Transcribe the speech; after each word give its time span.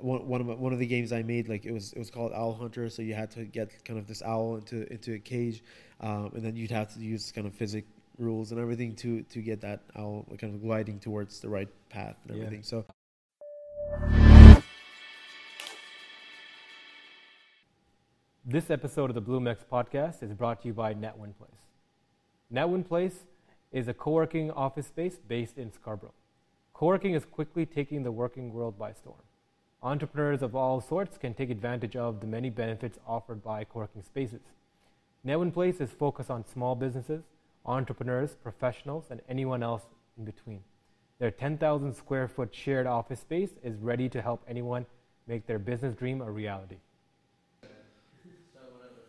one 0.00 0.26
one 0.26 0.40
of 0.40 0.46
my, 0.46 0.54
one 0.54 0.72
of 0.72 0.78
the 0.78 0.86
games 0.86 1.12
I 1.12 1.22
made 1.22 1.48
like 1.48 1.64
it 1.64 1.72
was 1.72 1.92
it 1.92 1.98
was 1.98 2.10
called 2.10 2.32
Owl 2.34 2.54
Hunter. 2.54 2.88
So 2.90 3.02
you 3.02 3.14
had 3.14 3.30
to 3.32 3.44
get 3.44 3.84
kind 3.84 3.98
of 3.98 4.06
this 4.06 4.22
owl 4.22 4.56
into 4.56 4.90
into 4.92 5.14
a 5.14 5.18
cage, 5.18 5.62
um, 6.00 6.30
and 6.34 6.44
then 6.44 6.56
you'd 6.56 6.70
have 6.70 6.92
to 6.94 7.00
use 7.00 7.32
kind 7.32 7.46
of 7.46 7.54
physics 7.54 7.88
rules 8.18 8.50
and 8.52 8.60
everything 8.60 8.94
to 8.96 9.22
to 9.22 9.40
get 9.40 9.60
that 9.60 9.80
owl 9.96 10.26
kind 10.38 10.54
of 10.54 10.60
gliding 10.62 10.98
towards 10.98 11.40
the 11.40 11.48
right 11.48 11.68
path 11.88 12.16
and 12.26 12.36
Yeah. 12.36 12.44
everything. 12.44 12.62
So 12.64 12.84
This 18.44 18.70
episode 18.70 19.10
of 19.10 19.14
the 19.14 19.22
BloomX 19.22 19.58
podcast 19.70 20.22
is 20.22 20.32
brought 20.32 20.62
to 20.62 20.68
you 20.68 20.74
by 20.74 20.94
NetWin 20.94 21.36
Place. 21.36 21.50
NetWin 22.52 22.86
Place 22.86 23.24
is 23.72 23.88
a 23.88 23.94
co 23.94 24.12
working 24.12 24.50
office 24.50 24.86
space 24.86 25.18
based 25.18 25.58
in 25.58 25.70
Scarborough. 25.70 26.14
Co 26.72 26.86
working 26.86 27.14
is 27.14 27.24
quickly 27.26 27.66
taking 27.66 28.02
the 28.04 28.12
working 28.12 28.52
world 28.52 28.78
by 28.78 28.92
storm. 28.92 29.20
Entrepreneurs 29.82 30.42
of 30.42 30.56
all 30.56 30.80
sorts 30.80 31.16
can 31.18 31.34
take 31.34 31.50
advantage 31.50 31.94
of 31.94 32.20
the 32.20 32.26
many 32.26 32.50
benefits 32.50 32.98
offered 33.06 33.42
by 33.42 33.62
co 33.64 33.80
working 33.80 34.02
spaces. 34.02 34.40
NetWin 35.26 35.52
Place 35.52 35.80
is 35.80 35.90
focused 35.90 36.30
on 36.30 36.44
small 36.46 36.74
businesses, 36.74 37.22
entrepreneurs, 37.64 38.34
professionals, 38.42 39.04
and 39.10 39.20
anyone 39.28 39.62
else 39.62 39.82
in 40.16 40.24
between. 40.24 40.60
Their 41.20 41.30
10,000 41.30 41.94
square 41.94 42.26
foot 42.28 42.54
shared 42.54 42.86
office 42.86 43.20
space 43.20 43.50
is 43.62 43.76
ready 43.76 44.08
to 44.08 44.20
help 44.22 44.42
anyone 44.48 44.86
make 45.26 45.46
their 45.46 45.58
business 45.58 45.94
dream 45.94 46.22
a 46.22 46.30
reality. 46.30 46.76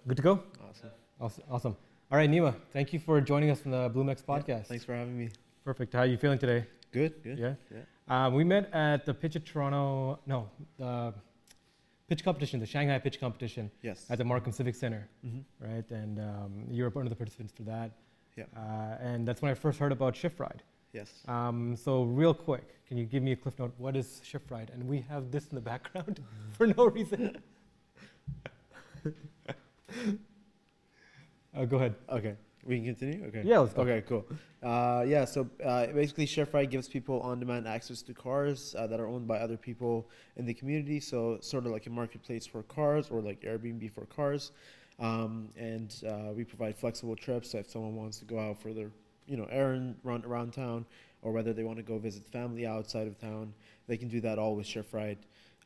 Good 0.07 0.17
to 0.17 0.23
go? 0.23 0.43
awesome. 0.67 0.89
Awesome. 1.19 1.43
awesome. 1.51 1.77
All 2.11 2.17
right, 2.17 2.29
Nima, 2.29 2.55
thank 2.73 2.93
you 2.93 2.99
for 2.99 3.21
joining 3.21 3.49
us 3.51 3.59
from 3.59 3.71
the 3.71 3.89
BloomX 3.89 4.23
Yeah, 4.27 4.35
podcast. 4.39 4.65
thanks 4.67 4.83
for 4.83 4.95
having 4.95 5.17
me. 5.17 5.29
Perfect. 5.63 5.93
How 5.93 5.99
are 5.99 6.05
you 6.05 6.17
feeling 6.17 6.39
today? 6.39 6.65
Good. 6.91 7.21
Good. 7.23 7.37
Yeah. 7.37 7.53
Yeah. 7.71 7.79
Um, 8.09 8.33
we 8.33 8.43
met 8.43 8.73
at 8.73 9.05
the 9.05 9.13
Pitch 9.13 9.35
at 9.35 9.45
Toronto, 9.45 10.19
no, 10.25 10.49
the 10.77 11.13
pitch 12.07 12.23
competition, 12.23 12.59
the 12.59 12.65
Shanghai 12.65 12.97
pitch 12.97 13.19
competition 13.19 13.69
Yes. 13.83 14.05
at 14.09 14.17
the 14.17 14.23
Markham 14.23 14.51
Civic 14.51 14.73
Center, 14.75 15.07
hmm 15.23 15.39
right? 15.59 15.89
And 15.91 16.17
um, 16.19 16.65
you 16.71 16.83
were 16.83 16.89
one 16.89 17.05
of 17.05 17.11
the 17.11 17.15
participants 17.15 17.53
for 17.55 17.61
that. 17.63 17.91
Yeah. 18.35 18.45
Uh, 18.57 18.97
and 18.99 19.27
that's 19.27 19.41
when 19.43 19.51
I 19.51 19.53
first 19.53 19.77
heard 19.79 19.91
about 19.91 20.15
Shift 20.15 20.39
Ride. 20.39 20.63
Yes. 20.91 21.11
Um, 21.27 21.75
so, 21.75 22.01
real 22.03 22.33
quick, 22.33 22.83
can 22.87 22.97
you 22.97 23.05
give 23.05 23.21
me 23.21 23.33
a 23.33 23.35
cliff 23.35 23.59
note? 23.59 23.73
What 23.77 23.95
is 23.95 24.21
Shift 24.23 24.49
Ride? 24.49 24.71
And 24.73 24.87
we 24.87 25.01
have 25.07 25.29
this 25.29 25.47
in 25.49 25.55
the 25.55 25.61
background 25.61 26.19
for 26.53 26.65
no 26.65 26.85
reason. 26.87 27.37
uh, 31.55 31.65
go 31.65 31.77
ahead. 31.77 31.93
Okay. 32.09 32.35
We 32.69 32.75
can 32.77 32.85
continue. 32.85 33.25
Okay. 33.25 33.41
Yeah, 33.43 33.57
let's 33.57 33.73
go. 33.73 33.81
Okay, 33.81 34.03
cool. 34.07 34.27
Uh, 34.61 35.03
yeah, 35.07 35.25
so 35.25 35.49
uh, 35.65 35.87
basically, 35.87 36.29
Ride 36.53 36.69
gives 36.69 36.87
people 36.87 37.19
on-demand 37.21 37.67
access 37.67 38.03
to 38.03 38.13
cars 38.13 38.75
uh, 38.77 38.85
that 38.85 38.99
are 38.99 39.07
owned 39.07 39.27
by 39.27 39.39
other 39.39 39.57
people 39.57 40.07
in 40.37 40.45
the 40.45 40.53
community. 40.53 40.99
So 40.99 41.39
sort 41.41 41.65
of 41.65 41.71
like 41.71 41.87
a 41.87 41.89
marketplace 41.89 42.45
for 42.45 42.61
cars, 42.61 43.09
or 43.09 43.21
like 43.21 43.41
Airbnb 43.41 43.91
for 43.91 44.05
cars. 44.05 44.51
Um, 44.99 45.49
and 45.57 45.95
uh, 46.07 46.31
we 46.35 46.43
provide 46.43 46.77
flexible 46.77 47.15
trips. 47.15 47.49
So 47.49 47.57
if 47.57 47.71
someone 47.71 47.95
wants 47.95 48.19
to 48.19 48.25
go 48.25 48.37
out 48.37 48.61
for 48.61 48.71
their, 48.71 48.91
you 49.25 49.37
know, 49.37 49.47
errand 49.49 49.95
run 50.03 50.23
around 50.23 50.53
town, 50.53 50.85
or 51.23 51.31
whether 51.31 51.53
they 51.53 51.63
want 51.63 51.77
to 51.77 51.83
go 51.83 51.97
visit 51.97 52.27
family 52.27 52.67
outside 52.67 53.07
of 53.07 53.17
town, 53.19 53.51
they 53.87 53.97
can 53.97 54.09
do 54.09 54.21
that 54.21 54.37
all 54.37 54.55
with 54.55 54.67
Ride. 54.93 55.17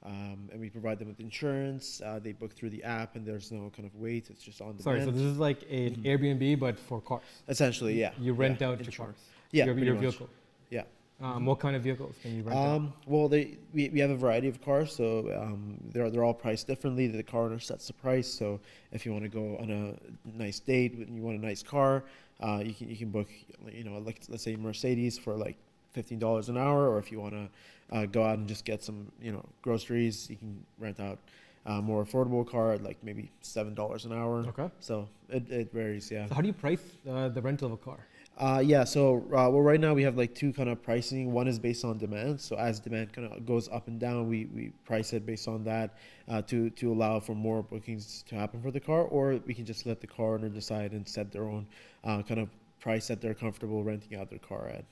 Um, 0.05 0.49
and 0.51 0.59
we 0.59 0.69
provide 0.69 0.99
them 0.99 1.07
with 1.07 1.19
insurance. 1.21 2.01
Uh, 2.05 2.19
they 2.21 2.33
book 2.33 2.53
through 2.53 2.71
the 2.71 2.83
app, 2.83 3.15
and 3.15 3.25
there's 3.25 3.51
no 3.51 3.71
kind 3.75 3.85
of 3.87 3.95
wait. 3.95 4.29
It's 4.29 4.43
just 4.43 4.59
on 4.59 4.67
demand. 4.75 4.83
Sorry, 4.83 5.01
so 5.01 5.11
this 5.11 5.21
is 5.21 5.37
like 5.37 5.61
an 5.63 5.95
Mhm. 5.95 6.03
Airbnb, 6.03 6.59
but 6.59 6.77
for 6.77 6.99
cars. 6.99 7.23
Essentially, 7.47 7.97
yeah. 7.99 8.11
You 8.19 8.33
rent 8.33 8.59
yeah, 8.59 8.67
out 8.67 8.79
your 8.79 8.85
insurance. 8.85 9.17
cars. 9.17 9.29
Yeah, 9.51 9.65
your, 9.65 9.73
pretty 9.75 9.85
your 9.87 9.95
much. 9.95 10.01
vehicle. 10.03 10.29
Yeah. 10.69 10.83
Um, 11.21 11.45
what 11.45 11.59
kind 11.59 11.75
of 11.77 11.83
vehicles 11.83 12.15
can 12.21 12.35
you 12.35 12.43
rent 12.43 12.57
out? 12.59 12.67
Um, 12.75 12.93
well, 13.07 13.29
they 13.29 13.55
we, 13.73 13.87
we 13.89 13.99
have 14.01 14.09
a 14.09 14.15
variety 14.17 14.49
of 14.49 14.61
cars, 14.61 14.93
so 14.93 15.31
um, 15.41 15.77
they're 15.93 16.09
they're 16.09 16.23
all 16.25 16.33
priced 16.33 16.67
differently. 16.67 17.07
The 17.07 17.23
car 17.23 17.43
owner 17.43 17.59
sets 17.59 17.87
the 17.87 17.93
price. 17.93 18.27
So 18.27 18.59
if 18.91 19.05
you 19.05 19.13
want 19.13 19.23
to 19.23 19.29
go 19.29 19.55
on 19.57 19.69
a 19.71 20.37
nice 20.37 20.59
date 20.59 20.93
and 20.95 21.15
you 21.15 21.21
want 21.21 21.37
a 21.37 21.45
nice 21.45 21.63
car, 21.63 22.03
uh, 22.41 22.61
you 22.65 22.73
can 22.73 22.89
you 22.89 22.97
can 22.97 23.09
book 23.09 23.29
you 23.71 23.85
know 23.85 23.99
like 23.99 24.19
let's 24.27 24.43
say 24.43 24.57
Mercedes 24.57 25.17
for 25.17 25.35
like 25.35 25.55
fifteen 25.93 26.19
dollars 26.19 26.49
an 26.49 26.57
hour, 26.57 26.89
or 26.89 26.99
if 26.99 27.11
you 27.11 27.19
want 27.19 27.33
to 27.33 27.95
uh, 27.95 28.05
go 28.05 28.23
out 28.23 28.37
and 28.37 28.47
just 28.47 28.65
get 28.65 28.83
some 28.83 29.11
you 29.21 29.31
know 29.31 29.45
groceries, 29.61 30.29
you 30.29 30.35
can 30.35 30.65
rent 30.79 30.99
out 30.99 31.19
a 31.65 31.81
more 31.81 32.03
affordable 32.03 32.45
car 32.45 32.77
like 32.77 32.97
maybe 33.03 33.31
seven 33.41 33.73
dollars 33.73 34.05
an 34.05 34.11
hour. 34.11 34.45
Okay. 34.47 34.69
So 34.79 35.07
it, 35.29 35.49
it 35.49 35.71
varies, 35.71 36.11
yeah. 36.11 36.27
So 36.27 36.35
how 36.35 36.41
do 36.41 36.47
you 36.47 36.53
price 36.53 36.83
uh, 37.09 37.29
the 37.29 37.41
rental 37.41 37.67
of 37.67 37.73
a 37.73 37.77
car? 37.77 37.99
Uh, 38.35 38.61
yeah, 38.65 38.83
so 38.83 39.17
uh, 39.27 39.47
well, 39.47 39.61
right 39.61 39.79
now 39.79 39.93
we 39.93 40.01
have 40.01 40.17
like 40.17 40.33
two 40.33 40.51
kind 40.51 40.67
of 40.67 40.81
pricing. 40.81 41.31
One 41.31 41.47
is 41.47 41.59
based 41.59 41.85
on 41.85 41.99
demand. 41.99 42.41
So 42.41 42.55
as 42.55 42.79
demand 42.79 43.13
kind 43.13 43.31
of 43.31 43.45
goes 43.45 43.69
up 43.69 43.87
and 43.87 43.99
down, 43.99 44.27
we, 44.27 44.45
we 44.45 44.71
price 44.85 45.13
it 45.13 45.23
based 45.23 45.47
on 45.47 45.63
that 45.65 45.97
uh, 46.27 46.41
to 46.43 46.71
to 46.71 46.91
allow 46.91 47.19
for 47.19 47.35
more 47.35 47.61
bookings 47.61 48.23
to 48.27 48.35
happen 48.35 48.61
for 48.61 48.71
the 48.71 48.79
car, 48.79 49.03
or 49.03 49.39
we 49.45 49.53
can 49.53 49.65
just 49.65 49.85
let 49.85 50.01
the 50.01 50.07
car 50.07 50.33
owner 50.33 50.49
decide 50.49 50.93
and 50.93 51.07
set 51.07 51.31
their 51.31 51.47
own 51.47 51.67
uh, 52.03 52.23
kind 52.23 52.39
of 52.39 52.49
price 52.79 53.07
that 53.07 53.21
they're 53.21 53.35
comfortable 53.35 53.83
renting 53.83 54.17
out 54.19 54.29
their 54.29 54.39
car 54.39 54.67
at. 54.67 54.83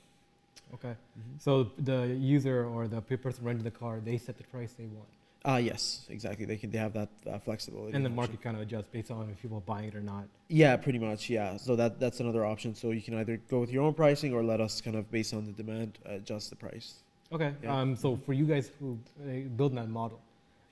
Okay. 0.74 0.96
So 1.40 1.72
the 1.80 2.08
user 2.20 2.66
or 2.66 2.88
the 2.88 3.02
person 3.02 3.44
renting 3.44 3.64
the 3.64 3.72
car, 3.72 4.00
they 4.04 4.18
set 4.18 4.38
the 4.38 4.44
price 4.46 4.74
they 4.78 4.86
want, 4.86 5.08
Uh, 5.44 5.58
yes, 5.58 6.06
exactly. 6.10 6.46
They 6.46 6.58
can 6.58 6.70
they 6.72 6.78
have 6.78 6.94
that 6.94 7.10
uh, 7.28 7.40
flexibility. 7.40 7.94
and 7.96 8.06
the 8.06 8.10
option. 8.10 8.16
market 8.16 8.42
kind 8.42 8.56
of 8.56 8.62
adjusts 8.62 8.90
based 8.92 9.12
on 9.12 9.30
if 9.30 9.42
people 9.42 9.58
are 9.58 9.68
buying 9.74 9.88
it 9.90 9.96
or 9.96 10.02
not. 10.02 10.26
Yeah, 10.50 10.76
pretty 10.78 11.00
much. 11.00 11.30
Yeah. 11.30 11.58
So 11.58 11.76
that 11.76 12.00
that's 12.00 12.20
another 12.20 12.46
option. 12.46 12.76
So 12.76 12.92
you 12.92 13.02
can 13.02 13.16
either 13.22 13.38
go 13.50 13.60
with 13.60 13.72
your 13.72 13.84
own 13.84 13.94
pricing 13.94 14.34
or 14.34 14.44
let 14.44 14.60
us 14.62 14.82
kind 14.82 14.96
of 14.96 15.10
based 15.12 15.34
on 15.34 15.46
the 15.46 15.52
demand 15.64 15.98
adjust 16.06 16.50
the 16.52 16.56
price. 16.56 16.88
Okay. 17.32 17.52
Yeah. 17.64 17.76
Um, 17.80 17.96
so 17.96 18.18
for 18.26 18.34
you 18.34 18.46
guys 18.46 18.70
who 18.80 18.98
uh, 19.24 19.48
build 19.58 19.74
that 19.76 19.90
model, 19.90 20.20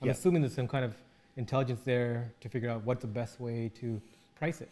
I'm 0.01 0.07
Yeah. 0.07 0.13
assuming 0.13 0.41
there's 0.43 0.55
some 0.61 0.67
kind 0.75 0.85
of 0.85 0.93
intelligence 1.37 1.81
there 1.93 2.31
to 2.41 2.49
figure 2.49 2.69
out 2.69 2.83
what's 2.87 3.01
the 3.01 3.13
best 3.21 3.39
way 3.39 3.71
to 3.81 3.99
price 4.41 4.61
it. 4.61 4.69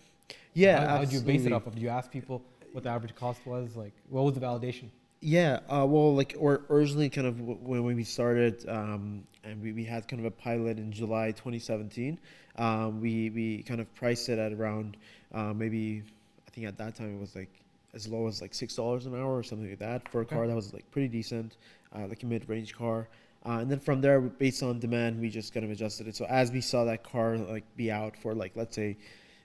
Yeah. 0.54 0.80
How, 0.80 0.98
how'd 0.98 1.12
you 1.12 1.22
base 1.22 1.46
it 1.46 1.54
off 1.54 1.66
of? 1.68 1.74
Do 1.76 1.82
you 1.82 1.90
ask 2.00 2.12
people 2.12 2.42
what 2.74 2.84
the 2.84 2.90
average 2.90 3.16
cost 3.16 3.40
was? 3.46 3.76
Like, 3.76 3.94
what 4.10 4.24
was 4.26 4.34
the 4.36 4.42
validation? 4.42 4.90
Yeah, 5.20 5.60
uh, 5.68 5.86
well, 5.88 6.16
like 6.16 6.36
or 6.38 6.62
originally, 6.70 7.10
kind 7.10 7.26
of 7.26 7.40
when 7.42 7.84
we 7.84 8.04
started, 8.04 8.64
um, 8.70 9.24
and 9.44 9.62
we, 9.62 9.72
we 9.72 9.84
had 9.84 10.08
kind 10.08 10.20
of 10.20 10.26
a 10.26 10.32
pilot 10.32 10.78
in 10.78 10.92
July 10.92 11.32
2017. 11.32 12.20
Um, 12.56 13.02
we 13.02 13.32
we 13.32 13.64
kind 13.64 13.82
of 13.82 13.94
priced 13.96 14.30
it 14.30 14.38
at 14.38 14.54
around 14.54 14.98
uh, 15.34 15.54
maybe 15.54 16.04
I 16.48 16.52
think 16.52 16.68
at 16.68 16.78
that 16.78 16.96
time 16.96 17.16
it 17.18 17.20
was 17.20 17.36
like 17.36 17.50
as 17.96 18.08
low 18.08 18.28
as 18.28 18.42
like 18.42 18.54
six 18.54 18.76
dollars 18.76 19.08
an 19.08 19.16
hour 19.16 19.36
or 19.36 19.44
something 19.44 19.70
like 19.70 19.80
that 19.80 20.08
for 20.10 20.22
a 20.22 20.26
Okay. 20.32 20.36
car 20.36 20.48
that 20.48 20.56
was 20.56 20.72
like 20.74 20.90
pretty 20.92 21.08
decent, 21.08 21.58
uh, 21.96 22.06
like 22.08 22.22
a 22.22 22.26
mid-range 22.28 22.76
car. 22.76 23.08
Uh, 23.46 23.60
and 23.60 23.72
then 23.72 23.80
from 23.80 24.02
there, 24.02 24.20
based 24.22 24.62
on 24.62 24.80
demand, 24.80 25.20
we 25.20 25.30
just 25.30 25.52
kind 25.54 25.64
of 25.66 25.72
adjusted 25.72 26.08
it. 26.08 26.16
So 26.16 26.26
as 26.26 26.52
we 26.52 26.62
saw 26.62 26.84
that 26.86 27.04
car 27.04 27.38
like 27.38 27.64
be 27.76 27.92
out 27.92 28.16
for 28.18 28.36
like 28.36 28.52
let's 28.56 28.76
say 28.76 28.98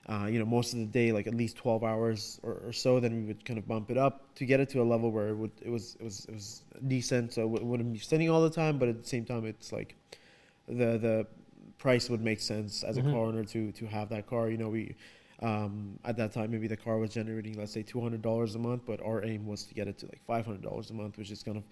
uh, 0.09 0.27
you 0.31 0.39
know, 0.39 0.45
most 0.45 0.73
of 0.73 0.81
the 0.81 0.87
day, 0.87 1.13
like 1.13 1.27
at 1.27 1.35
least 1.35 1.57
12 1.57 1.85
hours 1.85 2.41
or, 2.43 2.61
or 2.67 2.73
so, 2.73 2.99
then 3.01 3.15
we 3.15 3.23
would 3.23 3.45
kind 3.45 3.59
of 3.59 3.67
bump 3.69 3.91
it 3.91 3.97
up 3.99 4.35
to 4.37 4.45
get 4.45 4.61
it 4.61 4.69
to 4.71 4.83
a 4.83 4.85
level 4.85 5.11
where 5.13 5.29
it 5.29 5.37
would, 5.37 5.53
it 5.63 5.71
was, 5.71 5.97
it 6.01 6.05
was, 6.05 6.25
it 6.27 6.35
was 6.35 6.63
decent. 6.89 7.33
So 7.33 7.43
it 7.55 7.65
wouldn't 7.65 7.93
be 7.93 7.99
sitting 7.99 8.29
all 8.29 8.43
the 8.43 8.51
time, 8.51 8.79
but 8.79 8.89
at 8.89 9.03
the 9.03 9.09
same 9.09 9.25
time, 9.25 9.47
it's 9.47 9.73
like 9.73 9.95
the, 10.69 10.99
the 10.99 11.27
price 11.79 12.09
would 12.11 12.21
make 12.23 12.41
sense 12.41 12.83
as 12.83 12.97
Mhm. 12.97 13.01
a 13.09 13.11
car 13.11 13.27
owner 13.27 13.45
to, 13.45 13.73
to 13.73 13.87
have 13.87 14.09
that 14.11 14.27
car. 14.27 14.49
You 14.51 14.59
know, 14.59 14.69
we, 14.69 14.95
um, 15.41 15.99
at 16.05 16.17
that 16.19 16.33
time, 16.33 16.51
maybe 16.51 16.69
the 16.69 16.77
car 16.77 16.99
was 16.99 17.11
generating, 17.11 17.55
let's 17.59 17.73
say 17.73 17.83
$200 17.83 18.55
a 18.55 18.59
month, 18.59 18.83
but 18.87 19.01
our 19.03 19.25
aim 19.25 19.47
was 19.47 19.65
to 19.65 19.75
get 19.75 19.89
it 19.89 19.99
to 19.99 20.07
like 20.07 20.21
$500 20.27 20.91
a 20.91 20.95
month, 20.95 21.19
which 21.19 21.31
is 21.31 21.43
kind 21.43 21.57
of 21.57 21.65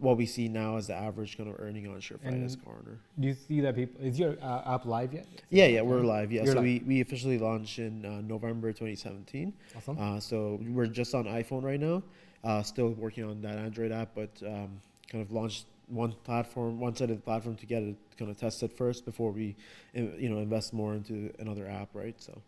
what 0.00 0.16
we 0.16 0.26
see 0.26 0.48
now 0.48 0.76
as 0.76 0.86
the 0.88 0.94
average 0.94 1.36
kind 1.36 1.48
of 1.48 1.56
earning 1.60 1.88
on 1.88 2.00
Shift 2.00 2.24
Ride 2.24 2.34
as 2.42 2.54
a 2.54 2.56
And- 2.56 2.64
car 2.64 2.74
owner. 2.84 2.98
Do 3.18 3.28
you 3.28 3.34
see 3.34 3.60
that 3.60 3.74
people? 3.76 4.04
Is 4.04 4.18
your 4.18 4.36
uh, 4.42 4.74
app 4.74 4.84
live 4.86 5.12
yet? 5.14 5.26
Yeah, 5.50 5.66
yeah, 5.66 5.82
we're 5.82 6.00
live. 6.00 6.32
Yeah, 6.32 6.42
You're 6.44 6.54
so 6.54 6.60
live. 6.60 6.64
we, 6.64 6.82
we 6.86 7.00
officially 7.00 7.38
launched 7.38 7.78
in 7.78 8.04
uh, 8.04 8.20
November 8.22 8.68
2017. 8.72 9.52
Awesome. 9.76 9.98
Uh, 9.98 10.20
so 10.20 10.58
we're 10.62 10.86
just 10.86 11.14
on 11.14 11.24
iPhone 11.24 11.62
right 11.62 11.80
now. 11.80 12.02
Uh, 12.44 12.62
still 12.62 12.90
working 12.90 13.24
on 13.24 13.40
that 13.42 13.56
Android 13.58 13.90
app, 13.92 14.10
but 14.14 14.30
um, 14.46 14.80
kind 15.10 15.22
of 15.22 15.32
launched 15.32 15.66
one 15.88 16.12
platform, 16.24 16.78
one 16.78 16.94
side 16.94 17.10
of 17.10 17.16
the 17.16 17.22
platform 17.22 17.56
to 17.56 17.66
get 17.66 17.82
it 17.82 17.96
kind 18.18 18.30
of 18.30 18.36
tested 18.36 18.72
first 18.72 19.04
before 19.04 19.30
we, 19.32 19.56
you 19.94 20.28
know, 20.28 20.38
invest 20.38 20.72
more 20.72 20.94
into 20.94 21.32
another 21.38 21.66
app, 21.68 21.88
right? 21.94 22.14
So 22.20 22.40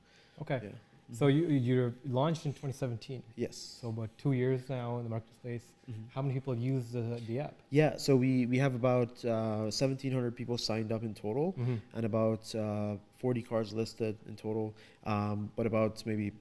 okay. 0.43 0.61
yeah. 0.63 0.71
So 1.13 1.27
you 1.27 1.47
you 1.49 1.93
launched 2.09 2.47
in 2.47 2.53
2017. 2.53 3.23
Yes. 3.37 3.79
So 3.81 3.89
about 3.89 4.11
two 4.19 4.33
years 4.33 4.69
now 4.69 4.99
in 4.99 5.05
the 5.05 5.11
marketplace. 5.11 5.63
Mhm. 5.91 5.95
How 6.15 6.23
many 6.23 6.35
people 6.35 6.53
have 6.55 6.63
used 6.63 6.93
the, 6.93 7.21
the 7.27 7.41
app? 7.41 7.55
Yeah. 7.71 7.97
So 7.97 8.15
we 8.17 8.47
we 8.47 8.59
have 8.59 8.75
about 8.75 9.25
uh, 9.25 9.69
1,700 9.71 10.37
people 10.37 10.57
signed 10.59 10.93
up 10.93 11.03
in 11.03 11.15
total. 11.15 11.53
Mm-hmm. 11.59 11.77
and 11.97 12.05
about 12.05 12.55
uh, 12.55 12.97
40 13.19 13.43
cars 13.43 13.73
listed 13.73 14.17
in 14.29 14.37
total. 14.37 14.73
Um, 15.05 15.51
but 15.57 15.67
about 15.67 16.05
maybe 16.07 16.33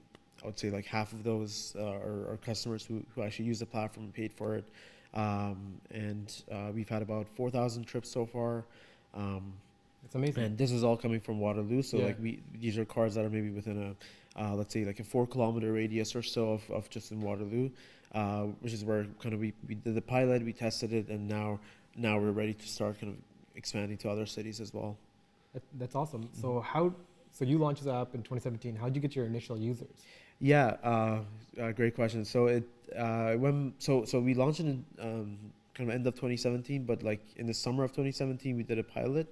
I 0.42 0.46
would 0.46 0.58
say 0.58 0.70
like 0.70 0.86
half 0.86 1.12
of 1.12 1.22
those 1.24 1.74
uh, 1.78 1.82
are, 1.82 2.30
are 2.32 2.38
customers 2.44 2.84
who, 2.86 3.02
who 3.14 3.22
actually 3.22 3.46
use 3.46 3.58
the 3.58 3.66
platform 3.66 4.04
and 4.06 4.14
paid 4.14 4.32
for 4.32 4.54
it. 4.56 4.64
Um, 5.14 5.80
and 5.90 6.32
uh, 6.50 6.70
we've 6.72 6.88
had 6.88 7.02
about 7.02 7.26
4,000 7.34 7.84
trips 7.84 8.08
so 8.08 8.24
far. 8.24 8.64
Um, 9.14 9.52
It's 10.04 10.14
amazing. 10.14 10.44
and 10.44 10.56
this 10.56 10.70
is 10.70 10.82
all 10.82 10.96
coming 10.96 11.20
from 11.20 11.40
Waterloo. 11.40 11.82
So 11.82 11.96
Yeah. 11.98 12.06
like 12.06 12.18
we 12.22 12.38
these 12.64 12.78
are 12.78 12.86
cars 12.86 13.14
that 13.14 13.24
are 13.26 13.30
maybe 13.30 13.50
within 13.50 13.76
a 13.88 13.90
uh, 14.38 14.54
let's 14.54 14.72
say 14.72 14.84
like 14.84 15.00
a 15.00 15.04
four 15.04 15.26
kilometer 15.26 15.72
radius 15.72 16.14
or 16.14 16.22
so 16.22 16.52
of, 16.52 16.70
of 16.70 16.88
just 16.90 17.10
in 17.10 17.20
Waterloo, 17.20 17.70
uh, 18.14 18.42
which 18.60 18.72
is 18.72 18.84
where 18.84 19.06
kind 19.20 19.34
of 19.34 19.40
we, 19.40 19.52
we 19.68 19.74
did 19.74 19.94
the 19.94 20.02
pilot, 20.02 20.44
we 20.44 20.52
tested 20.52 20.92
it, 20.92 21.08
and 21.08 21.28
now 21.28 21.58
now 21.96 22.18
we're 22.18 22.30
ready 22.30 22.54
to 22.54 22.68
start 22.68 23.00
kind 23.00 23.12
of 23.12 23.18
expanding 23.56 23.98
to 23.98 24.08
other 24.08 24.26
cities 24.26 24.60
as 24.60 24.72
well. 24.72 24.96
That's 25.74 25.94
awesome. 25.96 26.28
So 26.32 26.48
Mhm. 26.54 26.62
how? 26.62 26.94
So 27.32 27.44
you 27.44 27.58
launched 27.58 27.84
the 27.84 27.92
app 27.92 28.14
in 28.14 28.22
2017. 28.22 28.76
How 28.76 28.86
did 28.86 28.96
you 28.96 29.02
get 29.02 29.14
your 29.16 29.26
initial 29.26 29.58
users? 29.58 29.88
Yeah, 30.40 30.76
uh, 30.82 31.20
uh, 31.60 31.72
great 31.72 31.94
question. 31.94 32.24
So 32.24 32.46
it 32.46 32.64
uh, 32.96 33.34
when 33.34 33.74
so 33.78 34.04
so 34.04 34.20
we 34.20 34.34
launched 34.34 34.60
it 34.60 34.66
in 34.66 34.84
um, 35.00 35.38
kind 35.74 35.88
of 35.90 35.94
end 35.94 36.06
of 36.06 36.14
2017, 36.14 36.84
but 36.84 37.02
like 37.02 37.20
in 37.36 37.46
the 37.46 37.54
summer 37.54 37.84
of 37.84 37.90
2017, 37.92 38.56
we 38.56 38.62
did 38.62 38.78
a 38.78 38.82
pilot 38.84 39.26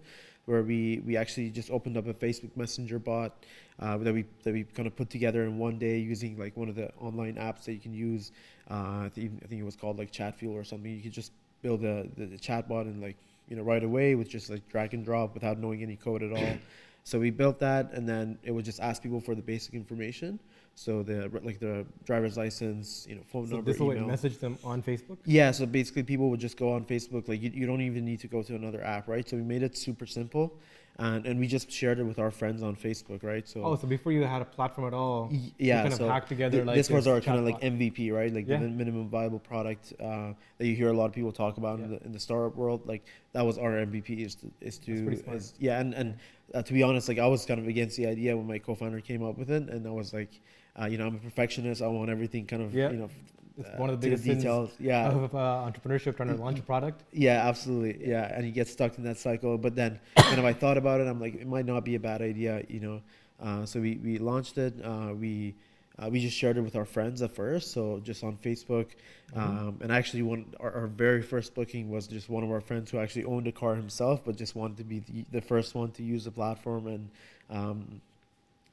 where 0.49 0.63
we 0.63 1.03
we 1.05 1.17
actually 1.17 1.51
just 1.51 1.71
opened 1.71 1.97
up 1.99 2.07
a 2.07 2.15
Facebook 2.15 2.57
Messenger 2.57 2.99
bot 2.99 3.45
uh, 3.81 3.99
that 3.99 4.15
we 4.15 4.25
that 4.45 4.55
we 4.55 4.65
kind 4.65 4.87
of 4.87 4.97
put 4.97 5.11
together 5.11 5.45
in 5.45 5.59
one 5.59 5.79
day 5.79 5.99
using 5.99 6.39
like 6.39 6.57
one 6.57 6.69
of 6.69 6.75
the 6.75 6.91
online 6.99 7.35
apps 7.35 7.65
that 7.65 7.75
you 7.75 7.81
can 7.81 7.93
use. 7.93 8.33
Uh, 8.71 9.05
I 9.05 9.11
think 9.15 9.41
I 9.45 9.47
think 9.47 9.61
it 9.61 9.65
was 9.65 9.77
called 9.77 9.99
like 9.99 10.11
Chatfuel 10.11 10.55
or 10.55 10.65
something. 10.65 10.91
You 10.91 11.03
could 11.03 11.13
just 11.13 11.33
build 11.61 11.85
a 11.85 12.09
the, 12.17 12.27
the 12.27 12.39
chat 12.39 12.69
bot 12.69 12.87
and 12.87 13.03
like 13.03 13.17
you 13.49 13.57
know 13.57 13.63
right 13.63 13.85
away 13.85 14.15
with 14.15 14.29
just 14.29 14.49
like 14.49 14.67
drag 14.69 14.95
and 14.95 15.05
drop 15.05 15.35
without 15.35 15.59
knowing 15.59 15.83
any 15.83 15.97
code 15.97 16.23
at 16.23 16.33
all. 16.33 16.59
So 17.05 17.19
we 17.19 17.31
built 17.31 17.59
that, 17.61 17.93
and 17.95 18.07
then 18.07 18.39
it 18.43 18.51
would 18.51 18.67
just 18.67 18.81
ask 18.81 19.03
people 19.03 19.19
for 19.19 19.35
the 19.35 19.41
basic 19.41 19.73
information. 19.73 20.39
So 20.79 21.03
the 21.03 21.29
like 21.43 21.59
the 21.59 21.85
driver's 22.05 22.37
license, 22.37 23.05
you 23.09 23.17
know, 23.17 23.23
phone 23.27 23.49
So 23.49 23.57
number, 23.57 23.73
this 23.73 23.81
will 23.81 23.93
message 24.07 24.39
them 24.39 24.57
on 24.63 24.81
Facebook. 24.81 25.19
Yeah, 25.25 25.51
so 25.51 25.67
basically 25.67 26.05
people 26.05 26.31
would 26.31 26.39
just 26.39 26.57
go 26.57 26.73
on 26.73 26.85
Facebook. 26.85 27.27
Like 27.27 27.43
you, 27.43 27.51
you 27.53 27.67
don't 27.67 27.81
even 27.81 28.05
need 28.05 28.21
to 28.21 28.29
go 28.29 28.45
to 28.45 28.55
another 28.55 28.85
app, 28.85 29.09
right? 29.09 29.29
So 29.29 29.37
we 29.37 29.43
made 29.43 29.65
it 29.65 29.77
super 29.77 30.07
simple, 30.07 30.57
and 31.01 31.27
and 31.27 31.41
we 31.41 31.49
just 31.49 31.69
shared 31.69 31.99
it 31.99 32.05
with 32.05 32.21
our 32.21 32.31
friends 32.31 32.63
on 32.63 32.77
Facebook, 32.77 33.25
right? 33.25 33.47
So 33.49 33.65
Oh, 33.65 33.75
so 33.75 33.89
before 33.89 34.13
you 34.13 34.23
had 34.23 34.41
a 34.41 34.45
platform 34.45 34.87
at 34.87 34.95
all, 34.95 35.33
yeah, 35.59 35.83
kind 35.83 35.95
of 35.95 35.99
so 35.99 36.09
hacked 36.09 36.29
together 36.29 36.59
th- 36.59 36.67
like 36.69 36.77
this 36.77 36.91
was 36.91 37.09
our 37.09 37.21
kind 37.21 37.41
of 37.41 37.45
like 37.45 37.61
MVP, 37.61 38.13
right? 38.13 38.33
Like 38.33 38.47
Yeah. 38.47 38.59
the 38.59 38.69
minimum 38.69 39.09
viable 39.09 39.41
product 39.41 39.95
uh, 39.99 40.33
that 40.59 40.67
you 40.69 40.77
hear 40.77 40.91
a 40.91 40.97
lot 40.97 41.07
of 41.07 41.13
people 41.13 41.33
talk 41.33 41.57
about 41.57 41.81
in, 41.81 41.91
the, 41.91 42.01
in 42.05 42.13
the 42.13 42.21
startup 42.21 42.55
world. 42.55 42.87
Like 42.87 43.05
that 43.33 43.45
was 43.45 43.59
our 43.59 43.73
MVP 43.73 44.25
is 44.25 44.37
to 44.37 44.47
is 44.61 44.79
to 44.79 45.11
is, 45.35 45.55
yeah, 45.59 45.81
and 45.81 45.93
and 45.93 46.15
uh, 46.55 46.63
to 46.63 46.73
be 46.73 46.85
honest, 46.85 47.09
like 47.09 47.19
I 47.19 47.27
was 47.27 47.45
kind 47.45 47.59
of 47.59 47.67
against 47.67 47.97
the 47.97 48.07
idea 48.07 48.37
when 48.37 48.47
my 48.47 48.59
co-founder 48.59 49.01
came 49.01 49.25
up 49.25 49.37
with 49.37 49.51
it, 49.51 49.69
and 49.69 49.85
I 49.87 49.91
was 49.91 50.15
like, 50.15 50.41
uh, 50.81 50.87
you 50.87 50.99
know, 50.99 51.07
I'm 51.07 51.17
a 51.17 51.19
perfectionist. 51.19 51.83
I 51.83 51.87
want 51.89 52.11
everything 52.11 52.47
kind 52.47 52.63
of 52.63 52.75
Yeah. 52.75 52.91
you 52.91 52.97
know. 52.99 53.11
It's 53.59 53.69
uh, 53.69 53.73
one 53.77 53.91
of 53.91 54.01
the 54.01 54.07
biggest 54.07 54.23
sins 54.25 54.39
details. 54.45 54.71
Yeah, 54.79 55.09
of 55.11 55.35
uh, 55.35 55.39
entrepreneurship 55.69 56.17
trying 56.17 56.29
to 56.29 56.37
launch 56.37 56.61
a 56.61 56.63
product. 56.63 57.03
yeah, 57.13 57.49
absolutely. 57.49 58.09
Yeah, 58.09 58.33
and 58.33 58.47
you 58.47 58.53
get 58.53 58.69
stuck 58.69 58.97
in 58.99 59.03
that 59.05 59.19
cycle. 59.19 59.59
But 59.59 59.75
then, 59.75 59.99
kind 60.17 60.39
of, 60.39 60.45
I 60.45 60.53
thought 60.53 60.79
about 60.79 61.01
it. 61.01 61.09
I'm 61.09 61.21
like, 61.21 61.35
it 61.35 61.47
might 61.47 61.67
not 61.67 61.85
be 61.85 61.97
a 61.97 62.01
bad 62.01 62.23
idea, 62.23 62.63
you 62.69 62.79
know. 62.81 63.03
Uh, 63.43 63.67
so 63.67 63.81
we 63.81 63.97
we 63.97 64.19
launched 64.19 64.59
it. 64.59 64.75
Uh, 64.85 65.13
we 65.13 65.57
uh, 66.01 66.09
we 66.09 66.21
just 66.21 66.37
shared 66.37 66.57
it 66.57 66.61
with 66.61 66.77
our 66.77 66.85
friends 66.85 67.21
at 67.23 67.33
first, 67.33 67.73
so 67.73 67.99
just 68.05 68.23
on 68.23 68.37
Facebook. 68.37 68.91
Mhm. 69.35 69.39
Um, 69.41 69.79
and 69.81 69.91
actually, 69.91 70.23
one 70.23 70.55
our, 70.61 70.73
our 70.73 70.87
very 70.87 71.23
first 71.23 71.53
booking 71.57 71.91
was 71.91 72.07
just 72.07 72.29
one 72.31 72.45
of 72.45 72.51
our 72.53 72.61
friends 72.61 72.93
who 72.93 72.99
actually 73.01 73.25
owned 73.25 73.49
a 73.49 73.53
car 73.53 73.75
himself, 73.75 74.25
but 74.25 74.37
just 74.37 74.55
wanted 74.55 74.77
to 74.77 74.85
be 74.85 75.01
the, 75.01 75.25
the 75.33 75.41
first 75.41 75.75
one 75.75 75.91
to 75.93 76.05
use 76.05 76.23
the 76.25 76.31
platform. 76.31 76.87
And 76.87 77.11
um, 77.51 78.01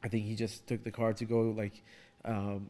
I 0.06 0.07
think 0.07 0.25
he 0.25 0.36
just 0.36 0.68
took 0.68 0.84
the 0.84 0.92
car 0.92 1.13
to 1.13 1.25
go 1.25 1.54
like 1.57 1.84
um, 2.25 2.69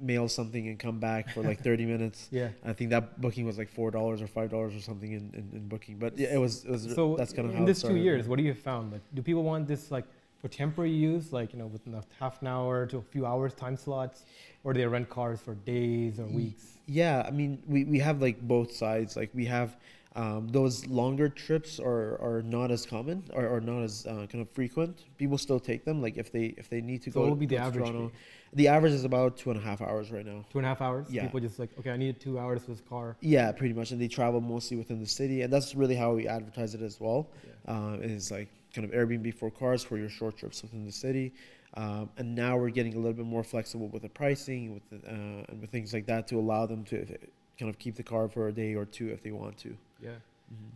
mail 0.00 0.28
something 0.28 0.68
and 0.68 0.78
come 0.78 1.00
back 1.00 1.28
for 1.30 1.42
like 1.42 1.60
30 1.60 1.86
minutes. 1.94 2.28
Yeah. 2.30 2.50
I 2.64 2.72
think 2.72 2.90
that 2.90 3.20
booking 3.20 3.44
was 3.44 3.58
like 3.58 3.68
four 3.68 3.90
dollars 3.90 4.22
or 4.22 4.28
five 4.28 4.50
dollars 4.50 4.76
or 4.76 4.80
something 4.80 5.10
in, 5.10 5.30
in, 5.34 5.50
in 5.52 5.68
booking. 5.68 5.98
But 5.98 6.16
yeah, 6.16 6.32
it 6.32 6.38
was 6.38 6.64
it 6.64 6.70
was 6.70 6.94
So 6.94 7.16
that's 7.16 7.32
kind 7.32 7.46
of 7.46 7.52
in 7.52 7.58
how 7.58 7.64
it 7.64 7.66
this 7.66 7.82
two 7.82 7.96
years, 7.96 8.28
what 8.28 8.36
do 8.38 8.44
you 8.44 8.54
found? 8.54 8.92
Like, 8.92 9.02
do 9.12 9.22
people 9.22 9.42
want 9.42 9.66
this 9.66 9.90
like 9.90 10.04
for 10.40 10.46
temporary 10.46 10.92
use, 10.92 11.32
like 11.32 11.52
you 11.52 11.58
know, 11.58 11.66
within 11.66 11.94
a 11.94 12.04
half 12.20 12.40
an 12.42 12.46
hour 12.46 12.86
to 12.86 12.98
a 12.98 13.02
few 13.02 13.26
hours 13.26 13.54
time 13.54 13.76
slots, 13.76 14.24
or 14.62 14.72
do 14.72 14.78
they 14.80 14.86
rent 14.86 15.10
cars 15.10 15.40
for 15.40 15.54
days 15.54 16.20
or 16.20 16.26
weeks? 16.26 16.78
Yeah, 16.86 17.24
I 17.26 17.32
mean 17.32 17.60
we, 17.66 17.84
we 17.84 17.98
have 17.98 18.22
like 18.22 18.40
both 18.40 18.70
sides. 18.72 19.16
Like 19.16 19.30
we 19.34 19.46
have 19.46 19.76
um, 20.16 20.48
those 20.48 20.86
longer 20.86 21.28
trips 21.28 21.78
are, 21.78 22.20
are 22.20 22.42
not 22.42 22.70
as 22.70 22.84
common 22.86 23.22
or, 23.34 23.46
or 23.46 23.60
not 23.60 23.82
as 23.82 24.06
uh, 24.06 24.26
kind 24.30 24.40
of 24.40 24.50
frequent. 24.50 25.04
People 25.16 25.38
still 25.38 25.60
take 25.60 25.84
them. 25.84 26.00
Like 26.02 26.16
if 26.16 26.32
they 26.32 26.46
if 26.56 26.68
they 26.68 26.80
need 26.80 27.02
to 27.02 27.10
So 27.10 27.14
go. 27.14 27.20
what 27.22 27.30
would 27.30 27.38
be 27.38 27.46
the 27.46 27.58
average? 27.58 27.84
Toronto. 27.84 28.10
The 28.54 28.68
average 28.68 28.94
is 28.94 29.04
about 29.04 29.36
two 29.36 29.50
and 29.50 29.60
a 29.60 29.62
half 29.62 29.82
hours 29.82 30.10
right 30.10 30.24
now. 30.24 30.44
Two 30.50 30.58
and 30.58 30.64
a 30.64 30.68
half 30.70 30.80
hours. 30.80 31.06
Yeah. 31.10 31.24
People 31.24 31.40
just 31.40 31.58
like, 31.58 31.70
okay, 31.78 31.90
I 31.90 31.98
need 31.98 32.18
two 32.18 32.38
hours 32.38 32.62
for 32.62 32.70
this 32.70 32.80
car. 32.80 33.16
Yeah, 33.20 33.52
pretty 33.52 33.74
much, 33.74 33.90
and 33.90 34.00
they 34.00 34.08
travel 34.08 34.40
mostly 34.40 34.78
within 34.78 34.98
the 34.98 35.06
city, 35.06 35.42
and 35.42 35.52
that's 35.52 35.74
really 35.74 35.94
how 35.94 36.14
we 36.14 36.26
advertise 36.26 36.74
it 36.74 36.80
as 36.80 36.98
well. 36.98 37.28
Yeah. 37.66 37.72
uh, 37.74 37.92
is 38.00 38.30
like 38.30 38.48
kind 38.74 38.86
of 38.86 38.94
Airbnb 38.94 39.34
for 39.34 39.50
cars 39.50 39.82
for 39.84 39.98
your 39.98 40.08
short 40.08 40.36
trips 40.38 40.62
within 40.62 40.84
the 40.84 40.92
city. 40.92 41.34
Um, 41.74 42.08
and 42.16 42.34
now 42.34 42.56
we're 42.56 42.70
getting 42.70 42.94
a 42.94 42.96
little 42.96 43.12
bit 43.12 43.26
more 43.26 43.44
flexible 43.44 43.88
with 43.88 44.02
the 44.02 44.08
pricing, 44.08 44.72
with 44.72 44.88
the, 44.90 45.06
uh, 45.06 45.44
and 45.50 45.60
with 45.60 45.70
things 45.70 45.92
like 45.92 46.06
that 46.06 46.26
to 46.28 46.38
allow 46.38 46.64
them 46.64 46.82
to 46.84 47.04
kind 47.58 47.68
of 47.68 47.78
keep 47.78 47.94
the 47.96 48.02
car 48.02 48.28
for 48.28 48.48
a 48.48 48.52
day 48.52 48.74
or 48.74 48.86
two 48.86 49.08
if 49.10 49.22
they 49.22 49.32
want 49.32 49.58
to. 49.58 49.76
Yeah. 50.00 50.10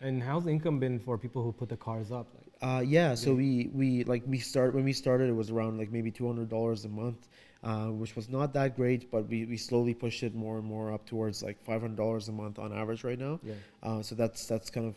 And 0.02 0.22
how's 0.22 0.44
the 0.44 0.50
income 0.50 0.78
been 0.78 0.98
for 0.98 1.16
people 1.16 1.42
who 1.42 1.52
put 1.52 1.69
the 1.69 1.76
cars 1.76 2.12
up? 2.12 2.26
Like, 2.34 2.48
Uh, 2.60 2.80
yeah, 2.80 3.14
so 3.14 3.34
we, 3.34 3.70
we 3.72 4.04
like 4.04 4.22
we 4.26 4.38
start 4.38 4.74
when 4.74 4.84
we 4.84 4.92
started 4.92 5.28
it 5.28 5.36
was 5.42 5.50
around 5.50 5.78
like 5.78 5.90
maybe 5.90 6.10
two 6.10 6.26
hundred 6.26 6.48
dollars 6.50 6.84
a 6.84 6.88
month, 6.88 7.28
uh, 7.64 7.86
which 7.86 8.14
was 8.14 8.28
not 8.28 8.52
that 8.52 8.76
great, 8.76 9.10
but 9.10 9.26
we, 9.28 9.46
we 9.46 9.56
slowly 9.56 9.94
pushed 9.94 10.22
it 10.22 10.34
more 10.34 10.58
and 10.58 10.66
more 10.66 10.92
up 10.92 11.06
towards 11.06 11.42
like 11.42 11.58
five 11.64 11.80
hundred 11.80 11.96
dollars 11.96 12.28
a 12.28 12.32
month 12.32 12.58
on 12.58 12.72
average 12.72 13.02
right 13.02 13.19
now. 13.19 13.40
yeah. 13.42 13.54
Uh, 13.82 14.02
so 14.02 14.14
that's 14.14 14.46
that's 14.46 14.69
kind 14.70 14.86
of 14.86 14.94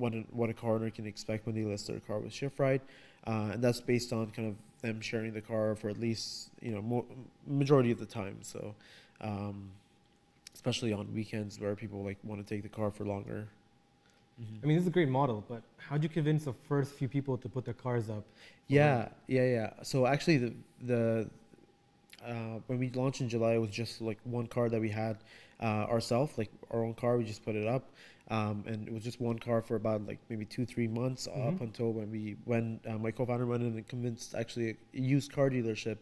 what 0.00 0.12
a, 0.14 0.20
what 0.32 0.50
a 0.50 0.54
car 0.54 0.72
owner 0.74 0.90
can 0.90 1.06
expect 1.06 1.46
when 1.46 1.54
they 1.54 1.62
list 1.64 1.86
their 1.86 2.00
car 2.00 2.18
with 2.18 2.32
ShiftRide, 2.32 2.80
uh, 3.26 3.52
and 3.52 3.62
that's 3.62 3.80
based 3.80 4.12
on 4.12 4.30
kind 4.32 4.48
of 4.48 4.56
them 4.82 5.00
sharing 5.00 5.32
the 5.32 5.40
car 5.40 5.74
for 5.76 5.88
at 5.88 5.98
least 5.98 6.50
you 6.60 6.72
know 6.74 6.82
mo- 6.82 7.06
majority 7.46 7.90
of 7.92 7.98
the 7.98 8.06
time. 8.20 8.38
So, 8.42 8.74
um, 9.20 9.70
especially 10.64 10.94
on 10.94 11.12
weekends 11.14 11.60
where 11.60 11.74
people 11.76 12.02
like 12.02 12.16
want 12.24 12.40
to 12.46 12.54
take 12.54 12.62
the 12.62 12.68
car 12.70 12.90
for 12.90 13.04
longer. 13.04 13.46
I 14.62 14.66
mean, 14.66 14.76
this 14.76 14.82
is 14.82 14.88
a 14.88 14.90
great 14.90 15.10
model, 15.10 15.44
but 15.46 15.62
how'd 15.76 16.02
you 16.02 16.08
convince 16.08 16.44
the 16.44 16.54
first 16.68 16.94
few 16.94 17.06
people 17.06 17.36
to 17.36 17.48
put 17.50 17.66
their 17.66 17.74
cars 17.74 18.08
up? 18.08 18.24
Yeah, 18.68 19.08
yeah, 19.28 19.44
yeah. 19.44 19.70
So 19.82 20.06
actually, 20.06 20.38
the 20.38 20.54
the 20.82 21.30
uh, 22.26 22.60
when 22.66 22.78
we 22.78 22.90
launched 22.90 23.20
in 23.20 23.28
July, 23.28 23.52
it 23.54 23.58
was 23.60 23.70
just 23.70 24.00
like 24.00 24.18
one 24.24 24.46
car 24.46 24.70
that 24.70 24.80
we 24.80 24.88
had 24.88 25.18
uh, 25.60 25.84
ourselves, 25.94 26.38
like 26.38 26.50
our 26.70 26.82
own 26.82 26.94
car. 26.94 27.18
We 27.18 27.24
just 27.24 27.44
put 27.44 27.54
it 27.56 27.66
up, 27.68 27.90
um, 28.30 28.64
and 28.66 28.88
it 28.88 28.94
was 28.94 29.04
just 29.04 29.20
one 29.20 29.38
car 29.38 29.60
for 29.60 29.76
about 29.76 30.06
like 30.06 30.18
maybe 30.30 30.46
two, 30.46 30.64
three 30.64 30.88
months 30.88 31.26
up 31.26 31.60
Mhm. 31.60 31.60
until 31.60 31.92
when 31.92 32.10
we 32.10 32.36
when 32.46 32.80
uh, 32.88 32.96
my 32.96 33.10
co-founder 33.10 33.44
went 33.46 33.62
in 33.62 33.74
and 33.76 33.86
convinced 33.86 34.34
actually 34.34 34.70
a 34.70 34.76
used 34.98 35.30
car 35.30 35.50
dealership 35.50 35.98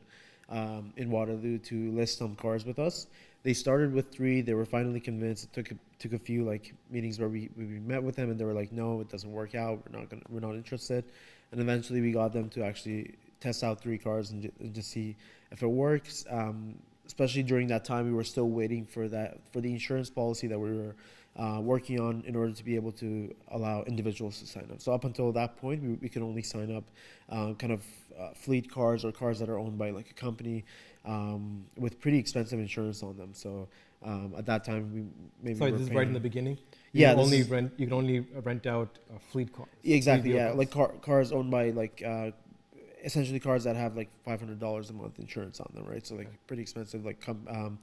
um, 0.48 0.92
in 0.96 1.10
Waterloo 1.10 1.58
to 1.58 1.90
list 1.92 2.18
some 2.18 2.36
cars 2.36 2.64
with 2.64 2.78
us. 2.78 3.06
They 3.42 3.54
started 3.54 3.92
with 3.92 4.12
three. 4.12 4.40
They 4.40 4.54
were 4.54 4.64
finally 4.64 5.00
convinced. 5.00 5.44
It 5.44 5.52
took 5.52 5.70
a, 5.72 5.74
took 5.98 6.12
a 6.12 6.18
few 6.18 6.44
like 6.44 6.74
meetings 6.90 7.18
where 7.18 7.28
we, 7.28 7.50
we 7.56 7.64
met 7.64 8.02
with 8.02 8.16
them, 8.16 8.30
and 8.30 8.38
they 8.38 8.44
were 8.44 8.52
like, 8.52 8.70
"No, 8.72 9.00
it 9.00 9.08
doesn't 9.08 9.32
work 9.32 9.54
out. 9.54 9.82
We're 9.84 9.98
not 9.98 10.08
gonna. 10.08 10.22
We're 10.28 10.40
not 10.40 10.54
interested." 10.54 11.04
And 11.50 11.60
eventually, 11.60 12.00
we 12.00 12.12
got 12.12 12.32
them 12.32 12.48
to 12.50 12.64
actually 12.64 13.14
test 13.40 13.64
out 13.64 13.80
three 13.80 13.98
cars 13.98 14.30
and, 14.30 14.42
ju- 14.42 14.52
and 14.60 14.72
just 14.72 14.90
see 14.90 15.16
if 15.50 15.62
it 15.62 15.66
works. 15.66 16.24
Um, 16.30 16.76
especially 17.06 17.42
during 17.42 17.66
that 17.68 17.84
time, 17.84 18.06
we 18.06 18.12
were 18.12 18.24
still 18.24 18.48
waiting 18.48 18.86
for 18.86 19.08
that 19.08 19.38
for 19.52 19.60
the 19.60 19.72
insurance 19.72 20.08
policy 20.08 20.46
that 20.46 20.58
we 20.58 20.72
were 20.72 20.94
uh, 21.36 21.60
working 21.60 21.98
on 22.00 22.22
in 22.26 22.36
order 22.36 22.52
to 22.52 22.64
be 22.64 22.76
able 22.76 22.92
to 22.92 23.34
allow 23.50 23.82
individuals 23.84 24.38
to 24.40 24.46
sign 24.46 24.68
up. 24.70 24.80
So 24.80 24.92
up 24.92 25.04
until 25.04 25.32
that 25.32 25.56
point, 25.56 25.82
we, 25.82 25.88
we 25.94 26.08
could 26.08 26.22
only 26.22 26.42
sign 26.42 26.74
up 26.74 26.84
uh, 27.28 27.54
kind 27.54 27.72
of 27.72 27.82
uh, 28.18 28.30
fleet 28.34 28.70
cars 28.70 29.04
or 29.04 29.12
cars 29.12 29.38
that 29.38 29.48
are 29.48 29.58
owned 29.58 29.78
by 29.78 29.90
like 29.90 30.10
a 30.10 30.14
company 30.14 30.64
um, 31.04 31.64
with 31.76 32.00
pretty 32.00 32.18
expensive 32.18 32.58
insurance 32.58 33.02
on 33.02 33.16
them. 33.16 33.30
So 33.34 33.68
um, 34.04 34.34
at 34.36 34.46
that 34.46 34.64
time, 34.64 34.92
we 34.94 35.04
maybe 35.42 35.58
Sorry, 35.58 35.70
this 35.72 35.82
is 35.82 35.90
right 35.90 36.06
in 36.06 36.12
the 36.12 36.20
beginning. 36.20 36.58
Yeah, 36.92 37.10
You 37.10 37.16
this 37.16 37.24
only 37.24 37.38
is- 37.38 37.48
rent. 37.50 37.72
You 37.76 37.86
can 37.86 37.94
only 37.94 38.20
rent 38.20 38.66
out 38.66 38.98
uh, 39.14 39.18
fleet 39.30 39.52
cars. 39.52 39.68
Exactly. 39.84 40.30
fleet 40.30 40.36
Yeah, 40.38 40.52
vehicles. 40.54 40.58
like 40.58 40.70
car, 40.70 40.88
cars 41.00 41.32
owned 41.32 41.50
by 41.50 41.70
like 41.70 42.02
uh, 42.06 42.30
essentially 43.04 43.40
cars 43.40 43.64
that 43.64 43.76
have 43.76 43.96
like 43.96 44.10
five 44.24 44.38
hundred 44.40 44.60
dollars 44.60 44.90
a 44.90 44.92
month 44.92 45.18
insurance 45.18 45.60
on 45.60 45.70
them, 45.74 45.84
right? 45.86 46.06
So 46.06 46.14
like 46.14 46.28
pretty 46.46 46.62
expensive, 46.62 47.04
like 47.04 47.20
com- 47.20 47.46
um, 47.48 47.78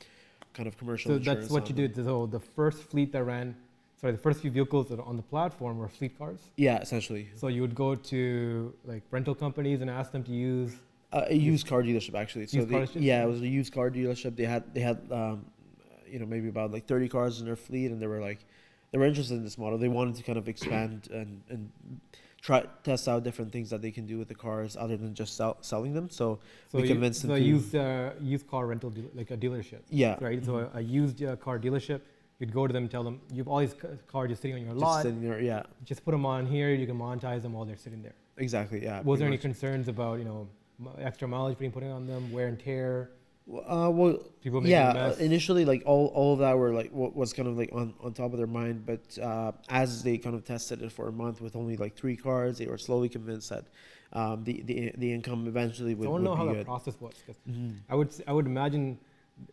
kind 0.53 0.67
of 0.67 0.77
commercial. 0.77 1.11
So 1.11 1.15
insurance 1.17 1.41
that's 1.45 1.51
what 1.51 1.69
you 1.69 1.75
them. 1.75 1.91
did. 1.93 2.05
So 2.05 2.25
the 2.25 2.39
first 2.39 2.83
fleet 2.83 3.11
that 3.13 3.23
ran, 3.23 3.55
sorry, 3.99 4.13
the 4.13 4.19
first 4.19 4.41
few 4.41 4.51
vehicles 4.51 4.87
that 4.89 4.99
are 4.99 5.05
on 5.05 5.15
the 5.17 5.23
platform 5.23 5.77
were 5.77 5.87
fleet 5.89 6.17
cars. 6.17 6.39
Yeah, 6.57 6.79
essentially. 6.79 7.29
So 7.35 7.47
you 7.47 7.61
would 7.61 7.75
go 7.75 7.95
to 7.95 8.73
like 8.85 9.03
rental 9.11 9.35
companies 9.35 9.81
and 9.81 9.89
ask 9.89 10.11
them 10.11 10.23
to 10.23 10.31
use. 10.31 10.73
Uh, 11.11 11.25
a 11.27 11.33
used 11.35 11.65
car 11.67 11.81
dealership 11.81 12.13
actually. 12.15 12.45
So 12.45 12.57
Used 12.57 12.69
they, 12.69 12.73
car 12.75 12.83
dealership? 12.85 13.01
yeah, 13.01 13.23
it 13.23 13.27
was 13.27 13.41
a 13.41 13.47
used 13.47 13.73
car 13.73 13.89
dealership. 13.89 14.35
They 14.35 14.45
had 14.45 14.63
they 14.75 14.81
had 14.81 14.99
um, 15.11 15.45
you 16.07 16.19
know 16.19 16.25
maybe 16.25 16.49
about 16.49 16.71
like 16.71 16.85
thirty 16.85 17.09
cars 17.09 17.39
in 17.39 17.45
their 17.47 17.55
fleet, 17.55 17.87
and 17.91 17.99
they 18.01 18.05
were 18.07 18.21
like 18.21 18.45
they 18.91 18.97
were 18.99 19.05
interested 19.05 19.35
in 19.35 19.43
this 19.43 19.57
model. 19.57 19.77
They 19.79 19.87
wanted 19.87 20.15
to 20.15 20.23
kind 20.23 20.37
of 20.37 20.47
expand 20.47 21.07
and 21.11 21.41
and 21.49 21.71
try 22.41 22.63
test 22.83 23.07
out 23.07 23.23
different 23.23 23.51
things 23.51 23.69
that 23.71 23.81
they 23.81 23.91
can 23.91 24.05
do 24.05 24.17
with 24.19 24.27
the 24.27 24.35
cars 24.35 24.77
other 24.77 24.95
than 24.95 25.13
just 25.13 25.35
sell, 25.35 25.57
selling 25.61 25.93
them. 25.93 26.09
So 26.09 26.39
So 26.69 26.77
We 26.77 26.83
you, 26.83 26.89
convinced 26.93 27.21
so 27.21 27.27
them 27.27 27.37
to- 27.37 27.43
used 27.43 27.75
uh, 27.75 28.11
used 28.21 28.47
car 28.47 28.67
rental 28.67 28.91
deal, 28.91 29.09
like 29.15 29.31
a 29.31 29.37
dealership, 29.37 29.81
yeah, 29.89 30.15
right? 30.21 30.45
So 30.45 30.57
a, 30.59 30.77
a 30.77 30.81
used 30.81 31.21
uh, 31.23 31.35
car 31.37 31.57
dealership, 31.59 32.01
you'd 32.39 32.53
go 32.53 32.67
to 32.67 32.71
them, 32.71 32.87
tell 32.87 33.03
them 33.03 33.19
you 33.31 33.39
have 33.39 33.47
all 33.47 33.59
these 33.59 33.73
ca- 33.73 33.97
cars 34.07 34.29
just 34.29 34.41
sitting 34.43 34.55
on 34.57 34.61
your 34.63 34.73
just 34.73 34.81
lot. 34.85 35.01
sitting 35.01 35.21
there. 35.21 35.41
Yeah, 35.41 35.63
Just 35.83 36.05
put 36.05 36.11
them 36.11 36.25
on 36.25 36.45
here. 36.45 36.69
You 36.69 36.85
can 36.85 36.97
monetize 36.97 37.41
them 37.41 37.53
while 37.53 37.65
they're 37.65 37.83
sitting 37.87 38.01
there. 38.03 38.13
exactly. 38.37 38.79
Yeah. 38.83 39.01
Was 39.01 39.17
there 39.19 39.27
any 39.27 39.39
concerns 39.39 39.87
about 39.89 40.19
you 40.19 40.25
know 40.25 40.47
extra 40.99 41.27
mileage 41.27 41.57
being 41.57 41.71
put 41.71 41.83
on 41.83 42.05
them, 42.07 42.31
wear 42.31 42.47
and 42.47 42.59
tear? 42.59 43.11
Uh, 43.51 43.89
well, 43.91 44.19
People 44.43 44.65
yeah. 44.65 44.93
mess. 44.93 45.19
uh, 45.19 45.23
Initially, 45.23 45.65
like 45.65 45.81
all, 45.85 46.07
all 46.13 46.33
of 46.33 46.39
that 46.39 46.55
were 46.57 46.71
like 46.71 46.91
what 46.91 47.15
was 47.15 47.33
kind 47.33 47.47
of 47.47 47.57
like 47.57 47.71
on, 47.73 47.93
on 47.99 48.13
top 48.13 48.31
of 48.31 48.37
their 48.37 48.45
mind. 48.47 48.85
But 48.85 49.17
uh, 49.17 49.53
as 49.69 50.03
they 50.03 50.17
kind 50.19 50.35
of 50.35 50.43
tested 50.45 50.81
it 50.83 50.91
for 50.91 51.07
a 51.07 51.11
month 51.11 51.41
with 51.41 51.55
only 51.55 51.75
like 51.75 51.95
three 51.95 52.15
cars, 52.15 52.59
they 52.59 52.67
were 52.67 52.77
slowly 52.77 53.09
convinced 53.09 53.49
that 53.49 53.65
um, 54.13 54.43
the, 54.43 54.61
the 54.63 54.91
the 54.97 55.11
income 55.11 55.47
eventually 55.47 55.91
I 55.91 55.95
would, 55.95 56.09
want 56.09 56.21
to 56.23 56.29
know 56.29 56.35
how 56.35 56.45
good. 56.53 56.65
process 56.65 56.95
was. 56.99 57.13
Mhm. 57.49 57.77
I 57.89 57.95
would 57.95 58.09
I 58.27 58.33
would 58.33 58.45
imagine 58.45 58.99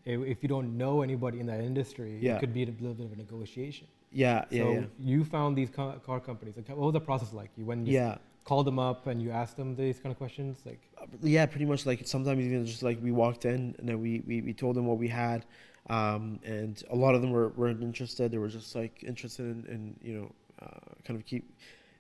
if, 0.05 0.43
you 0.43 0.49
don't 0.49 0.77
know 0.77 1.03
anybody 1.03 1.41
in 1.41 1.47
that 1.47 1.61
industry, 1.61 2.19
Yeah. 2.21 2.37
it 2.37 2.41
could 2.41 2.53
be 2.53 2.65
a 2.65 2.67
little 2.67 2.95
bit 2.95 3.07
of 3.07 3.13
a 3.13 3.17
negotiation. 3.17 3.87
Yeah, 4.13 4.45
yeah, 4.51 4.63
so 4.63 4.73
yeah. 4.73 4.85
you 4.99 5.25
found 5.25 5.57
these 5.57 5.71
car, 5.71 5.99
car 6.05 6.21
companies. 6.21 6.55
Like, 6.57 6.69
what 6.69 6.79
was 6.79 6.93
the 6.93 7.01
process 7.01 7.33
like? 7.33 7.51
You 7.57 7.65
went 7.65 7.87
Yeah, 7.87 8.17
called 8.47 8.67
them 8.67 8.79
up 8.79 9.09
and 9.09 9.21
you 9.21 9.31
asked 9.33 9.57
them 9.57 9.75
these 9.75 9.99
kind 9.99 10.13
of 10.13 10.19
questions. 10.19 10.61
Like, 10.65 10.81
yeah, 11.21 11.45
pretty 11.47 11.67
much. 11.67 11.85
Like 11.85 12.07
sometimes 12.07 12.41
even 12.41 12.65
just 12.65 12.83
like 12.83 12.99
we 13.03 13.13
walked 13.13 13.45
in 13.45 13.75
and 13.79 13.89
then 13.89 14.01
we, 14.01 14.23
we, 14.27 14.41
we 14.41 14.55
told 14.55 14.77
them 14.77 14.87
what 14.87 14.99
we 14.99 15.09
had, 15.09 15.45
um, 15.91 16.41
and 16.45 16.83
a 16.91 16.97
lot 16.97 17.15
of 17.17 17.21
them 17.23 17.33
were 17.33 17.49
weren't 17.51 17.83
interested. 17.83 18.31
They 18.31 18.39
were 18.39 18.49
just 18.49 18.75
like 18.75 19.03
interested 19.03 19.47
in, 19.47 19.67
in 19.75 19.97
you 20.01 20.15
know, 20.17 20.33
uh, 20.63 20.95
kind 21.05 21.19
of 21.19 21.27
keep, 21.27 21.45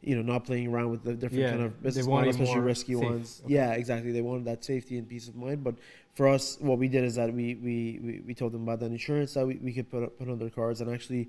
you 0.02 0.14
know, 0.16 0.22
not 0.22 0.44
playing 0.44 0.68
around 0.72 0.90
with 0.90 1.02
the 1.02 1.14
different 1.14 1.42
Yeah, 1.42 1.50
kind 1.50 1.62
of 1.62 1.82
they 1.82 1.88
business 1.88 2.06
models, 2.06 2.36
especially 2.36 2.60
risky 2.60 2.94
safe. 2.94 3.04
ones. 3.04 3.42
Okay. 3.44 3.54
Yeah, 3.54 3.72
exactly. 3.72 4.12
They 4.12 4.22
wanted 4.22 4.44
that 4.46 4.64
safety 4.64 4.98
and 4.98 5.08
peace 5.08 5.26
of 5.28 5.34
mind. 5.34 5.64
But 5.64 5.74
for 6.14 6.28
us, 6.28 6.58
what 6.60 6.78
we 6.78 6.88
did 6.88 7.04
is 7.04 7.16
that 7.16 7.32
we 7.32 7.56
we, 7.56 8.00
we, 8.02 8.22
we 8.28 8.34
told 8.34 8.52
them 8.52 8.62
about 8.62 8.78
that 8.80 8.92
insurance 8.92 9.34
that 9.34 9.46
we, 9.46 9.56
we 9.56 9.72
could 9.72 9.90
put 9.90 10.16
put 10.16 10.28
on 10.28 10.38
their 10.38 10.50
cars 10.50 10.80
and 10.80 10.88
actually. 10.94 11.28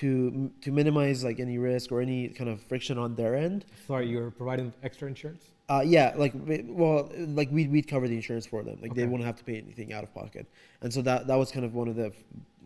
To, 0.00 0.50
to 0.62 0.72
minimize 0.72 1.22
like 1.22 1.38
any 1.38 1.56
risk 1.58 1.92
or 1.92 2.00
any 2.00 2.28
kind 2.28 2.50
of 2.50 2.60
friction 2.62 2.98
on 2.98 3.14
their 3.14 3.36
end, 3.36 3.64
sorry, 3.86 4.08
you're 4.08 4.32
providing 4.32 4.72
extra 4.82 5.06
insurance. 5.06 5.44
uh, 5.68 5.82
yeah, 5.86 6.12
like 6.16 6.32
well, 6.66 7.12
like 7.16 7.48
we'd 7.52 7.70
we'd 7.70 7.86
cover 7.86 8.08
the 8.08 8.16
insurance 8.16 8.44
for 8.44 8.64
them. 8.64 8.76
Like 8.82 8.94
they 8.94 9.02
Okay. 9.02 9.10
wouldn't 9.10 9.24
have 9.24 9.36
to 9.36 9.44
pay 9.44 9.56
anything 9.56 9.92
out 9.92 10.02
of 10.02 10.12
pocket, 10.12 10.46
and 10.80 10.92
so 10.92 11.00
that 11.02 11.28
that 11.28 11.36
was 11.36 11.52
kind 11.52 11.64
of 11.64 11.74
one 11.74 11.86
of 11.86 11.94
the 11.94 12.10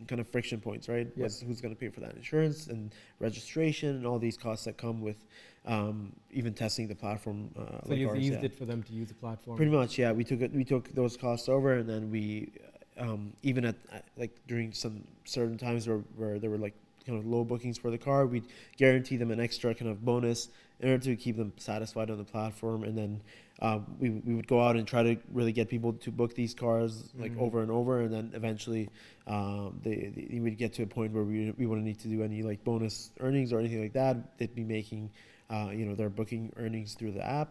kind 0.07 0.19
of 0.19 0.27
friction 0.27 0.59
points, 0.59 0.89
right? 0.89 1.07
Yeah. 1.15 1.23
Was 1.25 1.39
who's 1.41 1.61
going 1.61 1.75
to 1.75 1.79
pay 1.79 1.89
for 1.89 1.99
that 1.99 2.15
insurance 2.15 2.65
and 2.65 2.95
registration 3.19 3.89
and 3.97 4.07
all 4.07 4.17
these 4.17 4.35
costs 4.37 4.65
that 4.65 4.77
come 4.77 4.99
with 4.99 5.27
um, 5.67 6.11
even 6.31 6.55
testing 6.55 6.87
the 6.87 6.95
platform. 6.95 7.51
Uh, 7.55 7.61
So 7.83 7.89
like 7.89 7.99
you 7.99 8.09
ours, 8.09 8.17
used 8.17 8.39
yeah. 8.39 8.45
it 8.47 8.55
for 8.57 8.65
them 8.65 8.81
to 8.81 8.91
use 8.91 9.09
the 9.09 9.13
platform. 9.25 9.55
Pretty 9.55 9.71
much, 9.71 9.99
yeah. 9.99 10.11
We 10.11 10.23
took 10.23 10.41
it. 10.41 10.51
We 10.51 10.63
took 10.65 10.85
those 10.95 11.15
costs 11.15 11.47
over, 11.47 11.73
and 11.79 11.87
then 11.87 12.09
we, 12.09 12.53
um, 12.97 13.33
even 13.43 13.65
at 13.65 13.75
at- 13.91 14.05
like 14.17 14.33
during 14.47 14.73
some 14.73 15.03
certain 15.25 15.59
times 15.59 15.87
where 15.87 16.01
where 16.19 16.39
there 16.39 16.49
were 16.49 16.57
like 16.67 16.73
kind 17.09 17.19
of 17.19 17.25
low 17.25 17.43
bookings 17.43 17.77
for 17.77 17.89
the 17.91 17.97
car, 17.97 18.25
we'd 18.25 18.45
guarantee 18.77 19.17
them 19.17 19.31
an 19.31 19.39
extra 19.39 19.73
kind 19.73 19.89
of 19.91 20.05
bonus 20.05 20.49
in 20.79 20.89
order 20.89 21.03
to 21.03 21.15
keep 21.15 21.35
them 21.37 21.51
satisfied 21.57 22.09
on 22.09 22.17
the 22.17 22.23
platform, 22.23 22.83
and 22.83 22.97
then. 22.97 23.21
Uh, 23.61 23.79
we, 23.99 24.09
we 24.09 24.33
would 24.35 24.47
go 24.47 24.61
out 24.61 24.77
and 24.77 24.87
try 24.87 25.03
to 25.03 25.17
really 25.33 25.51
get 25.51 25.67
people 25.67 25.91
to 25.91 26.11
book 26.11 26.33
these 26.33 26.53
cars 26.53 27.09
like 27.19 27.33
Mhm. 27.33 27.41
over 27.41 27.61
and 27.61 27.69
over, 27.69 27.99
and 28.03 28.13
then 28.13 28.31
eventually 28.33 28.87
um, 29.27 29.77
they, 29.83 30.13
they 30.31 30.39
would 30.39 30.57
get 30.57 30.71
to 30.75 30.83
a 30.83 30.87
point 30.87 31.11
where 31.11 31.25
we, 31.25 31.51
we 31.57 31.65
wouldn't 31.65 31.85
need 31.85 31.99
to 31.99 32.07
do 32.07 32.23
any 32.23 32.41
like 32.41 32.63
bonus 32.63 33.11
earnings 33.19 33.51
or 33.51 33.59
anything 33.59 33.81
like 33.81 33.91
that. 33.91 34.37
They'd 34.37 34.55
be 34.55 34.63
making, 34.63 35.11
uh, 35.49 35.71
you 35.73 35.85
know, 35.85 35.93
their 35.93 36.09
booking 36.09 36.53
earnings 36.55 36.93
through 36.93 37.11
the 37.11 37.25
app, 37.39 37.49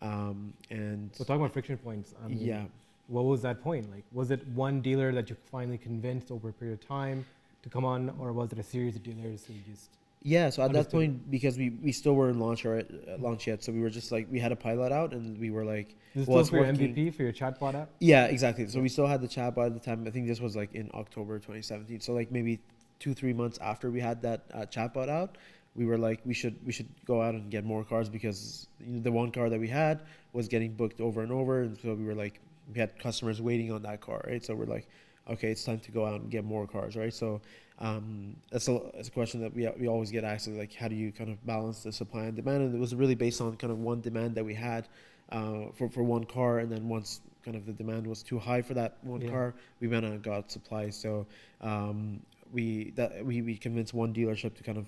um, 0.00 0.54
and 0.70 1.10
So 1.14 1.24
talking 1.24 1.42
about 1.42 1.52
friction 1.52 1.76
points. 1.76 2.14
I 2.24 2.28
mean, 2.28 2.38
yeah, 2.40 2.64
What 3.08 3.26
was 3.26 3.42
that 3.42 3.62
point? 3.62 3.90
Like, 3.90 4.04
was 4.12 4.30
it 4.30 4.40
one 4.54 4.80
dealer 4.80 5.12
that 5.12 5.28
you 5.28 5.36
finally 5.50 5.76
convinced 5.76 6.30
over 6.30 6.48
a 6.48 6.52
period 6.54 6.80
of 6.80 6.88
time 6.88 7.26
to 7.62 7.68
come 7.68 7.84
on, 7.84 8.10
or 8.18 8.32
was 8.32 8.52
it 8.52 8.58
a 8.58 8.62
series 8.62 8.96
of 8.96 9.02
dealers 9.02 9.44
who 9.46 9.54
just? 9.70 9.90
Yeah, 10.22 10.50
so 10.50 10.62
at 10.62 10.72
that 10.74 10.90
point, 10.90 11.30
because 11.30 11.56
we, 11.56 11.70
we 11.70 11.92
still 11.92 12.12
weren't 12.12 12.38
launch 12.38 12.66
or 12.66 12.84
launch 13.18 13.46
yet, 13.46 13.64
so 13.64 13.72
we 13.72 13.80
were 13.80 13.88
just 13.88 14.12
like 14.12 14.26
we 14.30 14.38
had 14.38 14.52
a 14.52 14.56
pilot 14.56 14.92
out, 14.92 15.12
and 15.12 15.38
we 15.38 15.50
were 15.50 15.64
like, 15.64 15.96
This 16.14 16.22
is 16.24 16.28
Well, 16.28 16.44
still 16.44 16.58
for 16.60 16.66
your. 16.66 16.74
MVP 16.74 17.14
for 17.14 17.22
your 17.22 17.32
chatbot 17.32 17.74
app. 17.74 17.88
yeah, 18.00 18.26
exactly. 18.26 18.66
So 18.68 18.80
we 18.80 18.90
still 18.90 19.06
had 19.06 19.22
the 19.22 19.28
chatbot 19.28 19.66
at 19.66 19.74
the 19.74 19.80
time. 19.80 20.04
I 20.06 20.10
think 20.10 20.26
this 20.26 20.40
was 20.40 20.54
like 20.56 20.74
in 20.74 20.90
October 20.92 21.38
2017. 21.38 22.00
So 22.00 22.12
like 22.12 22.30
maybe 22.30 22.60
two 22.98 23.14
three 23.14 23.32
months 23.32 23.58
after 23.62 23.90
we 23.90 23.98
had 24.00 24.20
that 24.22 24.42
uh, 24.52 24.58
chatbot 24.66 25.08
out, 25.08 25.38
we 25.74 25.86
were 25.86 25.96
like 25.96 26.20
we 26.26 26.34
should 26.34 26.56
we 26.66 26.72
should 26.72 26.88
go 27.06 27.22
out 27.22 27.34
and 27.34 27.50
get 27.50 27.64
more 27.64 27.82
cars 27.82 28.10
because 28.10 28.68
you 28.78 28.92
know, 28.96 29.00
the 29.00 29.12
one 29.12 29.30
car 29.32 29.48
that 29.48 29.58
we 29.58 29.68
had 29.68 30.02
was 30.34 30.48
getting 30.48 30.72
booked 30.74 31.00
over 31.00 31.22
and 31.22 31.32
over, 31.32 31.62
and 31.62 31.78
so 31.78 31.94
we 31.94 32.04
were 32.04 32.14
like 32.14 32.40
we 32.74 32.78
had 32.78 32.98
customers 32.98 33.40
waiting 33.40 33.72
on 33.72 33.80
that 33.84 34.02
car, 34.02 34.22
right? 34.26 34.44
So 34.44 34.54
we're 34.54 34.66
like, 34.66 34.86
okay, 35.28 35.50
it's 35.50 35.64
time 35.64 35.80
to 35.80 35.90
go 35.92 36.04
out 36.06 36.20
and 36.20 36.30
get 36.30 36.44
more 36.44 36.66
cars, 36.66 36.96
right? 36.96 37.12
So 37.12 37.40
um, 37.78 38.36
that's 38.50 38.68
a, 38.68 38.80
that's 38.94 39.08
a 39.08 39.10
question 39.10 39.40
that 39.40 39.54
we, 39.54 39.68
we 39.78 39.88
always 39.88 40.10
get 40.10 40.24
asked, 40.24 40.48
is 40.48 40.56
like 40.56 40.74
how 40.74 40.88
do 40.88 40.94
you 40.94 41.12
kind 41.12 41.30
of 41.30 41.44
balance 41.46 41.82
the 41.82 41.92
supply 41.92 42.24
and 42.24 42.34
demand? 42.36 42.62
And 42.62 42.74
it 42.74 42.78
was 42.78 42.94
really 42.94 43.14
based 43.14 43.40
on 43.40 43.56
kind 43.56 43.72
of 43.72 43.78
one 43.78 44.00
demand 44.00 44.34
that 44.34 44.44
we 44.44 44.54
had 44.54 44.88
uh, 45.30 45.66
for, 45.74 45.88
for 45.88 46.02
one 46.02 46.24
car, 46.24 46.58
and 46.58 46.70
then 46.70 46.88
once 46.88 47.20
kind 47.44 47.56
of 47.56 47.64
the 47.64 47.72
demand 47.72 48.06
was 48.06 48.22
too 48.22 48.38
high 48.38 48.60
for 48.60 48.74
that 48.74 48.98
one 49.02 49.20
Yeah. 49.22 49.30
car, 49.30 49.54
we 49.80 49.88
went 49.88 50.04
out 50.04 50.12
and 50.12 50.22
got 50.22 50.50
supply. 50.50 50.90
So 50.90 51.26
um, 51.60 52.20
we 52.52 52.90
that 52.96 53.24
we, 53.24 53.40
we 53.42 53.56
convinced 53.56 53.94
one 53.94 54.12
dealership 54.12 54.54
to 54.56 54.62
kind 54.62 54.76
of 54.76 54.86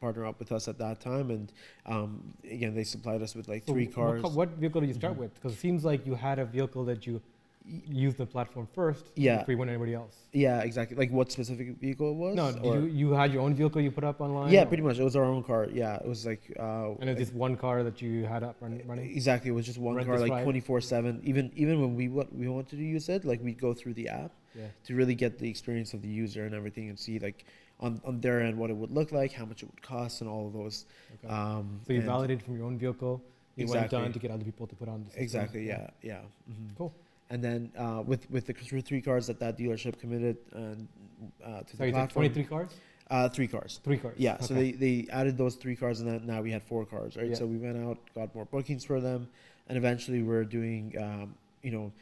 partner 0.00 0.26
up 0.26 0.38
with 0.38 0.52
us 0.52 0.68
at 0.68 0.76
that 0.78 1.00
time, 1.00 1.30
and 1.30 1.52
um, 1.86 2.34
again 2.50 2.74
they 2.74 2.84
supplied 2.84 3.22
us 3.22 3.34
with 3.34 3.48
like 3.48 3.64
three 3.64 3.86
what 3.86 3.94
cars. 3.94 4.22
ca- 4.22 4.28
What, 4.28 4.48
vehicle 4.50 4.80
did 4.82 4.88
you 4.88 4.94
start 4.94 5.14
Mhm. 5.14 5.18
with? 5.18 5.34
Because 5.34 5.52
it 5.54 5.60
seems 5.60 5.84
like 5.84 6.04
you 6.04 6.14
had 6.14 6.38
a 6.38 6.44
vehicle 6.44 6.84
that 6.86 7.06
you 7.06 7.22
used 7.88 8.18
the 8.18 8.26
platform 8.26 8.68
first. 8.74 9.10
Yeah. 9.16 9.38
Before 9.38 9.52
you 9.52 9.58
went 9.58 9.70
anybody 9.70 9.94
else. 9.94 10.14
Yeah, 10.32 10.60
exactly. 10.60 10.96
Like 10.96 11.10
what 11.10 11.32
specific 11.32 11.76
vehicle 11.78 12.10
it 12.10 12.14
was? 12.16 12.34
No, 12.36 12.50
or- 12.62 12.76
you 12.80 12.84
you 12.86 13.12
had 13.12 13.32
your 13.32 13.42
own 13.42 13.54
vehicle 13.54 13.80
you 13.80 13.90
put 13.90 14.04
up 14.04 14.20
online. 14.20 14.52
yeah, 14.52 14.62
or- 14.62 14.66
pretty 14.66 14.82
much. 14.82 14.98
It 14.98 15.04
was 15.04 15.16
our 15.16 15.24
own 15.24 15.42
car. 15.42 15.66
Yeah, 15.72 15.96
it 15.96 16.06
was 16.06 16.26
like. 16.26 16.42
Uh, 16.58 16.90
And 17.00 17.08
it's 17.08 17.18
just 17.20 17.34
one 17.34 17.56
car 17.56 17.82
that 17.82 18.02
you 18.02 18.26
had 18.26 18.42
up 18.42 18.56
run, 18.60 18.80
running. 18.86 19.10
Exactly, 19.10 19.48
it 19.50 19.54
was 19.54 19.64
just 19.64 19.78
one 19.78 19.94
Rent 19.94 20.06
car, 20.08 20.18
like 20.18 20.42
twenty 20.42 20.60
four 20.60 20.80
seven. 20.80 21.20
Even 21.24 21.50
even 21.56 21.80
when 21.80 21.94
we 21.96 22.08
what 22.08 22.34
we 22.34 22.48
wanted 22.48 22.76
to 22.78 22.84
use 22.84 23.08
it, 23.08 23.24
like 23.24 23.40
we'd 23.42 23.58
go 23.58 23.72
through 23.72 23.94
the 23.94 24.08
app 24.08 24.32
Yeah. 24.54 24.66
to 24.86 24.94
really 24.94 25.14
get 25.14 25.38
the 25.38 25.48
experience 25.48 25.94
of 25.94 26.02
the 26.02 26.08
user 26.08 26.44
and 26.44 26.54
everything, 26.54 26.88
and 26.90 26.98
see 26.98 27.18
like 27.18 27.46
on 27.80 28.00
on 28.04 28.20
their 28.20 28.42
end 28.42 28.58
what 28.58 28.68
it 28.70 28.76
would 28.76 28.90
look 28.90 29.10
like, 29.10 29.32
how 29.32 29.46
much 29.46 29.62
it 29.62 29.66
would 29.70 29.80
cost, 29.82 30.20
and 30.20 30.28
all 30.28 30.46
of 30.48 30.52
those. 30.52 30.84
Okay. 31.14 31.32
Um, 31.32 31.80
so 31.86 31.92
you 31.94 32.02
validated 32.02 32.42
from 32.44 32.56
your 32.58 32.66
own 32.66 32.76
vehicle. 32.78 33.22
You 33.56 33.62
Exactly. 33.64 33.96
went 33.96 34.06
on 34.08 34.12
to 34.12 34.18
get 34.18 34.30
other 34.32 34.44
people 34.44 34.66
to 34.66 34.74
put 34.74 34.88
on 34.88 34.98
the 35.04 35.10
system. 35.10 35.22
Exactly. 35.22 35.66
Yeah. 35.68 35.88
Yeah. 36.02 36.20
mhm. 36.50 36.76
Cool. 36.76 36.92
And 37.34 37.42
then 37.42 37.72
uh, 37.76 38.00
with 38.06 38.30
with 38.30 38.46
the 38.46 38.52
three 38.52 38.80
three 38.80 39.02
cars 39.02 39.26
that 39.26 39.40
that 39.40 39.58
dealership 39.58 39.98
committed 39.98 40.36
and 40.52 40.86
uh, 41.44 41.62
to 41.62 41.76
So 41.76 41.84
the 41.84 41.90
platform, 41.90 42.26
23 42.26 42.44
cars? 42.44 42.70
uh, 43.10 43.28
three 43.28 43.48
cars. 43.48 43.80
Three 43.82 43.96
cars. 43.98 44.14
Yeah, 44.18 44.38
so 44.38 44.54
they, 44.54 44.70
they 44.70 45.08
added 45.10 45.36
those 45.36 45.56
three 45.56 45.74
cars, 45.74 45.98
and 45.98 46.08
then 46.08 46.24
now 46.26 46.42
we 46.42 46.52
had 46.52 46.62
four 46.62 46.86
cars, 46.86 47.16
right? 47.16 47.30
Yeah. 47.30 47.34
So 47.34 47.44
we 47.44 47.56
went 47.56 47.76
out, 47.76 47.98
got 48.14 48.32
more 48.36 48.44
bookings 48.44 48.84
for 48.84 49.00
them, 49.00 49.26
and 49.66 49.76
eventually 49.76 50.22
we're 50.22 50.44
doing, 50.44 50.94
um, 50.96 51.34
you 51.60 51.72
know, 51.72 51.92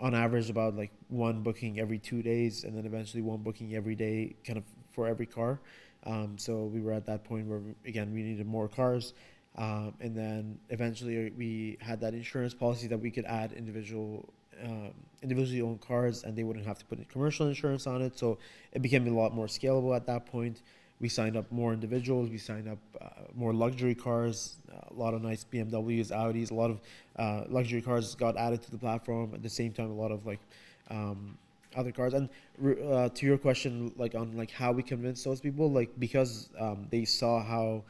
on 0.00 0.16
average 0.16 0.50
about 0.50 0.76
like 0.76 0.90
one 1.06 1.42
booking 1.44 1.78
every 1.78 2.00
two 2.00 2.20
days, 2.20 2.64
and 2.64 2.76
then 2.76 2.86
eventually 2.86 3.22
one 3.22 3.44
booking 3.44 3.76
every 3.76 3.94
day, 3.94 4.34
kind 4.44 4.58
of 4.58 4.64
for 4.90 5.06
every 5.06 5.26
car. 5.26 5.60
Um, 6.04 6.38
so 6.38 6.64
we 6.64 6.80
were 6.80 6.92
at 6.92 7.06
that 7.06 7.22
point 7.22 7.46
where 7.46 7.60
again 7.84 8.12
we 8.12 8.24
needed 8.24 8.46
more 8.48 8.66
cars, 8.66 9.14
um, 9.56 9.94
and 10.00 10.16
then 10.16 10.58
eventually 10.70 11.30
we 11.30 11.78
had 11.80 12.00
that 12.00 12.14
insurance 12.14 12.52
policy 12.52 12.88
that 12.88 12.98
we 12.98 13.12
could 13.12 13.26
add 13.26 13.52
individual. 13.52 14.28
Um, 14.62 14.92
individually 15.22 15.60
owned 15.60 15.80
cars 15.80 16.24
and 16.24 16.36
they 16.36 16.44
wouldn't 16.44 16.64
have 16.66 16.78
to 16.78 16.84
put 16.84 17.06
commercial 17.08 17.48
insurance 17.48 17.86
on 17.86 18.00
it 18.00 18.16
so 18.18 18.38
it 18.72 18.80
became 18.80 19.06
a 19.06 19.10
lot 19.10 19.34
more 19.34 19.46
scalable 19.46 19.94
at 19.94 20.06
that 20.06 20.24
point 20.24 20.62
we 21.00 21.08
signed 21.08 21.36
up 21.36 21.50
more 21.52 21.72
individuals. 21.72 22.30
We 22.30 22.38
signed 22.38 22.68
up 22.68 22.78
uh, 23.00 23.08
more 23.34 23.52
luxury 23.52 23.94
cars. 23.94 24.56
a 24.90 24.94
lot 24.94 25.14
of 25.14 25.22
nice 25.22 25.44
BMWs, 25.44 26.10
Audis. 26.10 26.50
A 26.50 26.54
lot 26.54 26.70
of 26.70 26.80
uh, 27.16 27.44
luxury 27.48 27.82
cars 27.82 28.14
got 28.14 28.36
added 28.36 28.62
to 28.62 28.70
the 28.70 28.78
platform. 28.78 29.32
At 29.34 29.42
the 29.42 29.48
same 29.48 29.72
time, 29.72 29.90
a 29.90 29.94
lot 29.94 30.10
of 30.10 30.24
like 30.26 30.40
um, 30.90 31.36
other 31.76 31.92
cars. 31.92 32.14
And 32.14 32.28
uh, 32.90 33.10
to 33.10 33.26
your 33.26 33.36
question, 33.36 33.92
like 33.96 34.14
on 34.14 34.36
like 34.36 34.50
how 34.50 34.72
we 34.72 34.82
convinced 34.82 35.24
those 35.24 35.40
people, 35.40 35.70
like 35.70 35.90
because 35.98 36.48
um, 36.58 36.86
they 36.90 37.04
saw 37.04 37.42
how 37.42 37.82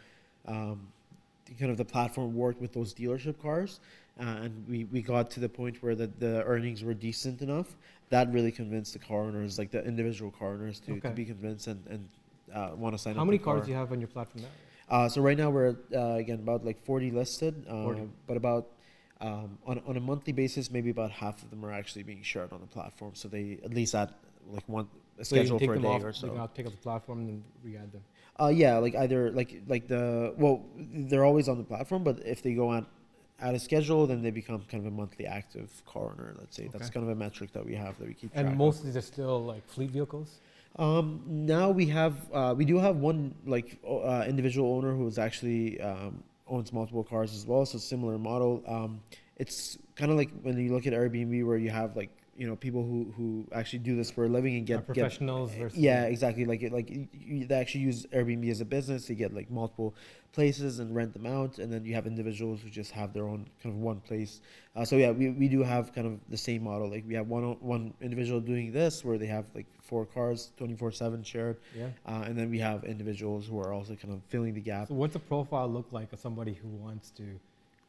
um, 0.46 0.88
kind 1.60 1.70
of 1.70 1.76
the 1.76 1.84
platform 1.84 2.34
worked 2.34 2.60
with 2.60 2.72
those 2.72 2.92
dealership 2.92 3.40
cars, 3.40 3.78
uh, 4.20 4.22
and 4.44 4.66
we, 4.68 4.84
we 4.84 5.02
got 5.02 5.30
to 5.32 5.40
the 5.40 5.48
point 5.48 5.82
where 5.82 5.94
the, 5.94 6.06
the 6.18 6.42
earnings 6.44 6.82
were 6.82 6.94
decent 6.94 7.42
enough. 7.42 7.76
That 8.10 8.32
really 8.32 8.52
convinced 8.52 8.92
the 8.92 8.98
car 8.98 9.20
owners, 9.22 9.58
like 9.58 9.70
the 9.70 9.84
individual 9.84 10.30
car 10.30 10.50
owners, 10.54 10.80
to, 10.80 10.92
Okay. 10.92 11.08
to 11.08 11.14
be 11.14 11.24
convinced 11.24 11.66
and, 11.66 11.82
and 11.88 12.08
uh, 12.54 12.70
want 12.76 12.94
to 12.94 12.98
sign 12.98 13.12
up. 13.12 13.18
How 13.18 13.24
many 13.24 13.38
cars 13.38 13.58
car. 13.58 13.64
do 13.66 13.70
you 13.72 13.76
have 13.76 13.92
on 13.92 14.00
your 14.00 14.08
platform 14.08 14.44
now? 14.44 14.48
Uh, 14.88 15.08
so 15.08 15.20
right 15.20 15.36
now 15.36 15.50
we're 15.50 15.74
uh, 15.94 16.12
again 16.14 16.38
about 16.38 16.64
like 16.64 16.78
40 16.84 17.10
listed, 17.10 17.64
uh, 17.68 17.82
40. 17.82 18.08
but 18.28 18.36
about 18.36 18.68
um, 19.20 19.58
on 19.66 19.80
on 19.86 19.96
a 19.96 20.00
monthly 20.00 20.32
basis, 20.32 20.70
maybe 20.70 20.90
about 20.90 21.10
half 21.10 21.42
of 21.42 21.50
them 21.50 21.64
are 21.64 21.72
actually 21.72 22.04
being 22.04 22.22
shared 22.22 22.52
on 22.52 22.60
the 22.60 22.66
platform. 22.68 23.12
So 23.14 23.26
they 23.28 23.58
at 23.64 23.74
least 23.74 23.94
add 23.96 24.14
like 24.48 24.62
one 24.68 24.86
a 25.18 25.24
So 25.24 25.34
schedule 25.34 25.58
take 25.58 25.68
for 25.68 25.72
a 25.74 25.76
them 25.78 25.82
day 25.90 25.96
off, 25.96 26.04
or 26.04 26.12
so. 26.12 26.28
can 26.28 26.36
now 26.36 26.46
take 26.46 26.66
off 26.66 26.72
the 26.72 26.78
platform 26.78 27.18
and 27.20 27.42
re-add 27.64 27.90
them. 27.92 28.04
Uh, 28.38 28.48
yeah, 28.48 28.76
like 28.76 28.94
either 28.94 29.30
like 29.32 29.62
like 29.66 29.88
the 29.88 30.32
well, 30.38 30.64
they're 30.76 31.24
always 31.24 31.48
on 31.48 31.58
the 31.58 31.64
platform, 31.64 32.04
but 32.04 32.20
if 32.24 32.42
they 32.42 32.54
go 32.54 32.70
out 32.70 32.86
out 33.40 33.54
of 33.54 33.60
schedule, 33.60 34.06
then 34.06 34.22
they 34.22 34.30
become 34.30 34.62
kind 34.70 34.86
of 34.86 34.92
a 34.92 34.96
monthly 34.96 35.26
active 35.26 35.70
coroner. 35.84 36.34
Let's 36.38 36.56
say 36.56 36.68
that's 36.72 36.90
kind 36.90 37.04
of 37.04 37.10
a 37.10 37.14
metric 37.14 37.52
that 37.52 37.64
we 37.64 37.74
have 37.74 37.98
that 37.98 38.08
we 38.08 38.14
keep. 38.14 38.30
And 38.34 38.56
most 38.56 38.80
of 38.80 38.86
these 38.86 38.96
are 38.96 39.02
still 39.02 39.44
like 39.44 39.66
fleet 39.68 39.90
vehicles. 39.90 40.40
Um, 40.78 41.22
now 41.26 41.70
we 41.70 41.86
have 41.86 42.14
uh, 42.32 42.54
we 42.56 42.64
do 42.64 42.78
have 42.78 42.96
one 42.96 43.34
like 43.46 43.78
uh, 43.88 44.24
individual 44.26 44.74
owner 44.74 44.94
who 44.94 45.06
is 45.06 45.18
actually 45.18 45.80
um, 45.80 46.22
owns 46.48 46.72
multiple 46.72 47.04
cars 47.04 47.34
as 47.34 47.46
well, 47.46 47.64
so 47.66 47.78
similar 47.78 48.18
model. 48.18 48.62
Um, 48.66 49.00
it's 49.36 49.78
kind 49.96 50.10
of 50.10 50.16
like 50.16 50.30
when 50.42 50.58
you 50.58 50.72
look 50.72 50.86
at 50.86 50.92
Airbnb 50.92 51.44
where 51.46 51.56
you 51.56 51.70
have 51.70 51.96
like 51.96 52.10
you 52.38 52.46
know 52.46 52.56
people 52.56 52.82
who 52.82 53.12
who 53.16 53.46
actually 53.52 53.78
do 53.80 53.96
this 53.96 54.10
for 54.10 54.24
a 54.24 54.28
living 54.28 54.56
and 54.56 54.66
get 54.66 54.76
get 54.78 54.86
professionals 54.86 55.52
versus 55.54 55.78
yeah, 55.78 56.04
exactly. 56.04 56.44
Like 56.44 56.62
like 56.70 56.90
you, 56.90 57.46
they 57.46 57.54
actually 57.54 57.82
use 57.82 58.06
Airbnb 58.06 58.50
as 58.50 58.60
a 58.60 58.64
business. 58.64 59.06
They 59.06 59.14
get 59.14 59.34
like 59.34 59.50
multiple 59.50 59.94
places 60.32 60.78
and 60.80 60.94
rent 60.94 61.12
them 61.14 61.24
out, 61.26 61.58
and 61.58 61.72
then 61.72 61.84
you 61.84 61.94
have 61.94 62.06
individuals 62.06 62.60
who 62.60 62.68
just 62.68 62.90
have 62.92 63.12
their 63.14 63.26
own 63.26 63.46
kind 63.62 63.74
of 63.74 63.80
one 63.80 64.00
place. 64.00 64.40
Uh, 64.74 64.84
so 64.84 64.96
yeah, 64.96 65.10
we, 65.10 65.30
we 65.30 65.48
do 65.48 65.62
have 65.62 65.94
kind 65.94 66.06
of 66.06 66.20
the 66.28 66.36
same 66.36 66.64
model. 66.64 66.90
Like 66.90 67.04
we 67.08 67.14
have 67.14 67.28
one 67.28 67.56
one 67.60 67.94
individual 68.00 68.40
doing 68.40 68.72
this 68.72 69.04
where 69.04 69.18
they 69.18 69.26
have 69.26 69.46
like 69.54 69.66
four 69.82 70.04
cars, 70.04 70.52
twenty 70.56 70.76
four 70.76 70.92
seven 70.92 71.22
shared, 71.22 71.56
Yeah. 71.74 71.88
uh, 72.06 72.24
and 72.26 72.36
then 72.38 72.50
we 72.50 72.58
have 72.58 72.84
individuals 72.84 73.46
who 73.46 73.58
are 73.60 73.72
also 73.72 73.94
kind 73.94 74.12
of 74.12 74.20
filling 74.28 74.52
the 74.54 74.60
gap. 74.60 74.88
So 74.88 74.94
what's 74.94 75.14
the 75.14 75.18
profile 75.20 75.68
look 75.68 75.86
like 75.90 76.12
of 76.12 76.18
somebody 76.20 76.54
who 76.54 76.68
wants 76.68 77.10
to 77.12 77.24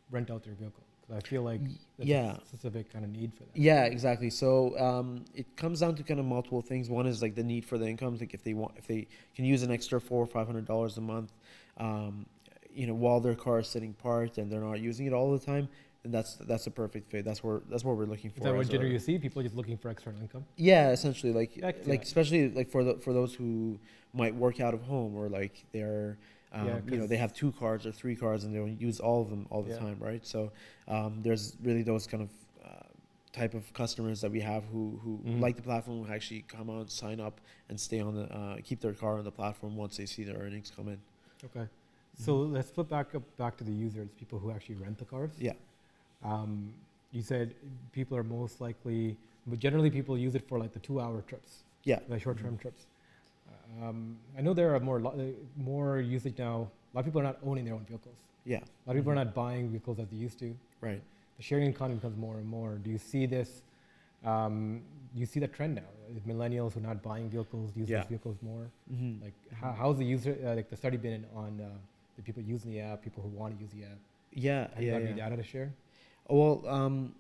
rent 0.10 0.32
out 0.32 0.44
their 0.44 0.54
vehicle? 0.54 0.84
I 1.16 1.22
feel 1.22 1.42
like 1.42 1.62
yeah. 1.98 2.36
a 2.36 2.46
specific 2.46 2.92
kind 2.92 3.06
of 3.06 3.12
need 3.12 3.34
for 3.34 3.44
that. 3.44 3.56
Yeah, 3.56 3.86
exactly. 3.86 4.30
So 4.30 4.78
um, 4.78 5.24
it 5.34 5.56
comes 5.56 5.80
down 5.80 5.96
to 5.96 6.04
kind 6.04 6.20
of 6.20 6.26
multiple 6.26 6.62
things. 6.62 6.90
One 6.90 7.08
is 7.08 7.22
like 7.22 7.36
the 7.36 7.44
need 7.44 7.64
for 7.66 7.78
the 7.78 7.88
income. 7.88 8.18
Like 8.18 8.34
if 8.34 8.44
they 8.44 8.54
want, 8.54 8.74
if 8.78 8.88
they 8.88 9.08
can 9.36 9.46
use 9.46 9.64
an 9.64 9.72
extra 9.72 10.02
four 10.02 10.22
or 10.22 10.28
five 10.28 10.48
hundred 10.48 10.66
dollars 10.66 10.98
a 10.98 11.02
month, 11.02 11.32
um, 11.78 12.26
you 12.70 12.88
know, 12.88 12.94
while 12.94 13.22
their 13.22 13.36
car 13.36 13.60
is 13.60 13.68
sitting 13.68 13.94
parked 13.94 14.38
and 14.38 14.52
they're 14.52 14.60
not 14.62 14.80
using 14.82 15.06
it 15.06 15.14
all 15.14 15.32
the 15.32 15.40
time, 15.40 15.70
then 16.04 16.12
that's 16.12 16.36
that's 16.36 16.68
a 16.68 16.72
perfect 16.72 17.10
fit. 17.10 17.24
That's 17.24 17.42
where 17.42 17.62
that's 17.70 17.86
what 17.86 17.96
we're 17.96 18.06
looking 18.06 18.30
for. 18.30 18.40
Is 18.40 18.44
that 18.44 18.56
what 18.56 18.68
generally 18.70 18.92
you 18.92 19.00
see? 19.00 19.18
People 19.18 19.42
just 19.44 19.56
looking 19.56 19.78
for 19.78 19.90
external 19.90 20.22
income? 20.22 20.46
yeah, 20.58 20.90
essentially, 20.92 21.32
like 21.32 21.56
Yeah, 21.56 21.68
I 21.68 21.72
can 21.72 21.84
see 21.84 21.90
like 21.90 22.02
that. 22.02 22.08
especially 22.08 22.50
like 22.50 22.70
for 22.70 22.84
the 22.84 22.96
for 22.96 23.14
those 23.14 23.34
who 23.34 23.80
might 24.14 24.36
work 24.36 24.60
out 24.60 24.74
of 24.74 24.82
home 24.82 25.16
or 25.16 25.30
like 25.30 25.64
they're 25.72 26.18
um, 26.54 26.68
Yeah, 26.68 26.80
you 26.88 26.98
know, 26.98 27.08
they 27.08 27.18
have 27.18 27.34
two 27.34 27.51
cars 27.54 27.86
or 27.86 27.92
three 27.92 28.16
cars 28.16 28.44
and 28.44 28.54
they 28.54 28.60
don't 28.60 28.80
use 28.80 29.00
all 29.00 29.22
of 29.22 29.30
them 29.30 29.48
all 29.50 29.63
the 29.63 29.72
Yeah. 29.72 29.80
time, 29.80 29.98
right? 30.00 30.25
So 30.25 30.51
um, 30.88 31.22
there's 31.22 31.58
really 31.62 31.84
those 31.84 32.08
kind 32.08 32.24
of 32.24 32.30
uh, 32.66 32.84
type 33.34 33.54
of 33.54 33.72
customers 33.74 34.22
that 34.22 34.32
we 34.32 34.39
have 34.42 34.63
who 34.66 35.00
who 35.04 35.20
Mhm. 35.25 35.42
like 35.42 35.56
the 35.56 35.62
platform 35.62 36.04
who 36.06 36.12
actually 36.13 36.44
come 36.44 36.70
on, 36.70 36.88
sign 36.88 37.20
up, 37.20 37.39
and 37.70 37.80
stay 37.80 38.00
on 38.00 38.16
the 38.16 38.25
uh, 38.36 38.58
keep 38.63 38.80
their 38.80 38.94
car 38.94 39.18
on 39.18 39.24
the 39.24 39.32
platform 39.32 39.75
once 39.75 39.98
they 39.98 40.06
see 40.06 40.24
their 40.24 40.38
earnings 40.38 40.72
come 40.75 40.88
in. 40.88 41.00
Okay. 41.46 41.68
So 42.16 42.38
let's 42.38 42.72
flip 42.72 42.89
back 42.89 43.13
up 43.13 43.24
back 43.38 43.58
to 43.58 43.63
the 43.63 43.72
users, 43.72 44.10
people 44.18 44.39
who 44.39 44.50
actually 44.51 44.75
rent 44.75 44.98
the 44.98 45.06
cars. 45.06 45.32
Yeah. 45.38 45.54
Um, 46.24 46.74
you 47.12 47.22
said 47.22 47.54
people 47.92 48.18
are 48.18 48.24
most 48.24 48.60
likely, 48.60 49.16
but 49.46 49.60
generally 49.60 49.92
people 49.92 50.18
use 50.18 50.34
it 50.36 50.48
for 50.48 50.58
like 50.58 50.74
the 50.74 50.80
two-hour 50.80 51.22
trips, 51.27 51.63
Yeah. 51.84 52.00
the 52.10 52.20
short-term 52.20 52.58
trips. 52.58 52.88
Um, 53.82 54.18
I 54.38 54.42
know 54.42 54.54
there 54.54 54.74
are 54.76 54.80
more 54.80 55.06
uh, 55.06 55.12
more 55.58 56.00
usage 56.00 56.38
now. 56.38 56.70
A 56.94 56.98
lot 56.98 57.02
of 57.02 57.06
people 57.06 57.22
are 57.22 57.24
not 57.24 57.38
owning 57.46 57.66
their 57.66 57.74
own 57.74 57.86
vehicles. 57.86 58.16
Yeah. 58.46 58.58
A 58.58 58.60
lot 58.88 58.96
of 58.96 58.96
people 58.96 59.12
are 59.12 59.16
not 59.16 59.34
buying 59.34 59.70
vehicles 59.70 60.00
as 60.00 60.08
they 60.08 60.16
used 60.16 60.40
to. 60.40 60.56
Right. 60.82 61.02
The 61.38 61.44
sharing 61.44 61.68
economy 61.70 61.96
becomes 61.96 62.18
more 62.18 62.38
and 62.38 62.48
more. 62.48 62.76
Do 62.84 62.90
you 62.90 62.98
see 62.98 63.26
this? 63.26 63.62
Um, 64.26 64.82
do 65.14 65.20
you 65.20 65.26
see 65.26 65.40
the 65.40 65.48
trend 65.48 65.76
now? 65.76 65.82
Millennials 66.28 66.74
who 66.74 66.80
are 66.80 66.84
not 66.84 67.04
buying 67.04 67.30
vehicles 67.30 67.72
use 67.76 67.90
Yeah. 67.90 68.04
vehicles 68.06 68.38
more? 68.42 68.68
Mm-hmm. 68.92 69.24
Like, 69.24 69.34
how, 69.54 69.72
how's 69.74 69.98
the 69.98 70.06
user, 70.06 70.38
uh, 70.46 70.56
like 70.56 70.70
the 70.70 70.78
study 70.78 70.98
been 70.98 71.26
on 71.36 71.60
uh, 71.62 71.70
the 72.16 72.22
people 72.24 72.42
using 72.42 72.72
the 72.72 72.80
app, 72.80 73.04
people 73.04 73.22
who 73.22 73.30
want 73.30 73.56
to 73.56 73.62
use 73.62 73.72
the 73.72 73.84
app? 73.84 73.98
yeah. 74.32 74.68
Have 74.74 74.84
you 74.84 74.92
got 74.92 75.02
yeah. 75.02 75.08
any 75.08 75.18
data 75.18 75.38
to 75.38 75.44
share? 75.44 75.74
Well, 76.30 76.64
um, 76.68 77.14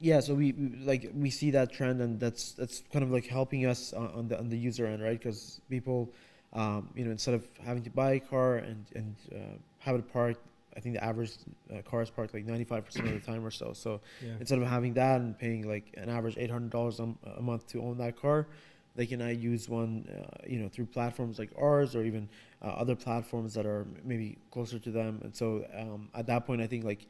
yeah. 0.00 0.20
So 0.20 0.34
we, 0.34 0.52
we 0.52 0.76
like 0.84 1.10
we 1.14 1.30
see 1.30 1.50
that 1.52 1.72
trend, 1.72 2.00
and 2.00 2.18
that's 2.18 2.52
that's 2.52 2.82
kind 2.92 3.04
of 3.04 3.10
like 3.10 3.26
helping 3.26 3.66
us 3.66 3.92
on, 3.92 4.06
on 4.14 4.28
the 4.28 4.38
on 4.38 4.48
the 4.48 4.58
user 4.58 4.86
end, 4.86 5.02
right? 5.02 5.18
Because 5.18 5.60
people, 5.70 6.12
um, 6.52 6.90
you 6.94 7.04
know, 7.04 7.10
instead 7.10 7.34
of 7.34 7.46
having 7.64 7.82
to 7.84 7.90
buy 7.90 8.12
a 8.12 8.20
car 8.20 8.56
and 8.56 8.86
and 8.94 9.16
uh, 9.34 9.38
have 9.78 9.96
it 9.96 10.12
parked, 10.12 10.40
I 10.76 10.80
think 10.80 10.96
the 10.96 11.04
average 11.04 11.32
uh, 11.72 11.82
car 11.82 12.02
is 12.02 12.10
parked 12.10 12.34
like 12.34 12.44
ninety 12.44 12.64
five 12.64 12.84
percent 12.84 13.06
of 13.08 13.14
the 13.14 13.20
time 13.20 13.44
or 13.44 13.50
so. 13.50 13.72
So 13.72 14.00
Yeah. 14.20 14.34
instead 14.40 14.58
of 14.58 14.66
having 14.66 14.94
that 14.94 15.20
and 15.20 15.38
paying 15.38 15.68
like 15.68 15.94
an 15.96 16.08
average 16.08 16.36
eight 16.38 16.50
hundred 16.50 16.70
dollars 16.70 17.00
a 17.00 17.40
month 17.40 17.68
to 17.68 17.82
own 17.82 17.98
that 17.98 18.16
car, 18.16 18.46
they 18.96 19.06
can 19.06 19.20
now 19.20 19.28
use 19.28 19.68
one, 19.68 20.08
uh, 20.08 20.46
you 20.46 20.58
know, 20.58 20.68
through 20.68 20.86
platforms 20.86 21.38
like 21.38 21.50
ours 21.58 21.94
or 21.94 22.04
even 22.04 22.28
uh, 22.62 22.66
other 22.66 22.94
platforms 22.96 23.54
that 23.54 23.66
are 23.66 23.86
maybe 24.04 24.38
closer 24.50 24.78
to 24.78 24.90
them. 24.90 25.20
And 25.24 25.34
so 25.34 25.64
um, 25.76 26.08
at 26.14 26.26
that 26.26 26.46
point, 26.46 26.60
I 26.60 26.66
think 26.66 26.84
like 26.84 27.06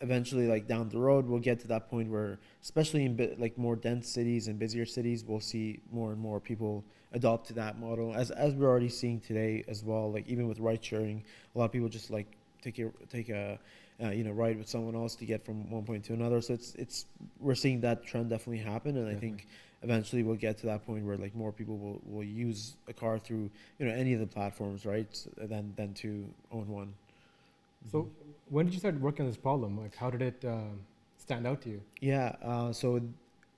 eventually, 0.00 0.46
like 0.46 0.66
down 0.66 0.88
the 0.88 0.98
road, 0.98 1.26
we'll 1.26 1.40
get 1.40 1.60
to 1.60 1.68
that 1.68 1.88
point 1.90 2.10
where, 2.10 2.38
especially 2.62 3.04
in 3.04 3.36
like 3.38 3.56
more 3.58 3.76
dense 3.76 4.08
cities 4.08 4.48
and 4.48 4.58
busier 4.58 4.86
cities, 4.86 5.24
we'll 5.24 5.40
see 5.40 5.80
more 5.92 6.12
and 6.12 6.20
more 6.20 6.40
people 6.40 6.84
adopt 7.12 7.48
to 7.48 7.54
that 7.54 7.78
model. 7.78 8.14
As 8.14 8.30
as 8.30 8.54
we're 8.54 8.68
already 8.68 8.88
seeing 8.88 9.20
today 9.20 9.64
as 9.68 9.82
well. 9.84 10.12
Like 10.12 10.26
even 10.28 10.48
with 10.48 10.60
ride 10.60 10.84
sharing, 10.84 11.24
a 11.54 11.58
lot 11.58 11.66
of 11.66 11.72
people 11.72 11.88
just 11.88 12.10
like 12.10 12.26
take 12.62 12.78
a 12.78 12.90
take 13.10 13.28
a 13.28 13.58
uh, 14.02 14.10
you 14.10 14.24
know 14.24 14.32
ride 14.32 14.58
with 14.58 14.68
someone 14.68 14.94
else 14.94 15.14
to 15.16 15.24
get 15.26 15.44
from 15.44 15.70
one 15.70 15.84
point 15.84 16.04
to 16.04 16.12
another. 16.14 16.40
So 16.40 16.54
it's 16.54 16.74
it's 16.76 17.06
we're 17.40 17.54
seeing 17.54 17.80
that 17.80 18.04
trend 18.06 18.30
definitely 18.30 18.58
happen, 18.64 18.96
and 18.96 19.08
I 19.08 19.14
think 19.14 19.46
eventually 19.82 20.22
we'll 20.22 20.36
get 20.36 20.58
to 20.58 20.66
that 20.66 20.84
point 20.86 21.04
where 21.04 21.16
like 21.16 21.34
more 21.34 21.52
people 21.52 21.76
will, 21.78 22.00
will 22.04 22.24
use 22.24 22.74
a 22.88 22.92
car 22.92 23.18
through 23.18 23.50
you 23.78 23.86
know 23.86 23.92
any 23.92 24.12
of 24.12 24.20
the 24.20 24.26
platforms, 24.26 24.84
right? 24.86 25.06
s- 25.10 25.28
Than 25.36 25.72
than 25.76 25.94
to 25.94 26.26
own 26.52 26.68
one. 26.68 26.94
So 27.90 28.08
when 28.50 28.66
did 28.66 28.74
you 28.74 28.80
start 28.80 28.98
working 29.00 29.24
on 29.24 29.30
this 29.30 29.36
problem? 29.38 29.78
Like, 29.80 29.94
how 29.96 30.10
did 30.10 30.22
it 30.22 30.44
um 30.44 30.80
stand 31.16 31.46
out 31.46 31.60
to 31.62 31.68
you? 31.70 31.80
Yeah, 32.00 32.34
uh, 32.42 32.72
so 32.72 32.96
it 32.96 33.02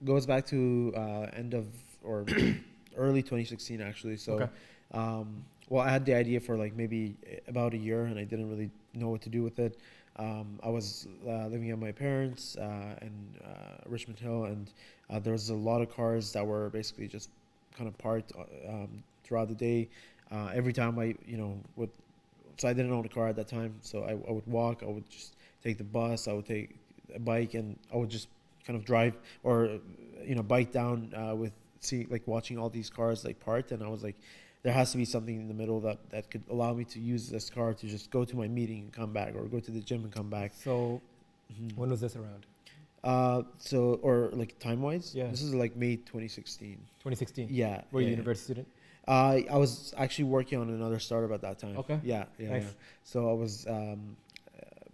goes 0.05 0.27
back 0.27 0.47
to 0.47 0.93
uh, 0.97 1.27
end 1.37 1.55
of 1.55 1.67
or 2.03 2.25
early 2.97 3.23
2016 3.23 3.81
actually. 3.81 4.17
So, 4.17 4.33
Okay. 4.35 4.49
um, 4.95 5.45
well, 5.69 5.83
I 5.85 5.91
had 5.91 6.05
the 6.05 6.15
idea 6.15 6.41
for 6.41 6.57
like 6.57 6.75
maybe 6.75 7.17
about 7.47 7.75
a 7.75 7.77
year, 7.77 8.05
and 8.05 8.19
I 8.19 8.25
didn't 8.25 8.49
really 8.51 8.71
know 8.95 9.09
what 9.09 9.21
to 9.23 9.29
do 9.29 9.43
with 9.43 9.59
it. 9.59 9.79
Um, 10.17 10.59
I 10.63 10.69
was 10.69 11.07
uh, 11.27 11.47
living 11.47 11.71
at 11.71 11.79
my 11.79 11.93
parents 11.93 12.57
uh, 12.57 12.97
in 13.01 13.13
uh, 13.45 13.77
Richmond 13.87 14.19
Hill, 14.19 14.45
and 14.45 14.71
uh, 15.09 15.19
there 15.21 15.33
was 15.33 15.51
a 15.51 15.55
lot 15.55 15.81
of 15.81 15.95
cars 15.95 16.33
that 16.33 16.45
were 16.47 16.69
basically 16.71 17.07
just 17.07 17.31
kind 17.77 17.89
of 17.89 17.97
parked 17.99 18.33
uh, 18.37 18.69
um, 18.69 19.03
throughout 19.25 19.49
the 19.49 19.55
day. 19.55 19.89
Uh, 20.31 20.51
every 20.55 20.73
time 20.73 20.99
I, 20.99 21.15
you 21.27 21.37
know, 21.37 21.59
would 21.77 21.91
so 22.61 22.69
I 22.69 22.75
didn't 22.75 22.93
own 22.93 23.07
a 23.07 23.09
car 23.09 23.27
at 23.29 23.37
that 23.37 23.49
time, 23.49 23.75
so 23.81 24.03
I, 24.03 24.11
I 24.11 24.33
would 24.33 24.47
walk. 24.47 24.83
I 24.83 24.87
would 24.87 25.09
just 25.09 25.35
take 25.65 25.79
the 25.79 25.85
bus. 25.85 26.29
I 26.29 26.33
would 26.35 26.45
take 26.47 26.77
a 27.15 27.19
bike, 27.19 27.55
and 27.55 27.79
I 27.93 27.97
would 27.97 28.11
just 28.11 28.29
kind 28.67 28.79
of 28.79 28.85
drive 28.85 29.15
or 29.43 29.79
you 30.23 30.35
know 30.35 30.43
bike 30.43 30.71
down 30.71 31.13
uh, 31.17 31.35
with 31.35 31.53
see 31.81 32.07
like 32.11 32.27
watching 32.27 32.59
all 32.59 32.69
these 32.69 32.91
cars 32.91 33.25
like 33.25 33.41
parked, 33.41 33.73
and 33.73 33.83
I 33.83 33.89
was 33.89 34.03
like, 34.03 34.17
there 34.63 34.75
has 34.75 34.93
to 34.93 34.99
be 34.99 35.07
something 35.07 35.37
in 35.37 35.49
the 35.49 35.55
middle 35.55 35.81
that 35.81 35.99
that 36.11 36.31
could 36.31 36.43
allow 36.51 36.75
me 36.75 36.85
to 36.85 37.01
use 37.01 37.31
this 37.31 37.49
car 37.49 37.73
to 37.73 37.87
just 37.87 38.11
go 38.11 38.27
to 38.27 38.37
my 38.37 38.47
meeting 38.47 38.81
and 38.81 38.93
come 38.93 39.13
back, 39.15 39.35
or 39.35 39.45
go 39.45 39.59
to 39.59 39.71
the 39.71 39.81
gym 39.81 40.05
and 40.05 40.13
come 40.13 40.29
back. 40.29 40.53
So 40.55 41.01
Mhm. 41.51 41.77
when 41.77 41.89
was 41.91 42.01
this 42.03 42.15
around? 42.15 42.45
Uh, 43.03 43.43
so 43.57 43.95
or 44.03 44.29
like 44.35 44.59
time 44.59 44.83
wise, 44.83 45.15
Yeah. 45.15 45.29
this 45.31 45.41
is 45.41 45.55
like 45.55 45.75
May 45.75 45.97
2016. 45.97 46.77
2016. 47.01 47.49
Yeah, 47.51 47.81
Were 47.91 48.03
you 48.03 48.09
yeah, 48.09 48.13
a 48.13 48.17
university 48.17 48.45
student? 48.45 48.69
Uh, 49.11 49.41
I 49.51 49.57
was 49.65 49.93
actually 49.97 50.25
working 50.37 50.59
on 50.61 50.69
another 50.71 50.99
startup 51.01 51.33
at 51.33 51.41
that 51.43 51.59
time. 51.59 51.77
Okay. 51.83 51.99
Yeah, 52.05 52.25
yeah. 52.39 52.51
Nice. 52.51 52.63
yeah. 52.63 52.69
So 53.03 53.29
I 53.29 53.33
was 53.33 53.67
um, 53.67 54.17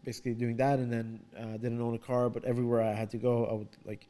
basically 0.05 0.35
doing 0.35 0.57
that, 0.57 0.79
and 0.79 0.91
then 0.91 1.21
uh, 1.39 1.57
didn't 1.65 1.81
own 1.83 1.95
a 1.95 1.99
car, 2.11 2.31
but 2.31 2.43
everywhere 2.45 2.81
I 2.83 2.95
had 2.95 3.11
to 3.11 3.19
go, 3.19 3.45
I 3.47 3.53
would 3.61 3.69
like 3.85 4.07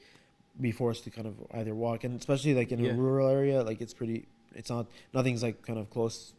be 0.60 0.70
forced 0.70 1.02
to 1.04 1.10
kind 1.10 1.26
of 1.26 1.34
either 1.58 1.74
walk, 1.74 2.04
and 2.04 2.12
especially 2.20 2.54
like 2.54 2.70
in 2.70 2.78
Yeah. 2.78 2.92
a 2.92 2.94
rural 2.94 3.28
area, 3.28 3.62
like 3.62 3.80
it's 3.80 3.94
pretty. 3.94 4.26
It's 4.54 4.70
not 4.70 4.86
nothing's 5.12 5.42
like 5.42 5.56
kind 5.66 5.78
of 5.78 5.90
close. 5.90 6.32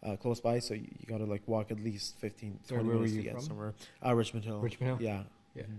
Uh, 0.00 0.14
close 0.14 0.38
by, 0.40 0.60
so 0.60 0.74
you, 0.74 0.86
you 1.00 1.06
gotta 1.08 1.24
like 1.24 1.42
walk 1.48 1.72
at 1.72 1.80
least 1.80 2.14
15, 2.18 2.60
Sorry, 2.62 2.82
20 2.82 2.88
where 2.88 2.98
were 2.98 3.02
minutes 3.02 3.16
to 3.16 3.22
get 3.24 3.32
from? 3.32 3.42
somewhere. 3.42 3.74
Uh, 4.06 4.14
Richmond 4.14 4.44
Hill. 4.44 4.60
Richmond 4.60 4.90
Hill? 4.90 4.98
Yeah. 5.08 5.22
Yeah. 5.56 5.62
Mhm. 5.64 5.78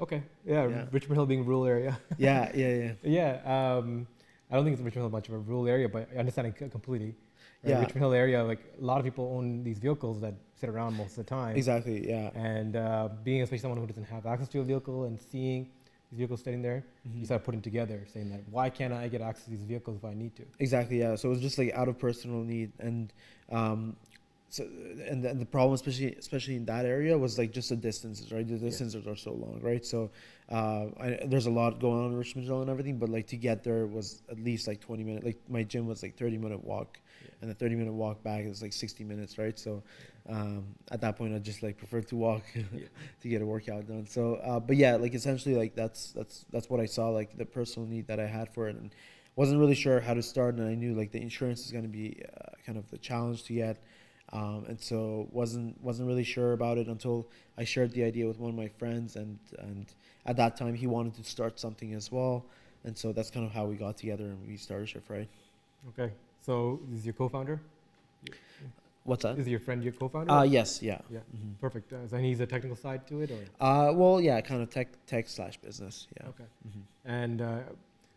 Okay. 0.00 0.22
Yeah, 0.44 0.66
Yeah. 0.66 0.84
Richmond 0.90 1.18
Hill 1.18 1.26
being 1.26 1.44
rural 1.46 1.64
area. 1.64 1.96
yeah, 2.18 2.50
yeah, 2.62 2.92
yeah. 3.04 3.38
yeah. 3.44 3.76
Um, 3.76 4.08
I 4.54 4.56
don't 4.56 4.64
think 4.66 4.74
it's 4.74 4.84
Richmond 4.84 5.02
Hill 5.06 5.10
much 5.10 5.26
of 5.26 5.34
a 5.34 5.38
rural 5.38 5.66
area, 5.66 5.88
but 5.88 6.08
I 6.14 6.18
understand 6.20 6.46
it 6.46 6.70
completely. 6.70 7.16
Right? 7.64 7.70
Yeah. 7.70 7.80
Richmond 7.80 7.98
Hill 8.04 8.12
area, 8.12 8.44
like 8.44 8.60
a 8.80 8.84
lot 8.84 8.98
of 8.98 9.04
people 9.04 9.34
own 9.36 9.64
these 9.64 9.80
vehicles 9.80 10.20
that 10.20 10.34
sit 10.54 10.68
around 10.68 10.94
most 10.96 11.10
of 11.10 11.16
the 11.16 11.24
time. 11.24 11.56
Exactly. 11.56 12.08
Yeah. 12.08 12.30
And 12.36 12.76
uh, 12.76 13.08
being 13.24 13.42
especially 13.42 13.58
someone 13.58 13.80
who 13.80 13.86
doesn't 13.88 14.04
have 14.04 14.26
access 14.26 14.46
to 14.50 14.60
a 14.60 14.62
vehicle 14.62 15.06
and 15.06 15.20
seeing 15.20 15.70
these 16.08 16.18
vehicles 16.18 16.40
sitting 16.44 16.62
there, 16.62 16.84
Mhm. 17.08 17.18
you 17.18 17.24
start 17.24 17.42
putting 17.42 17.62
together, 17.62 18.06
saying 18.12 18.30
that 18.30 18.42
why 18.48 18.70
can't 18.70 18.92
I 18.94 19.08
get 19.08 19.22
access 19.22 19.46
to 19.46 19.50
these 19.50 19.64
vehicles 19.64 19.96
if 19.96 20.04
I 20.04 20.14
need 20.14 20.36
to? 20.36 20.44
Exactly. 20.60 21.00
Yeah. 21.00 21.16
So 21.16 21.30
it 21.30 21.30
was 21.30 21.40
just 21.40 21.58
like 21.58 21.72
out 21.74 21.88
of 21.88 21.98
personal 21.98 22.40
need, 22.44 22.70
and 22.78 23.12
um, 23.50 23.96
so 24.54 24.62
and 25.10 25.24
the, 25.24 25.34
the 25.34 25.44
problem, 25.56 25.74
especially 25.74 26.14
especially 26.14 26.54
in 26.54 26.64
that 26.66 26.84
area, 26.86 27.18
was 27.18 27.38
like 27.38 27.50
just 27.50 27.70
the 27.70 27.76
distances, 27.76 28.30
right? 28.32 28.46
The 28.46 28.56
distances 28.56 29.04
are 29.06 29.16
so 29.16 29.32
long, 29.32 29.58
right? 29.62 29.84
So 29.84 30.10
uh, 30.48 30.86
I, 31.00 31.18
there's 31.26 31.46
a 31.46 31.50
lot 31.50 31.80
going 31.80 31.98
on 32.04 32.12
in 32.12 32.16
Richmond 32.16 32.46
Hill 32.46 32.60
and 32.60 32.70
everything, 32.70 32.98
but 32.98 33.08
like 33.08 33.26
to 33.28 33.36
get 33.36 33.64
there 33.64 33.86
was 33.86 34.22
at 34.30 34.38
least 34.38 34.68
like 34.68 34.80
20 34.80 35.02
minutes. 35.02 35.24
Like 35.26 35.40
my 35.48 35.64
gym 35.64 35.86
was 35.88 36.04
like 36.04 36.16
30 36.16 36.38
minute 36.38 36.62
walk, 36.62 37.00
Yeah. 37.24 37.30
and 37.42 37.50
the 37.50 37.54
30 37.54 37.74
minute 37.74 37.92
walk 37.94 38.22
back 38.22 38.44
is 38.44 38.62
like 38.62 38.72
60 38.72 39.02
minutes, 39.02 39.38
right? 39.38 39.58
So 39.58 39.82
um, 40.28 40.64
at 40.92 41.00
that 41.00 41.16
point, 41.16 41.34
I 41.34 41.38
just 41.40 41.62
like 41.64 41.76
preferred 41.76 42.06
to 42.08 42.16
walk 42.16 42.44
to 43.22 43.28
get 43.28 43.42
a 43.42 43.46
workout 43.46 43.88
done. 43.88 44.06
So, 44.06 44.36
uh, 44.36 44.60
but 44.60 44.76
yeah, 44.76 44.94
like 44.94 45.14
essentially, 45.14 45.56
like 45.56 45.74
that's 45.74 46.12
that's 46.12 46.44
that's 46.52 46.70
what 46.70 46.78
I 46.78 46.86
saw, 46.86 47.08
like 47.08 47.36
the 47.36 47.44
personal 47.44 47.88
need 47.88 48.06
that 48.06 48.20
I 48.20 48.26
had 48.26 48.54
for 48.54 48.68
it, 48.68 48.76
and 48.76 48.94
wasn't 49.36 49.58
really 49.58 49.74
sure 49.74 49.98
how 49.98 50.14
to 50.14 50.22
start. 50.22 50.54
And 50.58 50.68
I 50.68 50.74
knew 50.76 50.94
like 50.94 51.10
the 51.10 51.20
insurance 51.20 51.66
is 51.66 51.72
going 51.72 51.82
to 51.82 51.90
be 51.90 52.22
uh, 52.40 52.50
kind 52.64 52.78
of 52.78 52.88
the 52.92 52.98
challenge 52.98 53.42
to 53.44 53.52
get, 53.54 53.82
um, 54.32 54.64
and 54.68 54.80
so 54.80 55.28
wasn't 55.30 55.80
wasn't 55.82 56.08
really 56.08 56.24
sure 56.24 56.52
about 56.52 56.78
it 56.78 56.88
until 56.88 57.26
I 57.58 57.64
shared 57.64 57.92
the 57.92 58.04
idea 58.04 58.26
with 58.26 58.38
one 58.38 58.50
of 58.50 58.56
my 58.56 58.68
friends, 58.68 59.16
and 59.16 59.38
and 59.58 59.86
at 60.26 60.36
that 60.36 60.56
time 60.56 60.74
he 60.74 60.86
wanted 60.86 61.14
to 61.14 61.24
start 61.24 61.58
something 61.60 61.94
as 61.94 62.10
well. 62.10 62.44
and 62.86 62.96
so 62.96 63.12
that's 63.12 63.30
kind 63.30 63.46
of 63.46 63.52
how 63.52 63.64
we 63.64 63.76
got 63.76 63.96
together 63.96 64.24
and 64.32 64.38
we 64.46 64.56
started 64.58 64.86
Shift 64.88 65.08
Ride. 65.08 65.28
Okay. 65.90 66.12
So 66.46 66.80
is 66.92 67.04
your 67.06 67.14
co-founder? 67.14 67.58
What's 69.04 69.22
that? 69.22 69.38
Is 69.38 69.46
your 69.48 69.60
friend 69.60 69.82
your 69.84 69.92
co-founder? 69.92 70.32
Uh, 70.32 70.42
yes, 70.42 70.80
yeah. 70.82 70.98
Yeah. 71.10 71.20
Mhm. 71.36 71.58
Perfect. 71.60 71.92
Uh, 71.92 72.08
so 72.08 72.16
he's 72.16 72.40
a 72.40 72.46
technical 72.46 72.76
side 72.76 73.06
to 73.08 73.20
it, 73.22 73.30
or 73.30 73.42
Uh, 73.60 73.92
well, 73.94 74.20
yeah, 74.20 74.40
kind 74.40 74.62
of 74.62 74.70
tech, 74.70 74.88
tech 75.06 75.28
slash 75.28 75.56
business. 75.58 76.08
Yeah. 76.18 76.28
okay. 76.28 76.44
Mhm. 76.68 76.82
And 77.04 77.42
uh, 77.42 77.60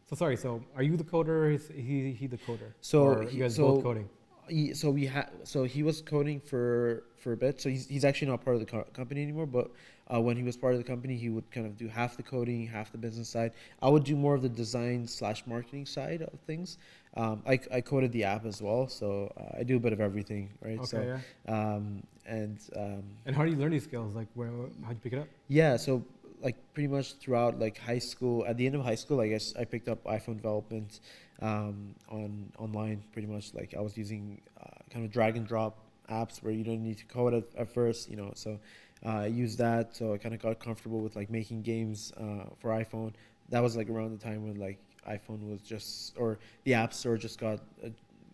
so 0.10 0.16
sorry. 0.16 0.38
So 0.38 0.62
are 0.76 0.84
you 0.84 0.96
the 0.96 1.04
coder? 1.04 1.28
Or 1.46 1.52
is 1.52 1.68
he 1.68 2.12
he 2.14 2.28
the 2.28 2.38
coder? 2.38 2.72
So 2.82 3.22
you 3.22 3.40
guys 3.44 3.56
so 3.56 3.64
both 3.74 3.84
coding? 3.84 4.08
He, 4.50 4.74
so 4.74 4.90
we 4.92 5.06
had 5.06 5.30
so 5.44 5.64
he 5.64 5.84
was 5.84 6.02
coding 6.02 6.40
for 6.40 7.04
for 7.18 7.34
a 7.34 7.38
bit. 7.38 7.62
So 7.62 7.70
he's 7.70 7.88
he's 7.88 8.06
actually 8.06 8.30
not 8.30 8.44
part 8.44 8.56
of 8.56 8.60
the 8.60 8.66
co- 8.66 8.88
company 8.94 9.22
anymore. 9.22 9.46
But 9.46 9.72
uh, 10.14 10.22
when 10.22 10.38
he 10.38 10.44
was 10.44 10.56
part 10.58 10.74
of 10.74 10.80
the 10.80 10.84
company, 10.84 11.16
he 11.18 11.30
would 11.30 11.50
kind 11.52 11.66
of 11.66 11.78
do 11.78 11.88
half 11.88 12.18
the 12.18 12.24
coding, 12.24 12.66
half 12.68 12.92
the 12.92 12.98
business 12.98 13.30
side. 13.30 13.52
I 13.82 13.90
would 13.90 14.04
do 14.04 14.16
more 14.16 14.36
of 14.36 14.42
the 14.42 14.50
design 14.50 15.08
slash 15.08 15.46
marketing 15.46 15.86
side 15.86 16.22
of 16.22 16.40
things. 16.48 16.78
Um, 17.16 17.42
I 17.48 17.60
I 17.72 17.82
coded 17.82 18.12
the 18.12 18.24
app 18.24 18.46
as 18.46 18.62
well, 18.62 18.88
so 18.88 19.32
uh, 19.38 19.60
I 19.60 19.64
do 19.64 19.78
a 19.78 19.80
bit 19.80 19.94
of 19.94 20.00
everything, 20.02 20.50
right? 20.62 20.80
Okay. 20.80 20.86
so 20.86 21.20
yeah. 21.48 21.54
um, 21.76 22.04
and 22.26 22.60
um, 22.76 23.04
And 23.26 23.36
how 23.36 23.44
do 23.46 23.52
you 23.52 23.58
learn 23.58 23.72
these 23.72 23.84
skills? 23.84 24.16
Like 24.16 24.28
where 24.36 24.50
how'd 24.84 24.96
you 24.96 25.02
pick 25.02 25.14
it 25.14 25.20
up? 25.20 25.28
yeah, 25.48 25.78
so 25.78 26.04
like 26.42 26.56
pretty 26.74 26.88
much 26.88 27.16
throughout 27.16 27.60
like 27.60 27.78
high 27.80 27.98
school, 27.98 28.46
at 28.46 28.58
the 28.58 28.66
end 28.66 28.76
of 28.76 28.84
high 28.84 28.96
school, 28.96 29.20
I 29.20 29.28
guess 29.28 29.56
I 29.60 29.66
picked 29.66 29.90
up 29.90 30.04
iPhone 30.04 30.36
development 30.36 31.00
um, 31.42 31.96
on 32.10 32.52
online. 32.58 33.04
Pretty 33.14 33.28
much 33.28 33.54
like 33.54 33.74
I 33.78 33.82
was 33.82 33.98
using 33.98 34.42
uh, 34.62 34.66
kind 34.90 35.06
of 35.06 35.12
drag 35.12 35.38
and 35.38 35.48
drop 35.48 35.78
apps 36.10 36.42
where 36.44 36.54
you 36.54 36.64
don't 36.64 36.84
need 36.84 36.98
to 37.00 37.06
code 37.06 37.34
at, 37.34 37.44
at 37.58 37.70
first, 37.74 38.10
you 38.10 38.16
know. 38.16 38.32
So 38.36 38.60
uh, 39.06 39.10
I 39.10 39.26
used 39.28 39.58
that, 39.60 39.96
so 39.96 40.14
I 40.14 40.18
kind 40.18 40.34
of 40.34 40.42
got 40.42 40.60
comfortable 40.60 41.00
with 41.00 41.16
like 41.16 41.30
making 41.30 41.62
games 41.64 42.12
uh, 42.18 42.46
for 42.60 42.72
iPhone. 42.72 43.14
That 43.50 43.62
was 43.62 43.76
like 43.76 43.90
around 43.90 44.12
the 44.12 44.24
time 44.24 44.44
when 44.48 44.56
like 44.56 44.80
iPhone 45.08 45.50
was 45.50 45.62
just 45.62 46.14
or 46.18 46.40
the 46.64 46.74
App 46.74 46.94
Store 46.94 47.18
just 47.18 47.40
got 47.40 47.60
uh, 47.84 47.90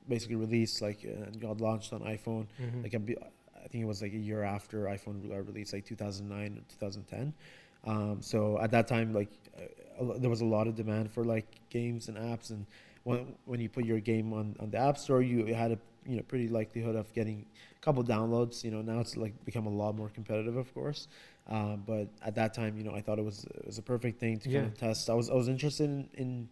basically 0.07 0.35
released, 0.35 0.81
like 0.81 1.03
and 1.03 1.39
got 1.39 1.61
launched 1.61 1.93
on 1.93 2.01
iPhone 2.01 2.45
Mhm. 2.61 2.83
like 2.83 2.95
I 2.95 3.67
think 3.69 3.83
it 3.83 3.87
was 3.87 4.01
like 4.01 4.13
a 4.13 4.17
year 4.17 4.43
after 4.43 4.83
iPhone 4.83 5.27
got 5.29 5.47
released, 5.47 5.73
like 5.73 5.85
2009 5.85 6.57
or 6.57 6.61
2010. 6.79 7.33
Um, 7.85 8.21
so 8.21 8.59
at 8.59 8.71
that 8.71 8.87
time, 8.87 9.13
like 9.13 9.29
uh, 9.57 10.17
there 10.17 10.29
was 10.29 10.41
a 10.41 10.45
lot 10.45 10.67
of 10.67 10.75
demand 10.75 11.11
for 11.11 11.23
like 11.23 11.47
games 11.69 12.07
and 12.09 12.17
apps, 12.17 12.49
and 12.49 12.65
when 13.03 13.35
when 13.45 13.59
you 13.59 13.69
put 13.69 13.85
your 13.85 13.99
game 13.99 14.33
on, 14.33 14.55
on 14.59 14.69
the 14.71 14.77
App 14.77 14.97
Store, 14.97 15.21
you 15.21 15.53
had 15.53 15.71
a 15.71 15.79
you 16.05 16.17
know 16.17 16.23
pretty 16.23 16.47
likelihood 16.47 16.95
of 16.95 17.11
getting 17.13 17.45
a 17.77 17.79
couple 17.81 18.03
downloads. 18.03 18.63
You 18.63 18.71
know 18.71 18.81
now 18.81 18.99
it's 18.99 19.15
like 19.17 19.33
become 19.45 19.65
a 19.65 19.69
lot 19.69 19.95
more 19.95 20.09
competitive, 20.09 20.57
of 20.57 20.73
course. 20.73 21.07
Um, 21.47 21.83
but 21.85 22.07
at 22.25 22.35
that 22.35 22.53
time, 22.53 22.77
you 22.77 22.83
know, 22.85 22.91
I 22.95 23.01
thought 23.01 23.19
it 23.19 23.25
was 23.25 23.43
it 23.45 23.65
was 23.65 23.77
a 23.77 23.81
perfect 23.81 24.19
thing 24.19 24.39
to 24.39 24.49
kind 24.49 24.65
of 24.67 24.77
test. 24.77 25.09
I 25.09 25.13
was 25.13 25.29
I 25.29 25.33
was 25.33 25.47
interested 25.49 25.85
in, 25.89 26.09
in 26.13 26.49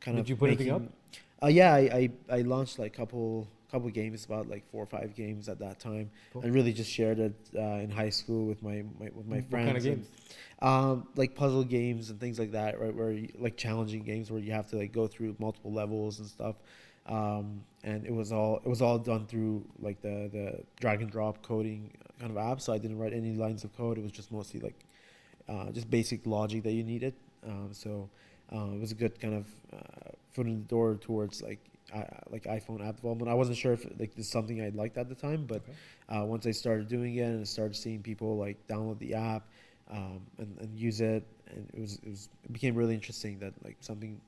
kind 0.00 0.16
Did 0.16 0.20
of 0.20 0.26
Did 0.26 0.30
you 0.30 0.36
put 0.36 0.46
anything 0.50 0.70
up? 0.70 0.80
making- 0.82 0.94
uh, 1.40 1.46
yeah, 1.46 1.72
I, 1.72 2.10
I, 2.30 2.36
I 2.38 2.40
launched 2.42 2.80
like 2.80 2.94
a 2.94 2.96
couple 2.96 3.46
couple 3.70 3.88
games, 3.90 4.24
about 4.24 4.48
like 4.48 4.68
four 4.70 4.82
or 4.82 4.86
five 4.86 5.14
games 5.14 5.48
at 5.48 5.58
that 5.60 5.78
time, 5.80 6.10
Cool. 6.32 6.42
and 6.42 6.54
really 6.54 6.72
just 6.72 6.90
shared 6.90 7.18
it 7.18 7.34
uh, 7.56 7.60
in 7.84 7.90
high 7.90 8.10
school 8.10 8.46
with 8.46 8.62
my, 8.62 8.82
my 8.98 9.08
with 9.14 9.26
my 9.26 9.36
What 9.36 9.50
friends. 9.50 9.66
kind 9.66 9.76
of 9.78 9.84
and, 9.86 9.96
games? 9.96 10.08
um, 10.60 11.08
like 11.16 11.34
puzzle 11.34 11.64
games 11.64 12.10
and 12.10 12.18
things 12.20 12.38
like 12.38 12.52
that, 12.52 12.80
right? 12.80 12.94
Where 12.94 13.12
you, 13.12 13.28
like 13.38 13.56
challenging 13.56 14.02
games 14.02 14.30
where 14.30 14.40
you 14.40 14.52
have 14.52 14.66
to 14.70 14.76
like 14.76 14.92
go 14.92 15.06
through 15.06 15.36
multiple 15.38 15.72
levels 15.72 16.18
and 16.18 16.28
stuff. 16.28 16.56
Um, 17.06 17.62
and 17.84 18.04
it 18.04 18.12
was 18.12 18.32
all 18.32 18.56
it 18.64 18.68
was 18.68 18.82
all 18.82 18.98
done 18.98 19.26
through 19.26 19.64
like 19.80 20.00
the 20.02 20.28
the 20.32 20.62
drag 20.78 21.00
and 21.00 21.10
drop 21.10 21.42
coding 21.42 21.90
kind 22.20 22.30
of 22.30 22.36
app. 22.36 22.60
So 22.60 22.72
I 22.72 22.78
didn't 22.78 22.98
write 22.98 23.12
any 23.14 23.32
lines 23.34 23.64
of 23.64 23.74
code. 23.76 23.96
It 23.98 24.02
was 24.02 24.12
just 24.12 24.30
mostly 24.30 24.60
like 24.60 24.84
uh, 25.48 25.70
just 25.70 25.88
basic 25.90 26.26
logic 26.26 26.62
that 26.64 26.72
you 26.72 26.84
needed. 26.84 27.14
Um, 27.46 27.70
so 27.72 28.10
uh, 28.52 28.72
it 28.74 28.80
was 28.80 28.92
a 28.92 28.94
good 28.94 29.18
kind 29.20 29.34
of 29.34 29.46
uh, 29.72 30.10
foot 30.32 30.46
in 30.46 30.58
the 30.58 30.68
door 30.68 30.96
towards 30.96 31.40
like 31.42 31.60
uh, 31.94 32.04
like 32.30 32.44
iPhone 32.44 32.86
app 32.86 32.96
development. 32.96 33.30
I 33.30 33.34
wasn't 33.34 33.56
sure 33.56 33.72
if 33.72 33.84
like 33.98 34.14
this 34.14 34.26
is 34.26 34.32
something 34.32 34.60
I 34.62 34.68
liked 34.70 34.98
at 34.98 35.08
the 35.08 35.14
time, 35.14 35.44
but 35.46 35.62
Okay. 35.62 35.72
uh, 36.20 36.24
once 36.24 36.46
I 36.46 36.50
started 36.52 36.88
doing 36.88 37.16
it 37.16 37.22
and 37.22 37.46
started 37.48 37.76
seeing 37.76 38.02
people 38.02 38.36
like 38.36 38.66
download 38.68 38.98
the 38.98 39.14
app 39.14 39.48
um, 39.90 40.20
and, 40.38 40.56
and 40.60 40.78
use 40.78 41.00
it, 41.00 41.26
and 41.50 41.68
it 41.74 41.80
was 41.80 41.94
it 42.02 42.08
was 42.08 42.28
it 42.44 42.52
became 42.52 42.74
really 42.74 42.94
interesting 42.94 43.38
that 43.38 43.54
like 43.64 43.76
something, 43.80 44.20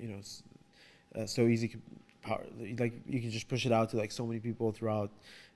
you 0.00 0.08
know, 0.08 0.20
uh, 1.16 1.26
so 1.26 1.42
easy, 1.46 1.68
could 1.68 1.82
power, 2.22 2.44
like 2.78 2.94
you 3.06 3.20
can 3.20 3.30
just 3.30 3.48
push 3.48 3.66
it 3.66 3.72
out 3.72 3.90
to 3.90 3.96
like 3.96 4.12
so 4.12 4.26
many 4.26 4.40
people 4.40 4.72
throughout. 4.72 5.10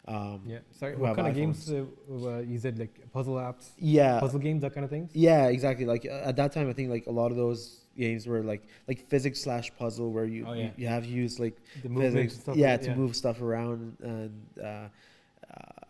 Um, 0.08 0.42
Yeah. 0.46 0.58
Sorry. 0.72 0.96
What 0.96 1.16
kind 1.16 1.28
of 1.28 1.34
games 1.34 1.70
uh, 1.70 1.84
uh, 2.10 2.38
you 2.40 2.58
said 2.58 2.78
like 2.78 3.10
puzzle 3.12 3.34
apps, 3.36 3.70
Yeah, 3.78 4.20
puzzle 4.20 4.40
games, 4.40 4.62
that 4.62 4.74
kind 4.74 4.84
of 4.84 4.90
things? 4.90 5.10
Yeah, 5.14 5.46
exactly. 5.48 5.86
Like 5.86 6.06
uh, 6.06 6.28
at 6.28 6.36
that 6.36 6.52
time, 6.52 6.68
I 6.68 6.72
think 6.72 6.90
like 6.90 7.06
a 7.06 7.12
lot 7.12 7.30
of 7.30 7.36
those 7.36 7.81
games 7.96 8.26
where 8.26 8.42
like 8.42 8.62
like 8.88 9.06
physics 9.08 9.40
slash 9.40 9.70
puzzle, 9.78 10.10
where 10.12 10.24
you 10.24 10.44
Oh, 10.46 10.52
you, 10.52 10.62
yeah. 10.64 10.70
you 10.76 10.86
have 10.88 11.04
used 11.04 11.38
like 11.40 11.56
The 11.82 11.88
physics, 11.88 12.34
stuff. 12.38 12.56
yeah, 12.56 12.72
like- 12.72 12.82
to 12.82 12.94
move 12.96 13.14
stuff 13.16 13.40
around. 13.40 13.96
And 14.02 14.46
uh, 14.62 14.66
uh, 14.66 14.88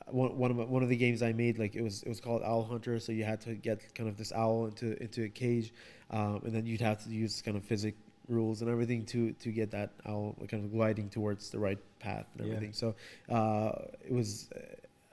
one 0.08 0.36
one 0.36 0.50
of 0.50 0.56
my, 0.56 0.64
one 0.64 0.82
of 0.82 0.88
the 0.88 0.96
games 0.96 1.22
I 1.22 1.32
made, 1.32 1.58
like 1.58 1.74
it 1.74 1.82
was 1.82 2.02
it 2.02 2.08
was 2.08 2.20
called 2.20 2.42
Owl 2.42 2.64
Hunter. 2.64 2.98
So 2.98 3.12
you 3.12 3.24
had 3.24 3.40
to 3.42 3.54
get 3.54 3.94
kind 3.94 4.08
of 4.08 4.16
this 4.16 4.32
owl 4.32 4.66
into 4.66 5.00
into 5.02 5.24
a 5.24 5.28
cage, 5.28 5.72
um, 6.10 6.40
and 6.44 6.52
then 6.54 6.66
you'd 6.66 6.80
have 6.80 7.02
to 7.04 7.10
use 7.10 7.40
kind 7.42 7.56
of 7.56 7.64
physics 7.64 7.98
rules 8.28 8.62
and 8.62 8.70
everything 8.70 9.04
to 9.06 9.32
to 9.32 9.50
get 9.50 9.70
that 9.72 9.90
owl 10.06 10.36
kind 10.48 10.64
of 10.64 10.70
gliding 10.72 11.08
towards 11.10 11.50
the 11.50 11.58
right 11.58 11.78
path 11.98 12.26
and 12.38 12.46
Yeah. 12.46 12.54
everything. 12.54 12.72
So 12.72 12.94
uh, 13.28 13.72
it 14.04 14.12
was 14.12 14.48
uh, 14.54 14.58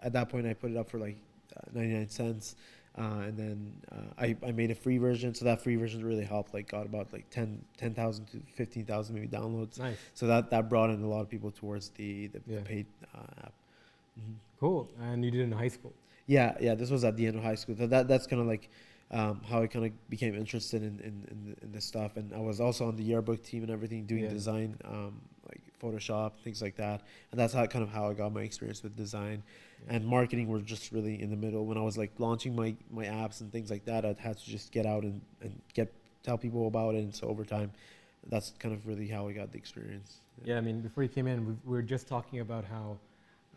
at 0.02 0.14
that 0.14 0.30
point 0.30 0.46
I 0.48 0.54
put 0.54 0.72
it 0.72 0.78
up 0.78 0.90
for 0.90 1.00
like 1.00 1.18
uh, 1.58 1.62
99 1.74 2.10
cents. 2.10 2.56
Uh, 3.00 3.22
and 3.28 3.38
then 3.38 3.72
uh, 3.94 3.96
I, 4.26 4.36
I 4.46 4.52
made 4.52 4.72
a 4.72 4.76
free 4.76 4.98
version, 4.98 5.34
so 5.34 5.46
that 5.46 5.62
free 5.62 5.78
version 5.78 6.04
really 6.06 6.26
helped. 6.26 6.54
Like 6.54 6.68
got 6.70 6.86
about 6.86 7.14
like 7.14 7.30
10 7.30 7.64
10,000 7.78 8.26
to 8.32 8.40
fifteen 8.54 8.86
thousand 8.86 9.16
maybe 9.16 9.28
downloads. 9.28 9.80
Nice. 9.80 9.98
So 10.14 10.28
that 10.28 10.50
that 10.50 10.68
brought 10.70 10.90
in 10.90 11.02
a 11.02 11.08
lot 11.08 11.22
of 11.22 11.30
people 11.30 11.50
towards 11.52 11.90
the 11.90 12.28
the, 12.28 12.42
Yeah. 12.46 12.58
the 12.58 12.62
paid 12.64 12.86
uh, 13.16 13.20
app. 13.46 13.54
Mhm. 14.20 14.36
Cool. 14.60 14.90
And 15.02 15.24
you 15.24 15.32
did 15.32 15.40
it 15.42 15.44
in 15.46 15.52
high 15.54 15.70
school. 15.70 15.94
Yeah, 16.28 16.58
yeah. 16.60 16.76
This 16.76 16.92
was 16.92 17.04
at 17.06 17.16
the 17.16 17.26
end 17.26 17.38
of 17.38 17.44
high 17.44 17.56
school. 17.56 17.76
So 17.78 17.88
that 17.88 18.08
that's 18.10 18.28
kind 18.28 18.42
of 18.42 18.48
like 18.48 18.70
um, 19.12 19.42
how 19.50 19.62
I 19.64 19.68
kind 19.68 19.86
of 19.86 20.10
became 20.10 20.36
interested 20.36 20.84
in 20.84 21.00
in, 21.00 21.16
in, 21.32 21.56
in 21.62 21.72
this 21.72 21.86
stuff. 21.86 22.18
And 22.18 22.34
I 22.34 22.40
was 22.40 22.60
also 22.60 22.86
on 22.88 22.96
the 22.98 23.04
yearbook 23.04 23.44
team 23.44 23.64
and 23.64 23.72
everything, 23.72 24.06
doing 24.06 24.24
Yeah. 24.26 24.30
design, 24.30 24.78
um, 24.84 25.22
Photoshop, 25.80 26.34
things 26.44 26.62
like 26.62 26.76
that. 26.76 27.02
And 27.32 27.40
that's 27.40 27.54
how 27.54 27.66
kind 27.66 27.84
of 27.84 27.90
how 27.90 28.10
I 28.10 28.14
got 28.14 28.34
my 28.34 28.42
experience 28.42 28.84
with 28.84 28.96
design 28.96 29.44
and 29.88 30.06
marketing. 30.06 30.48
Were 30.48 30.60
just 30.60 30.92
really 30.92 31.22
in 31.22 31.30
the 31.30 31.38
middle 31.38 31.66
when 31.66 31.78
I 31.78 31.82
was 31.82 31.98
like 31.98 32.12
launching 32.18 32.56
my 32.56 32.76
my 32.92 33.06
apps 33.06 33.42
and 33.42 33.52
things 33.52 33.70
like 33.70 33.86
that. 33.86 34.06
I 34.06 34.16
had 34.20 34.38
to 34.38 34.46
just 34.46 34.72
get 34.72 34.86
out 34.86 35.04
and 35.04 35.22
and 35.42 35.60
get 35.74 35.92
tell 36.24 36.38
people 36.38 36.68
about 36.68 36.96
it. 36.96 37.00
And 37.00 37.16
so 37.16 37.28
over 37.28 37.46
time, 37.46 37.72
that's 38.28 38.54
kind 38.60 38.74
of 38.74 38.86
really 38.88 39.08
how 39.08 39.28
I 39.28 39.34
got 39.34 39.52
the 39.52 39.58
experience. 39.58 40.18
Yeah, 40.44 40.58
I 40.58 40.62
mean, 40.62 40.82
before 40.82 41.04
you 41.04 41.10
came 41.10 41.28
in, 41.28 41.46
we, 41.46 41.54
we 41.66 41.72
were 41.72 41.82
just 41.82 42.08
talking 42.08 42.40
about 42.40 42.66
how, 42.66 42.98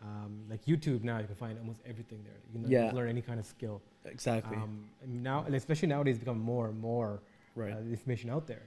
um, 0.01 0.43
like 0.49 0.65
YouTube 0.65 1.03
now, 1.03 1.19
you 1.19 1.25
can 1.25 1.35
find 1.35 1.57
almost 1.59 1.79
everything 1.85 2.23
there. 2.23 2.39
You 2.53 2.61
can 2.61 2.69
Yeah. 2.69 2.91
learn 2.93 3.09
any 3.09 3.21
kind 3.21 3.39
of 3.39 3.45
skill. 3.45 3.81
Exactly. 4.05 4.57
Um, 4.57 4.89
now, 5.07 5.43
and 5.45 5.55
especially 5.55 5.87
nowadays, 5.87 6.17
become 6.17 6.39
more 6.39 6.67
and 6.69 6.79
more 6.79 7.21
right. 7.55 7.73
uh, 7.73 7.77
information 7.79 8.29
out 8.29 8.47
there. 8.47 8.63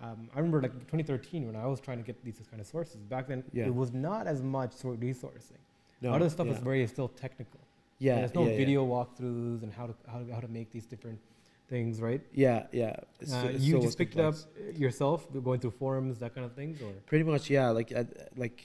Um, 0.00 0.28
I 0.34 0.38
remember 0.38 0.60
like 0.60 0.72
2013 0.72 1.46
when 1.46 1.56
I 1.56 1.66
was 1.66 1.80
trying 1.80 1.98
to 1.98 2.04
get 2.04 2.22
these 2.24 2.40
kind 2.50 2.60
of 2.60 2.66
sources. 2.66 2.96
Back 2.96 3.28
then, 3.28 3.44
Yeah. 3.52 3.66
it 3.66 3.74
was 3.74 3.92
not 3.92 4.26
as 4.26 4.42
much 4.42 4.72
sort 4.72 5.00
resourcing. 5.00 5.58
no, 6.00 6.10
a 6.10 6.12
lot 6.12 6.20
of 6.22 6.26
the 6.26 6.30
stuff 6.30 6.46
yeah. 6.46 6.54
is 6.54 6.58
very 6.58 6.86
still 6.86 7.08
technical. 7.08 7.60
yeah. 7.98 8.16
There's 8.16 8.34
no 8.34 8.46
yeah, 8.46 8.56
video 8.56 8.84
walkthroughs 8.86 9.62
and 9.62 9.72
how 9.72 9.86
to, 9.86 9.94
how 10.10 10.18
to 10.18 10.34
how 10.34 10.40
to 10.40 10.48
make 10.48 10.70
these 10.72 10.84
different 10.86 11.20
things, 11.68 12.00
right? 12.00 12.20
Yeah, 12.32 12.66
yeah. 12.72 12.96
Uh, 13.32 13.48
you 13.52 13.68
still 13.70 13.80
just 13.82 13.96
picked 13.98 14.16
complex. 14.16 14.46
it 14.56 14.74
up 14.74 14.78
yourself, 14.78 15.26
going 15.42 15.60
through 15.60 15.70
forums, 15.72 16.18
that 16.18 16.34
kind 16.34 16.44
of 16.44 16.52
things, 16.54 16.82
or 16.82 16.92
Pretty 17.06 17.24
much, 17.24 17.48
yeah. 17.48 17.70
Like, 17.70 17.92
I, 17.92 18.04
like, 18.36 18.62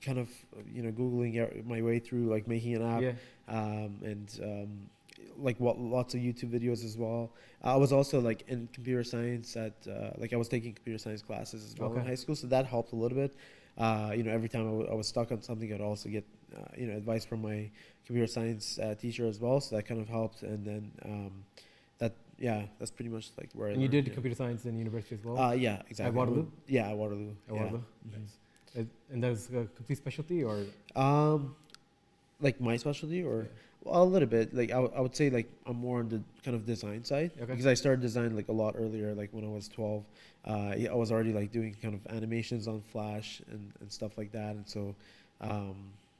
kind 0.00 0.18
of, 0.18 0.28
you 0.72 0.82
know, 0.82 0.90
googling 0.92 1.64
my 1.66 1.82
way 1.82 1.98
through 1.98 2.26
like 2.30 2.46
making 2.48 2.76
an 2.76 2.82
app, 2.82 3.02
yeah, 3.02 3.12
um, 3.48 4.00
and 4.02 4.40
um, 4.42 4.90
like 5.38 5.58
what, 5.60 5.78
lots 5.78 6.14
of 6.14 6.20
YouTube 6.20 6.50
videos 6.50 6.84
as 6.84 6.96
well. 6.96 7.30
I 7.62 7.76
was 7.76 7.92
also 7.92 8.20
like 8.20 8.44
in 8.48 8.68
computer 8.72 9.04
science 9.04 9.56
at 9.56 9.74
uh, 9.88 10.10
like 10.18 10.32
I 10.32 10.36
was 10.36 10.48
taking 10.48 10.72
computer 10.72 10.98
science 10.98 11.22
classes 11.22 11.64
as 11.64 11.78
well 11.78 11.92
in 11.94 12.04
high 12.06 12.14
school, 12.14 12.34
so 12.36 12.46
that 12.48 12.66
helped 12.66 12.92
a 12.92 12.96
little 12.96 13.16
bit. 13.16 13.34
Uh, 13.76 14.12
you 14.16 14.24
know, 14.24 14.32
every 14.32 14.48
time 14.48 14.62
I, 14.62 14.70
w- 14.70 14.88
I 14.90 14.94
was 14.94 15.06
stuck 15.06 15.30
on 15.30 15.40
something, 15.40 15.72
I'd 15.72 15.80
also 15.80 16.08
get 16.08 16.24
uh, 16.56 16.60
you 16.76 16.86
know 16.86 16.96
advice 16.96 17.24
from 17.24 17.42
my 17.42 17.70
computer 18.06 18.26
science 18.26 18.78
uh, 18.78 18.94
teacher 18.94 19.26
as 19.26 19.38
well, 19.40 19.60
so 19.60 19.76
that 19.76 19.84
kind 19.84 20.00
of 20.00 20.08
helped. 20.08 20.42
And 20.42 20.64
then 20.66 20.90
um, 21.04 21.44
that 21.98 22.14
yeah, 22.38 22.62
that's 22.78 22.90
pretty 22.90 23.10
much 23.10 23.30
like 23.38 23.50
where 23.54 23.68
I 23.68 23.72
and 23.72 23.80
you 23.80 23.86
learned, 23.86 23.92
did 23.92 24.06
yeah. 24.08 24.14
computer 24.14 24.36
science 24.36 24.64
in 24.64 24.76
university 24.76 25.14
as 25.14 25.24
well. 25.24 25.38
Uh, 25.38 25.52
yeah, 25.52 25.82
exactly. 25.88 26.06
At 26.06 26.14
Waterloo? 26.14 26.46
Yeah, 26.66 26.90
at 26.90 26.96
Waterloo. 26.96 27.30
at 27.48 27.54
yeah. 27.54 27.62
Waterloo? 27.62 27.82
Nice. 28.12 28.36
Uh, 28.76 28.82
and 29.12 29.22
that 29.22 29.30
was 29.30 29.48
a 29.48 29.66
complete 29.76 29.96
specialty, 29.96 30.42
or 30.44 30.64
Um, 30.96 31.54
like 32.40 32.60
my 32.60 32.76
specialty, 32.76 33.22
or 33.22 33.36
well, 33.36 33.46
a 33.86 34.04
little 34.04 34.28
bit. 34.28 34.54
Like 34.54 34.70
I, 34.70 34.74
w- 34.74 34.92
I 34.96 35.00
would 35.00 35.14
say, 35.14 35.30
like 35.30 35.50
I'm 35.66 35.76
more 35.76 36.00
on 36.00 36.08
the 36.08 36.22
kind 36.44 36.54
of 36.56 36.66
design 36.66 37.04
side 37.04 37.32
Okay. 37.36 37.46
because 37.46 37.66
I 37.66 37.74
started 37.74 38.00
design 38.00 38.34
like 38.36 38.48
a 38.48 38.52
lot 38.52 38.74
earlier. 38.76 39.14
Like 39.14 39.30
when 39.32 39.44
I 39.44 39.48
was 39.48 39.68
12, 39.68 40.04
uh, 40.46 40.74
yeah, 40.76 40.90
I 40.90 40.94
was 40.94 41.10
already 41.12 41.32
like 41.32 41.52
doing 41.52 41.74
kind 41.80 41.94
of 41.94 42.00
animations 42.14 42.68
on 42.68 42.82
Flash 42.92 43.40
and, 43.50 43.72
and 43.80 43.90
stuff 43.90 44.18
like 44.18 44.32
that. 44.32 44.56
And 44.56 44.68
so, 44.68 44.94
um, 45.40 45.76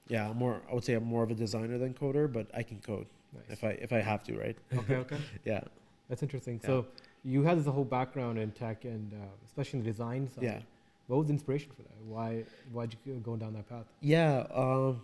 yeah, 0.08 0.30
I'm 0.30 0.36
more. 0.36 0.60
I 0.70 0.74
would 0.74 0.84
say 0.84 0.94
I'm 0.94 1.04
more 1.04 1.22
of 1.22 1.30
a 1.30 1.34
designer 1.34 1.78
than 1.78 1.94
coder, 1.94 2.32
but 2.32 2.46
I 2.54 2.62
can 2.62 2.78
code 2.80 3.06
nice. 3.34 3.42
if 3.58 3.64
I 3.64 3.70
if 3.70 3.92
I 3.92 4.00
have 4.00 4.22
to, 4.24 4.38
right? 4.38 4.56
okay, 4.74 4.96
okay. 4.96 5.18
Yeah. 5.44 5.60
That's 6.08 6.22
interesting. 6.22 6.58
Yeah. 6.62 6.66
So 6.68 6.86
you 7.22 7.42
had 7.42 7.58
this 7.58 7.66
whole 7.66 7.84
background 7.84 8.38
in 8.38 8.50
tech 8.52 8.84
and 8.86 9.12
uh, 9.12 9.26
especially 9.44 9.80
in 9.80 9.84
the 9.84 9.90
design 9.90 10.26
side. 10.26 10.42
Yeah. 10.44 10.60
What 11.08 11.18
was 11.18 11.26
the 11.26 11.34
inspiration 11.34 11.70
for 11.76 11.82
that? 11.82 11.94
Why 12.06 12.44
why'd 12.72 12.96
you 13.04 13.14
go 13.22 13.36
down 13.36 13.52
that 13.54 13.68
path? 13.68 13.84
Yeah. 14.00 14.46
Um, 14.54 15.02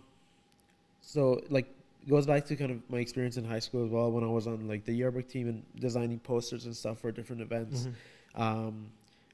so 1.01 1.41
like 1.49 1.67
goes 2.09 2.25
back 2.25 2.45
to 2.45 2.55
kind 2.55 2.71
of 2.71 2.89
my 2.89 2.99
experience 2.99 3.37
in 3.37 3.45
high 3.45 3.59
school 3.59 3.85
as 3.85 3.91
well 3.91 4.11
when 4.11 4.23
I 4.23 4.27
was 4.27 4.47
on 4.47 4.67
like 4.67 4.85
the 4.85 4.93
yearbook 4.93 5.27
team 5.27 5.47
and 5.47 5.63
designing 5.79 6.19
posters 6.19 6.65
and 6.65 6.75
stuff 6.75 6.99
for 6.99 7.11
different 7.11 7.41
events. 7.41 7.87
Um, 8.35 8.87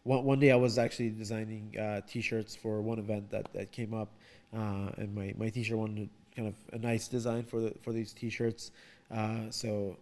one, 0.04 0.24
one 0.24 0.40
day 0.40 0.52
I 0.52 0.56
was 0.56 0.78
actually 0.78 1.10
designing 1.10 1.76
uh, 1.80 2.02
t-shirts 2.08 2.56
for 2.56 2.82
one 2.82 3.00
event 3.00 3.30
that, 3.32 3.52
that 3.54 3.72
came 3.72 3.94
up, 3.94 4.10
uh, 4.56 4.92
and 4.98 5.14
my, 5.14 5.34
my 5.38 5.50
teacher 5.50 5.78
wanted 5.78 6.10
kind 6.36 6.48
of 6.48 6.56
a 6.74 6.78
nice 6.78 7.08
design 7.08 7.44
for 7.44 7.60
the 7.60 7.74
for 7.82 7.92
these 7.94 8.14
t-shirts. 8.14 8.72
Uh, 9.14 9.50
so 9.50 9.98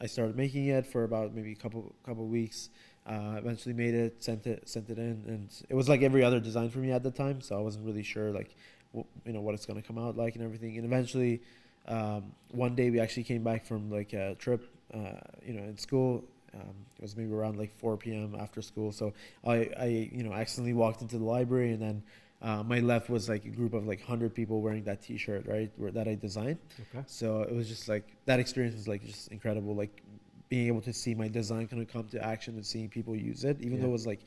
I 0.00 0.06
started 0.06 0.36
making 0.36 0.66
it 0.66 0.86
for 0.86 1.04
about 1.04 1.34
maybe 1.34 1.52
a 1.52 1.56
couple 1.56 1.92
couple 2.04 2.26
weeks. 2.26 2.70
Uh, 3.06 3.36
eventually 3.38 3.72
made 3.72 3.94
it, 3.94 4.22
sent 4.22 4.46
it 4.48 4.68
sent 4.68 4.90
it 4.90 4.98
in, 4.98 5.22
and 5.28 5.48
it 5.68 5.74
was 5.74 5.88
like 5.88 6.02
every 6.02 6.24
other 6.24 6.40
design 6.40 6.70
for 6.70 6.78
me 6.78 6.90
at 6.90 7.04
the 7.04 7.10
time. 7.10 7.40
So 7.40 7.56
I 7.56 7.60
wasn't 7.60 7.86
really 7.86 8.02
sure 8.02 8.32
like 8.32 8.56
you 8.92 9.32
know 9.32 9.40
what 9.40 9.54
it's 9.54 9.66
gonna 9.66 9.82
come 9.82 9.98
out 9.98 10.16
like 10.16 10.34
and 10.34 10.42
everything. 10.42 10.76
And 10.76 10.84
eventually, 10.84 11.40
um, 11.88 12.32
one 12.52 12.74
day 12.74 12.90
we 12.90 13.00
actually 13.00 13.24
came 13.24 13.42
back 13.42 13.64
from 13.66 13.90
like 13.90 14.12
a 14.12 14.34
trip, 14.36 14.62
uh, 14.94 14.98
you 15.44 15.52
know, 15.54 15.62
in 15.64 15.76
school. 15.78 16.24
Um, 16.54 16.74
it 16.98 17.02
was 17.02 17.16
maybe 17.16 17.32
around 17.32 17.58
like 17.58 17.76
4 17.76 17.96
p.m. 17.98 18.34
after 18.38 18.62
school. 18.62 18.90
So 18.92 19.12
I, 19.44 19.68
I, 19.78 20.08
you 20.12 20.22
know, 20.22 20.32
accidentally 20.32 20.72
walked 20.72 21.02
into 21.02 21.18
the 21.18 21.24
library, 21.24 21.72
and 21.72 21.82
then 21.82 22.02
uh, 22.40 22.62
my 22.62 22.80
left 22.80 23.10
was 23.10 23.28
like 23.28 23.44
a 23.44 23.50
group 23.50 23.74
of 23.74 23.86
like 23.86 23.98
100 24.00 24.34
people 24.34 24.62
wearing 24.62 24.84
that 24.84 25.02
T-shirt, 25.02 25.46
right, 25.46 25.70
where, 25.76 25.90
that 25.90 26.08
I 26.08 26.14
designed. 26.14 26.58
Okay. 26.94 27.04
So 27.06 27.42
it 27.42 27.54
was 27.54 27.68
just 27.68 27.88
like 27.88 28.04
that 28.24 28.40
experience 28.40 28.74
was 28.74 28.88
like 28.88 29.04
just 29.04 29.28
incredible. 29.28 29.74
Like 29.74 30.02
being 30.48 30.68
able 30.68 30.80
to 30.82 30.92
see 30.92 31.14
my 31.14 31.28
design 31.28 31.66
kind 31.66 31.82
of 31.82 31.88
come 31.88 32.06
to 32.08 32.24
action 32.24 32.54
and 32.54 32.64
seeing 32.64 32.88
people 32.88 33.14
use 33.16 33.44
it, 33.44 33.60
even 33.60 33.74
Yeah. 33.78 33.82
though 33.82 33.88
it 33.88 33.92
was 33.92 34.06
like, 34.06 34.20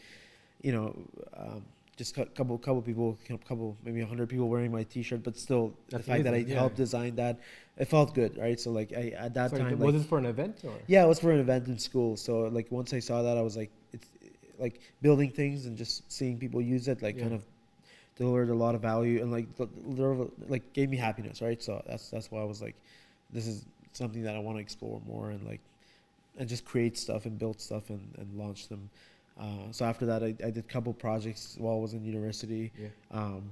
you 0.62 0.72
know, 0.72 0.96
um, 1.36 1.64
just 2.00 2.18
a 2.18 2.26
couple 2.38 2.58
couple 2.58 2.82
people, 2.82 3.08
couple 3.48 3.78
maybe 3.84 4.02
hundred 4.02 4.30
people 4.34 4.48
wearing 4.54 4.72
my 4.72 4.84
T-shirt, 4.84 5.22
but 5.28 5.38
still 5.38 5.74
That's 5.90 6.06
the 6.06 6.12
fact 6.12 6.24
that 6.24 6.34
I 6.34 6.38
yeah. 6.38 6.56
helped 6.62 6.78
design 6.78 7.16
that, 7.18 7.36
it 7.78 7.88
felt 7.96 8.16
good, 8.16 8.38
right? 8.46 8.60
So 8.64 8.72
like 8.80 8.90
I 8.94 9.04
at 9.26 9.34
that 9.34 9.50
Sorry, 9.52 9.62
time, 9.64 9.72
was 9.80 9.80
like, 9.82 9.94
this 9.96 10.06
for 10.06 10.18
an 10.18 10.26
event 10.26 10.56
or? 10.64 10.74
yeah, 10.88 11.04
it 11.06 11.10
was 11.14 11.20
for 11.20 11.32
an 11.32 11.42
event 11.48 11.68
in 11.68 11.78
school. 11.78 12.16
So 12.18 12.34
like 12.58 12.68
once 12.72 12.94
I 12.94 13.02
saw 13.10 13.22
that, 13.28 13.38
I 13.38 13.42
was 13.50 13.58
like, 13.62 13.72
it's 13.94 14.08
like 14.58 14.76
building 15.02 15.30
things 15.30 15.66
and 15.68 15.78
just 15.78 16.10
seeing 16.12 16.38
people 16.40 16.62
use 16.62 16.88
it, 16.88 17.02
like 17.02 17.16
Yeah. 17.18 17.24
kind 17.24 17.34
of 17.40 17.44
delivered 18.16 18.50
a 18.50 18.60
lot 18.66 18.76
of 18.76 18.82
value 18.82 19.22
and 19.22 19.32
like 19.32 19.48
like 20.48 20.66
gave 20.74 20.90
me 20.90 20.98
happiness, 20.98 21.42
right? 21.42 21.62
So 21.62 21.84
that's 21.90 22.10
that's 22.10 22.32
why 22.32 22.40
I 22.42 22.46
was 22.46 22.62
like, 22.62 22.76
this 23.36 23.46
is 23.46 23.66
something 23.94 24.24
that 24.24 24.36
I 24.36 24.40
want 24.40 24.58
to 24.58 24.62
explore 24.62 25.02
more 25.06 25.32
and 25.32 25.46
like 25.52 25.62
and 26.38 26.48
just 26.48 26.64
create 26.64 26.98
stuff 26.98 27.26
and 27.26 27.38
build 27.38 27.60
stuff 27.60 27.90
and, 27.90 28.16
and 28.18 28.28
launch 28.38 28.68
them. 28.70 28.90
Uh, 29.40 29.72
so 29.72 29.86
after 29.86 30.06
that, 30.06 30.24
I, 30.24 30.28
I 30.44 30.52
did 30.52 30.58
a 30.58 30.62
couple 30.64 30.94
projects 30.94 31.56
while 31.60 31.76
I 31.76 31.80
was 31.80 31.94
in 31.94 32.04
university. 32.04 32.72
Yeah. 32.78 32.88
Um, 33.12 33.52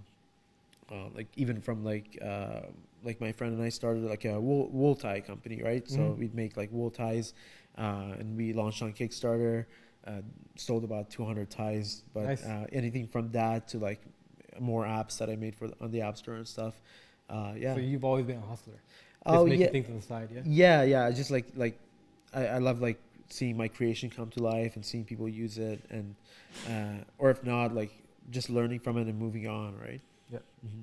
uh, 0.92 1.10
like 1.16 1.28
even 1.36 1.62
from 1.62 1.84
like 1.84 2.18
uh, 2.22 2.62
like 3.04 3.20
my 3.22 3.32
friend 3.32 3.54
and 3.54 3.64
I 3.64 3.70
started 3.70 4.04
like 4.04 4.26
a 4.26 4.40
wool, 4.40 4.70
wool 4.70 4.96
tie 4.96 5.22
company, 5.22 5.62
right? 5.64 5.88
So 5.90 6.00
Mhm. 6.00 6.18
we'd 6.18 6.36
make 6.36 6.58
like 6.58 6.72
wool 6.72 6.90
ties, 6.90 7.34
uh, 7.78 8.16
and 8.20 8.36
we 8.38 8.54
launched 8.54 8.82
on 8.82 8.94
Kickstarter. 8.94 9.66
Uh, 10.06 10.22
sold 10.56 10.86
about 10.86 11.10
200 11.10 11.50
ties, 11.50 12.04
but 12.14 12.24
Nice. 12.24 12.46
uh, 12.46 12.66
anything 12.72 13.08
from 13.08 13.30
that 13.32 13.68
to 13.68 13.78
like 13.78 14.00
more 14.58 14.86
apps 14.86 15.18
that 15.18 15.30
I 15.30 15.36
made 15.36 15.54
for 15.54 15.68
the, 15.68 15.76
on 15.82 15.92
the 15.92 16.00
App 16.00 16.16
Store 16.18 16.36
and 16.36 16.48
stuff. 16.48 16.80
Uh, 17.30 17.54
yeah. 17.58 17.74
So 17.74 17.82
you've 17.82 18.06
always 18.06 18.26
been 18.26 18.38
a 18.38 18.42
hustler. 18.42 18.76
Just 18.76 18.86
oh 19.26 19.46
making 19.46 19.66
yeah. 19.66 19.70
things 19.70 19.90
on 19.90 19.96
the 19.98 20.02
side, 20.02 20.30
yeah. 20.34 20.42
Yeah, 20.46 20.84
yeah. 20.84 21.06
I 21.06 21.12
just 21.12 21.30
like 21.30 21.48
like 21.56 21.78
I, 22.34 22.48
I 22.48 22.58
love 22.60 22.82
like 22.82 23.00
seeing 23.30 23.58
my 23.58 23.68
creation 23.68 24.10
come 24.10 24.30
to 24.32 24.42
life 24.44 24.76
and 24.76 24.86
seeing 24.86 25.04
people 25.04 25.28
use 25.28 25.58
it 25.58 25.82
and 25.90 26.16
uh, 26.70 27.04
or 27.18 27.30
if 27.30 27.44
not 27.44 27.74
like 27.74 27.92
just 28.32 28.50
learning 28.50 28.80
from 28.80 28.98
it 28.98 29.08
and 29.08 29.18
moving 29.20 29.48
on, 29.48 29.78
right? 29.80 30.02
Yeah. 30.32 30.40
hmm 30.62 30.82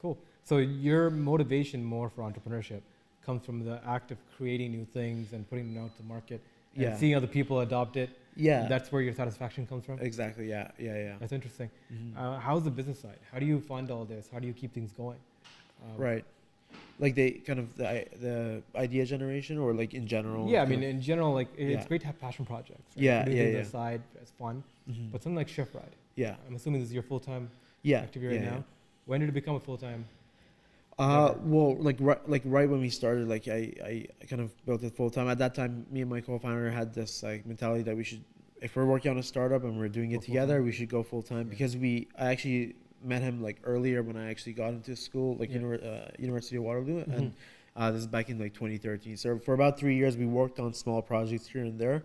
Cool. 0.00 0.18
So 0.44 0.58
your 0.58 1.10
motivation 1.10 1.82
more 1.82 2.08
for 2.10 2.22
entrepreneurship 2.22 2.82
comes 3.24 3.44
from 3.44 3.64
the 3.64 3.80
act 3.86 4.10
of 4.10 4.18
creating 4.36 4.70
new 4.72 4.84
things 4.84 5.32
and 5.32 5.48
putting 5.48 5.72
them 5.72 5.82
out 5.84 5.96
to 5.96 6.02
market 6.02 6.40
and 6.74 6.82
Yeah. 6.84 6.96
seeing 6.96 7.14
other 7.14 7.26
people 7.26 7.60
adopt 7.60 7.96
it. 7.96 8.10
Yeah. 8.36 8.66
That's 8.68 8.92
where 8.92 9.00
your 9.00 9.14
satisfaction 9.14 9.66
comes 9.66 9.84
from. 9.86 9.98
exactly. 10.00 10.48
Yeah. 10.48 10.70
Yeah. 10.78 10.96
Yeah. 10.96 11.16
That's 11.20 11.32
interesting. 11.32 11.70
Mhm. 11.92 12.16
Uh, 12.16 12.38
how's 12.38 12.64
the 12.64 12.70
business 12.70 12.98
side? 13.00 13.18
How 13.32 13.38
do 13.38 13.46
you 13.46 13.60
fund 13.60 13.90
all 13.90 14.04
this? 14.04 14.28
How 14.30 14.38
do 14.40 14.46
you 14.46 14.52
keep 14.52 14.74
things 14.74 14.92
going? 14.92 15.18
Um, 15.84 15.96
right. 15.96 16.24
Like 17.00 17.14
they 17.16 17.32
kind 17.32 17.58
of 17.58 17.76
the 17.76 18.06
the 18.20 18.62
idea 18.76 19.04
generation 19.04 19.58
or 19.58 19.74
like 19.74 19.94
in 19.94 20.06
general. 20.06 20.48
Yeah, 20.48 20.62
I 20.62 20.66
mean, 20.66 20.82
in 20.82 21.00
general, 21.00 21.32
like 21.34 21.48
it- 21.56 21.70
it's 21.70 21.82
Yeah. 21.82 21.88
great 21.88 22.00
to 22.02 22.06
have 22.06 22.18
passion 22.20 22.44
projects. 22.44 22.94
Right? 22.96 23.04
Yeah, 23.04 23.28
yeah, 23.28 23.34
yeah. 23.42 23.46
on 23.48 23.52
the 23.54 23.64
side 23.64 24.02
as 24.22 24.30
fun, 24.30 24.62
Mhm. 24.88 25.10
but 25.10 25.22
something 25.22 25.36
like 25.36 25.48
Shift 25.48 25.74
Ride. 25.74 25.94
yeah. 26.14 26.36
I'm 26.46 26.54
assuming 26.54 26.80
this 26.80 26.88
is 26.90 26.94
your 26.94 27.02
full 27.02 27.18
time 27.20 27.50
Yeah. 27.82 27.98
activity 27.98 28.28
right 28.36 28.44
yeah, 28.44 28.50
now. 28.50 28.56
yeah. 28.58 28.62
When 29.06 29.20
did 29.20 29.28
it 29.28 29.32
become 29.32 29.56
a 29.56 29.60
full 29.60 29.76
time? 29.76 30.04
Uh, 30.96 31.34
well, 31.42 31.74
like 31.76 31.96
right, 31.98 32.28
like 32.28 32.42
right 32.44 32.68
when 32.70 32.80
we 32.80 32.88
started, 32.88 33.26
like 33.28 33.48
I, 33.48 33.72
I, 33.84 34.06
kind 34.30 34.40
of 34.40 34.52
built 34.64 34.84
it 34.84 34.94
full 34.94 35.10
time. 35.10 35.28
At 35.28 35.38
that 35.38 35.52
time, 35.56 35.84
me 35.90 36.02
and 36.02 36.08
my 36.10 36.20
co-founder 36.20 36.70
had 36.70 36.94
this 36.94 37.22
like 37.24 37.44
mentality 37.44 37.82
that 37.82 37.96
we 37.96 38.04
should, 38.04 38.22
if 38.62 38.76
we're 38.76 38.84
working 38.86 39.10
on 39.10 39.18
a 39.18 39.22
startup 39.22 39.64
and 39.64 39.76
we're 39.76 39.88
doing 39.88 40.12
it 40.12 40.22
together, 40.22 40.54
full-time. 40.54 40.64
we 40.66 40.70
should 40.72 40.88
go 40.88 41.02
full 41.02 41.22
time 41.22 41.48
because 41.48 41.76
we. 41.76 42.06
I 42.16 42.26
actually 42.30 42.76
met 43.04 43.22
him 43.22 43.42
like 43.42 43.60
earlier 43.64 44.02
when 44.02 44.16
I 44.16 44.30
actually 44.30 44.54
got 44.54 44.70
into 44.72 44.96
school, 44.96 45.36
like 45.36 45.50
Yeah. 45.50 45.58
univer- 45.58 45.84
uh, 45.84 46.08
University 46.18 46.56
of 46.56 46.62
Waterloo, 46.64 47.04
Mhm. 47.04 47.16
and 47.16 47.32
uh, 47.76 47.90
this 47.90 48.00
is 48.00 48.06
back 48.06 48.30
in 48.30 48.38
like 48.38 48.54
2013. 48.54 49.16
So 49.16 49.38
for 49.38 49.54
about 49.54 49.78
three 49.78 49.96
years, 49.96 50.16
we 50.16 50.26
worked 50.26 50.58
on 50.60 50.72
small 50.72 51.02
projects 51.02 51.46
here 51.48 51.62
and 51.62 51.78
there, 51.78 52.04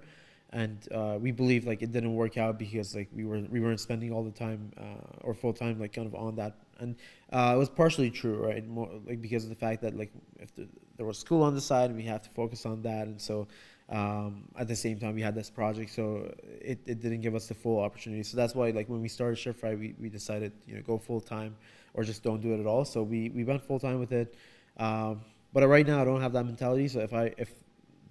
and 0.51 0.77
uh, 0.91 1.17
we 1.21 1.31
believed 1.31 1.65
like 1.67 1.81
it 1.83 1.91
didn't 1.91 2.15
work 2.15 2.37
out 2.37 2.57
because 2.57 2.95
like 2.95 3.07
we 3.15 3.23
were 3.23 3.39
we 3.51 3.59
weren't 3.59 3.79
spending 3.79 4.11
all 4.11 4.23
the 4.23 4.31
time 4.31 4.71
uh, 4.77 4.83
or 5.21 5.33
full 5.33 5.53
time 5.53 5.79
like 5.79 5.93
kind 5.93 6.07
of 6.07 6.15
on 6.15 6.35
that 6.35 6.55
and 6.79 6.95
uh, 7.31 7.51
it 7.55 7.57
was 7.59 7.69
partially 7.69 8.09
true 8.09 8.37
right 8.47 8.65
More, 8.67 8.89
like 9.05 9.21
because 9.21 9.43
of 9.43 9.49
the 9.49 9.55
fact 9.55 9.81
that 9.83 9.95
like 9.95 10.11
if 10.39 10.55
the, 10.55 10.67
there 10.97 11.05
was 11.05 11.19
school 11.19 11.43
on 11.43 11.53
the 11.53 11.61
side 11.61 11.91
and 11.91 11.97
we 11.97 12.03
have 12.05 12.23
to 12.23 12.29
focus 12.31 12.65
on 12.65 12.81
that 12.81 13.05
and 13.05 13.21
so 13.21 13.47
um, 13.89 14.43
at 14.57 14.67
the 14.67 14.75
same 14.75 14.99
time 14.99 15.15
we 15.15 15.21
had 15.21 15.33
this 15.33 15.49
project 15.49 15.91
so 15.91 16.31
it, 16.61 16.79
it 16.85 17.01
didn't 17.01 17.21
give 17.21 17.35
us 17.35 17.47
the 17.47 17.55
full 17.55 17.79
opportunity. 17.79 18.23
So 18.23 18.37
that's 18.37 18.53
why 18.53 18.69
like 18.69 18.87
when 18.87 19.01
we 19.01 19.09
started 19.09 19.37
Shift 19.37 19.63
Ride 19.63 19.79
we, 19.79 19.95
we 19.99 20.09
decided 20.09 20.51
you 20.67 20.75
know 20.75 20.81
go 20.81 20.97
full 20.97 21.21
time 21.21 21.55
or 21.93 22.03
just 22.03 22.23
don't 22.23 22.41
do 22.41 22.53
it 22.53 22.59
at 22.59 22.67
all. 22.67 22.85
So 22.85 23.01
we, 23.01 23.29
we 23.29 23.43
went 23.43 23.63
full 23.63 23.79
time 23.79 23.99
with 23.99 24.11
it. 24.11 24.35
Um, 24.77 25.21
but 25.51 25.67
right 25.67 25.85
now 25.85 25.99
i 26.01 26.05
don't 26.05 26.21
have 26.21 26.33
that 26.33 26.45
mentality. 26.45 26.87
So 26.87 26.99
if 26.99 27.13
i 27.13 27.33
if 27.37 27.51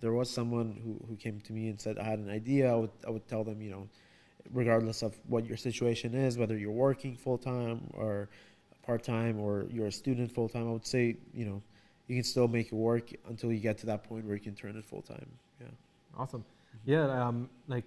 there 0.01 0.13
was 0.13 0.31
someone 0.31 0.81
who, 0.85 1.05
who 1.09 1.17
came 1.17 1.41
to 1.41 1.53
me 1.53 1.69
and 1.69 1.81
said 1.81 1.99
I 1.99 2.05
had 2.05 2.19
an 2.19 2.31
idea, 2.31 2.73
I 2.73 2.77
would 2.77 2.91
I 3.07 3.11
would 3.11 3.27
tell 3.29 3.45
them, 3.45 3.63
you 3.63 3.71
know, 3.71 3.89
regardless 4.53 5.03
of 5.03 5.17
what 5.27 5.47
your 5.47 5.57
situation 5.57 6.15
is, 6.15 6.39
whether 6.39 6.57
you're 6.57 6.71
working 6.71 7.17
full 7.17 7.39
time 7.39 7.91
or 7.95 8.29
part 8.85 9.03
time 9.03 9.39
or 9.39 9.67
you're 9.71 9.87
a 9.87 9.93
student 9.93 10.33
full 10.33 10.49
time, 10.49 10.69
I 10.69 10.73
would 10.73 10.87
say, 10.87 11.17
you 11.33 11.45
know, 11.45 11.63
you 12.09 12.17
can 12.17 12.25
still 12.25 12.49
make 12.49 12.67
it 12.69 12.75
work 12.75 13.11
until 13.29 13.53
you 13.53 13.61
get 13.61 13.79
to 13.79 13.87
that 13.87 14.03
point 14.05 14.25
where 14.25 14.35
you 14.35 14.41
can 14.41 14.55
turn 14.55 14.77
it 14.77 14.85
full 14.85 15.03
time. 15.03 15.29
Yeah. 15.61 15.67
Awesome. 16.17 16.45
Yeah, 16.85 17.05
um, 17.27 17.49
like 17.69 17.85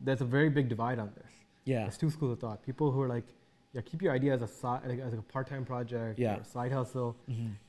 there's 0.00 0.20
a 0.20 0.24
very 0.24 0.50
big 0.50 0.68
divide 0.68 0.98
on 0.98 1.10
this. 1.16 1.32
Yeah. 1.64 1.82
There's 1.82 1.96
two 1.96 2.10
schools 2.10 2.32
of 2.32 2.40
thought. 2.40 2.62
People 2.66 2.90
who 2.90 3.00
are 3.00 3.08
like, 3.08 3.24
yeah, 3.72 3.80
keep 3.80 4.02
your 4.02 4.12
idea 4.12 4.34
as 4.34 4.42
a 4.42 4.46
side, 4.46 4.82
like, 4.86 5.00
as 5.00 5.14
a 5.14 5.22
part-time 5.22 5.64
project 5.64 6.18
Yeah. 6.18 6.36
or 6.38 6.44
side 6.44 6.72
hustle, 6.72 7.16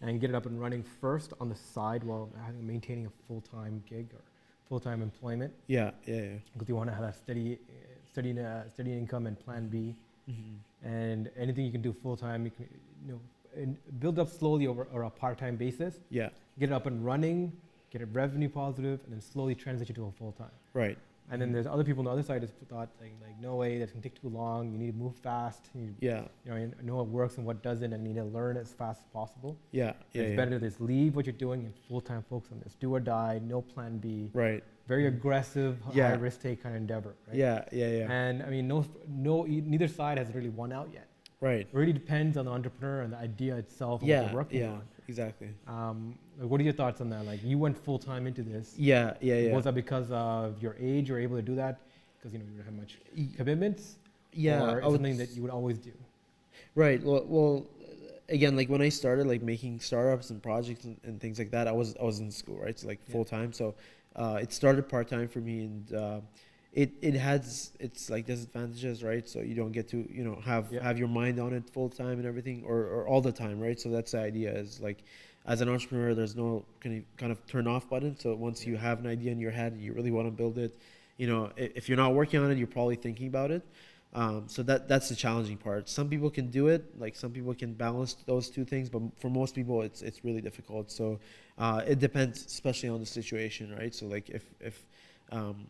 and 0.01 0.19
get 0.19 0.29
it 0.31 0.35
up 0.35 0.45
and 0.47 0.59
running 0.59 0.83
first 0.83 1.33
on 1.39 1.49
the 1.49 1.55
side 1.55 2.03
while 2.03 2.29
having, 2.45 2.65
maintaining 2.65 3.05
a 3.05 3.11
full-time 3.27 3.83
gig 3.89 4.07
or 4.13 4.21
full-time 4.67 5.01
employment 5.01 5.53
Yeah. 5.67 5.91
Yeah. 6.05 6.15
Yeah. 6.15 6.29
because 6.53 6.67
you 6.67 6.75
want 6.75 6.89
to 6.89 6.95
have 6.95 7.03
a 7.05 7.13
steady, 7.13 7.59
steady, 8.11 8.39
uh, 8.39 8.67
steady 8.69 8.93
income 8.93 9.27
and 9.27 9.39
plan 9.39 9.67
B. 9.67 9.95
Mm-hmm. 10.29 10.87
And 10.87 11.31
anything 11.37 11.65
you 11.65 11.71
can 11.71 11.81
do 11.81 11.93
full-time, 11.93 12.45
you 12.45 12.51
can, 12.51 12.67
you 13.05 13.13
know, 13.13 13.19
build 13.99 14.19
up 14.19 14.29
slowly 14.29 14.67
over 14.67 14.87
or 14.93 15.03
a 15.03 15.09
part-time 15.09 15.55
basis. 15.55 15.99
Yeah. 16.09 16.29
Get 16.59 16.69
it 16.69 16.73
up 16.73 16.85
and 16.85 17.03
running, 17.05 17.51
get 17.91 18.01
it 18.01 18.09
revenue 18.11 18.49
positive, 18.49 18.99
and 19.03 19.13
then 19.13 19.21
slowly 19.21 19.55
transition 19.55 19.95
to 19.95 20.05
a 20.05 20.11
full-time. 20.11 20.51
Right. 20.73 20.97
And 21.31 21.41
then 21.41 21.51
there's 21.51 21.65
other 21.65 21.83
people 21.83 22.01
on 22.01 22.05
the 22.05 22.11
other 22.11 22.21
side 22.21 22.41
who 22.43 22.47
thought 22.67 22.89
like, 23.01 23.11
like 23.19 23.39
no 23.41 23.55
way 23.55 23.79
that's 23.79 23.91
gonna 23.91 24.03
take 24.03 24.21
too 24.21 24.29
long. 24.29 24.71
You 24.71 24.77
need 24.77 24.91
to 24.91 24.97
move 24.97 25.15
fast. 25.15 25.69
You, 25.73 25.95
Yeah. 25.99 26.25
you 26.45 26.51
know, 26.51 26.57
you 26.57 26.71
know 26.83 26.97
what 26.97 27.07
works 27.07 27.37
and 27.37 27.47
what 27.47 27.63
doesn't, 27.63 27.91
and 27.93 28.05
you 28.07 28.13
need 28.13 28.19
to 28.19 28.25
learn 28.25 28.57
as 28.57 28.73
fast 28.73 29.01
as 29.01 29.07
possible. 29.07 29.57
Yeah. 29.71 29.93
Yeah. 30.13 30.21
it's 30.21 30.29
yeah. 30.31 30.35
better 30.35 30.51
to 30.51 30.59
just 30.59 30.79
leave 30.79 31.15
what 31.15 31.25
you're 31.25 31.33
doing 31.33 31.65
and 31.65 31.73
full 31.87 31.99
time 32.01 32.23
focus 32.29 32.51
on 32.51 32.59
this. 32.59 32.75
Do 32.75 32.93
or 32.93 32.99
die, 32.99 33.41
no 33.43 33.61
plan 33.61 33.97
B. 33.97 34.29
Right. 34.33 34.63
Very 34.87 35.07
aggressive, 35.07 35.79
Yeah. 35.93 36.09
high 36.09 36.13
risk 36.15 36.43
take 36.43 36.61
kind 36.61 36.75
of 36.75 36.81
endeavor. 36.81 37.15
Right? 37.27 37.37
Yeah. 37.37 37.65
Yeah. 37.71 37.89
Yeah. 37.89 38.11
And 38.11 38.43
I 38.43 38.49
mean, 38.51 38.67
no, 38.67 38.85
no, 39.07 39.45
neither 39.45 39.87
side 39.87 40.19
has 40.19 40.31
really 40.35 40.49
won 40.49 40.71
out 40.71 40.89
yet. 40.93 41.07
Right. 41.49 41.61
It 41.61 41.67
really 41.81 41.93
depends 41.93 42.37
on 42.37 42.45
the 42.45 42.51
entrepreneur 42.51 43.01
and 43.03 43.13
the 43.13 43.17
idea 43.29 43.53
itself 43.63 44.01
and 44.01 44.09
what 44.09 44.15
Yeah. 44.15 44.23
they're 44.25 44.35
working 44.41 44.59
Yeah. 44.59 44.77
Exactly. 45.07 45.49
Um, 45.67 46.17
what 46.39 46.59
are 46.59 46.63
your 46.63 46.73
thoughts 46.81 46.99
on 46.99 47.09
that? 47.11 47.23
Like, 47.31 47.43
you 47.43 47.57
went 47.65 47.77
full 47.77 47.99
time 47.99 48.23
into 48.29 48.41
this. 48.41 48.73
Yeah. 48.77 49.13
Yeah. 49.21 49.37
Yeah. 49.37 49.53
Was 49.53 49.65
that 49.65 49.75
because 49.75 50.07
of 50.11 50.61
your 50.63 50.75
age? 50.79 51.09
You're 51.09 51.19
able 51.27 51.35
to 51.35 51.47
do 51.51 51.55
that 51.63 51.73
because 52.17 52.33
you 52.33 52.39
know 52.39 52.45
you 52.51 52.55
don't 52.57 52.65
have 52.65 52.73
much 52.83 52.97
commitments. 53.37 53.83
yeah. 54.33 54.61
or 54.73 54.81
something 54.81 55.17
that 55.17 55.29
you 55.35 55.41
would 55.43 55.51
always 55.59 55.77
do. 55.77 55.93
Right. 56.83 56.99
Well, 57.03 57.23
well, 57.35 57.65
again, 58.29 58.55
like 58.59 58.67
when 58.73 58.81
I 58.81 58.89
started 58.89 59.27
like 59.27 59.43
making 59.53 59.79
startups 59.79 60.29
and 60.31 60.41
projects 60.41 60.83
and, 60.85 60.97
and 61.07 61.21
things 61.23 61.37
like 61.41 61.51
that, 61.51 61.67
I 61.67 61.71
was 61.81 61.95
I 62.01 62.03
was 62.11 62.19
in 62.19 62.31
school, 62.31 62.57
right? 62.65 62.77
So 62.79 62.87
like 62.87 62.99
Yeah. 63.07 63.13
full 63.13 63.25
time. 63.25 63.53
So 63.53 63.75
uh, 64.15 64.39
it 64.41 64.51
started 64.51 64.89
part 64.89 65.07
time 65.07 65.27
for 65.27 65.39
me, 65.49 65.55
and 65.69 65.93
uh, 65.93 66.19
it 66.75 66.91
it 67.01 67.15
has 67.15 67.71
its 67.79 68.09
like 68.09 68.25
disadvantages, 68.27 69.03
right? 69.03 69.27
So 69.27 69.39
you 69.39 69.55
don't 69.55 69.71
get 69.71 69.87
to 69.89 70.07
you 70.11 70.23
know 70.23 70.37
have 70.45 70.71
Yeah. 70.71 70.83
have 70.83 70.97
your 70.99 71.07
mind 71.07 71.39
on 71.39 71.53
it 71.53 71.69
full 71.69 71.89
time 71.89 72.17
and 72.19 72.25
everything, 72.25 72.63
or 72.65 72.77
or 72.95 73.07
all 73.07 73.21
the 73.21 73.31
time, 73.31 73.59
right? 73.59 73.79
So 73.79 73.89
that's 73.89 74.11
the 74.11 74.19
idea 74.19 74.51
is 74.53 74.79
like. 74.81 75.03
As 75.47 75.61
an 75.61 75.69
entrepreneur, 75.69 76.15
there's 76.15 76.35
no 76.35 76.65
kind 76.79 76.97
of, 76.97 77.17
kind 77.17 77.31
of 77.31 77.45
turn 77.45 77.67
off 77.67 77.87
button. 77.87 78.17
So 78.17 78.33
once 78.35 78.65
you 78.65 78.77
have 78.77 78.97
an 78.99 79.05
idea 79.05 79.31
in 79.31 79.39
your 79.39 79.51
head, 79.51 79.73
and 79.73 79.81
you 79.83 79.93
really 79.93 80.09
want 80.09 80.27
to 80.27 80.31
build 80.31 80.57
it. 80.57 80.75
You 81.17 81.27
know, 81.27 81.51
if 81.55 81.87
you're 81.87 81.97
not 81.99 82.15
working 82.15 82.39
on 82.41 82.49
it, 82.51 82.57
you're 82.57 82.65
probably 82.65 82.95
thinking 82.95 83.27
about 83.27 83.51
it. 83.51 83.63
Um, 84.13 84.45
so 84.47 84.63
that 84.63 84.87
that's 84.87 85.09
the 85.09 85.15
challenging 85.15 85.57
part. 85.57 85.89
Some 85.89 86.09
people 86.09 86.31
can 86.31 86.49
do 86.49 86.67
it, 86.69 86.97
like 86.99 87.15
some 87.15 87.31
people 87.31 87.53
can 87.53 87.73
balance 87.73 88.15
those 88.25 88.49
two 88.49 88.65
things, 88.65 88.89
but 88.89 89.01
for 89.19 89.29
most 89.29 89.53
people, 89.53 89.83
it's 89.83 90.01
it's 90.01 90.23
really 90.23 90.41
difficult. 90.41 90.89
So 90.89 91.19
uh, 91.59 91.81
it 91.85 91.99
depends, 91.99 92.45
especially 92.45 92.89
on 92.89 92.99
the 92.99 93.05
situation, 93.05 93.75
right? 93.77 93.93
So 93.93 94.07
like 94.07 94.29
if 94.29 94.43
if 94.61 94.85
um, 95.31 95.67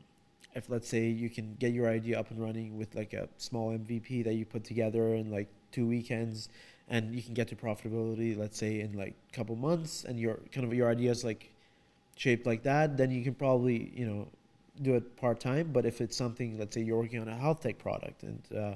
if 0.55 0.69
let's 0.69 0.87
say 0.87 1.07
you 1.07 1.29
can 1.29 1.55
get 1.59 1.73
your 1.73 1.89
idea 1.89 2.17
up 2.19 2.31
and 2.31 2.41
running 2.41 2.77
with 2.77 2.95
like 2.95 3.13
a 3.13 3.27
small 3.37 3.77
MVP 3.77 4.23
that 4.23 4.33
you 4.33 4.45
put 4.45 4.63
together 4.63 5.13
in 5.13 5.29
like 5.29 5.49
two 5.71 5.85
weekends, 5.85 6.49
and 6.87 7.13
you 7.13 7.21
can 7.21 7.33
get 7.33 7.49
to 7.49 7.55
profitability, 7.55 8.37
let's 8.37 8.57
say 8.57 8.79
in 8.79 8.93
like 8.93 9.15
a 9.31 9.35
couple 9.35 9.55
months, 9.55 10.05
and 10.05 10.19
your 10.19 10.39
kind 10.51 10.65
of 10.65 10.73
your 10.73 10.89
idea 10.89 11.11
is 11.11 11.23
like 11.23 11.51
shaped 12.15 12.45
like 12.45 12.63
that, 12.63 12.95
then 12.97 13.11
you 13.11 13.23
can 13.23 13.33
probably 13.33 13.91
you 13.93 14.05
know 14.05 14.27
do 14.81 14.95
it 14.95 15.17
part 15.17 15.39
time. 15.39 15.71
But 15.73 15.85
if 15.85 15.99
it's 15.99 16.15
something, 16.15 16.57
let's 16.57 16.73
say 16.73 16.81
you're 16.81 16.97
working 16.97 17.21
on 17.21 17.27
a 17.27 17.35
health 17.35 17.61
tech 17.61 17.77
product 17.77 18.23
and 18.23 18.41
uh, 18.55 18.75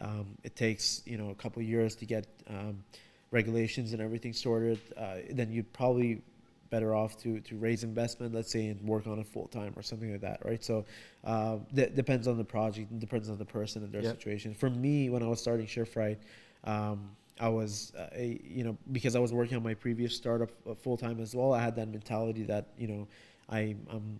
um, 0.00 0.26
it 0.44 0.54
takes 0.54 1.02
you 1.06 1.18
know 1.18 1.30
a 1.30 1.34
couple 1.34 1.62
years 1.62 1.96
to 1.96 2.06
get 2.06 2.26
um, 2.48 2.84
regulations 3.32 3.92
and 3.92 4.00
everything 4.00 4.32
sorted, 4.32 4.78
uh, 4.96 5.16
then 5.30 5.50
you'd 5.50 5.72
probably 5.72 6.22
better 6.70 6.94
off 6.94 7.16
to 7.22 7.40
to 7.40 7.56
raise 7.56 7.84
investment, 7.84 8.34
let's 8.34 8.50
say, 8.50 8.66
and 8.68 8.80
work 8.82 9.06
on 9.06 9.18
it 9.18 9.26
full 9.26 9.48
time 9.48 9.72
or 9.76 9.82
something 9.82 10.10
like 10.12 10.20
that, 10.20 10.44
right? 10.44 10.62
So 10.62 10.84
uh, 11.24 11.58
that 11.72 11.94
depends 11.96 12.26
on 12.28 12.36
the 12.36 12.44
project 12.44 12.90
and 12.90 13.00
depends 13.00 13.28
on 13.28 13.38
the 13.38 13.44
person 13.44 13.82
and 13.84 13.92
their 13.92 14.02
Yeah. 14.02 14.10
situation. 14.10 14.54
For 14.54 14.70
me, 14.70 15.10
when 15.10 15.22
I 15.22 15.26
was 15.26 15.40
starting 15.40 15.66
Shift 15.66 15.96
Ride, 15.96 16.18
um, 16.64 17.10
I 17.38 17.48
was, 17.48 17.92
uh, 17.98 18.08
a, 18.14 18.40
you 18.42 18.64
know, 18.64 18.76
because 18.92 19.14
I 19.14 19.18
was 19.18 19.32
working 19.32 19.56
on 19.56 19.62
my 19.62 19.74
previous 19.74 20.16
startup 20.16 20.50
uh, 20.68 20.74
full 20.74 20.96
time 20.96 21.20
as 21.20 21.34
well. 21.34 21.52
I 21.52 21.62
had 21.62 21.76
that 21.76 21.88
mentality 21.88 22.44
that 22.44 22.68
you 22.78 22.88
know, 22.88 23.08
I, 23.50 23.76
I'm, 23.90 24.18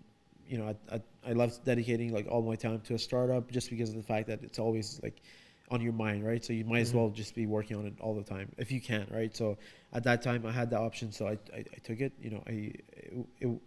you 0.48 0.58
know, 0.58 0.68
I, 0.68 0.96
I, 0.96 1.00
I 1.30 1.32
love 1.32 1.58
dedicating 1.64 2.12
like 2.12 2.26
all 2.28 2.42
my 2.42 2.56
time 2.56 2.80
to 2.82 2.94
a 2.94 2.98
startup 2.98 3.50
just 3.50 3.70
because 3.70 3.88
of 3.90 3.96
the 3.96 4.02
fact 4.02 4.28
that 4.28 4.42
it's 4.42 4.58
always 4.58 5.00
like 5.02 5.22
on 5.70 5.80
your 5.80 5.92
mind, 5.92 6.24
right? 6.24 6.44
So 6.44 6.52
you 6.52 6.64
might 6.64 6.80
as 6.80 6.92
Mhm. 6.92 6.96
well 6.96 7.10
just 7.10 7.34
be 7.34 7.46
working 7.46 7.76
on 7.76 7.86
it 7.86 7.94
all 8.00 8.14
the 8.14 8.22
time 8.22 8.50
if 8.58 8.70
you 8.70 8.80
can, 8.80 9.06
right? 9.10 9.34
So 9.34 9.58
at 9.92 10.04
that 10.04 10.22
time 10.22 10.46
I 10.46 10.52
had 10.52 10.70
the 10.70 10.78
option, 10.78 11.12
so 11.12 11.26
I, 11.26 11.38
I, 11.54 11.58
I 11.58 11.78
took 11.82 12.00
it. 12.00 12.12
You 12.20 12.30
know, 12.30 12.42
I 12.46 12.50
it, 12.96 13.26
it, 13.40 13.60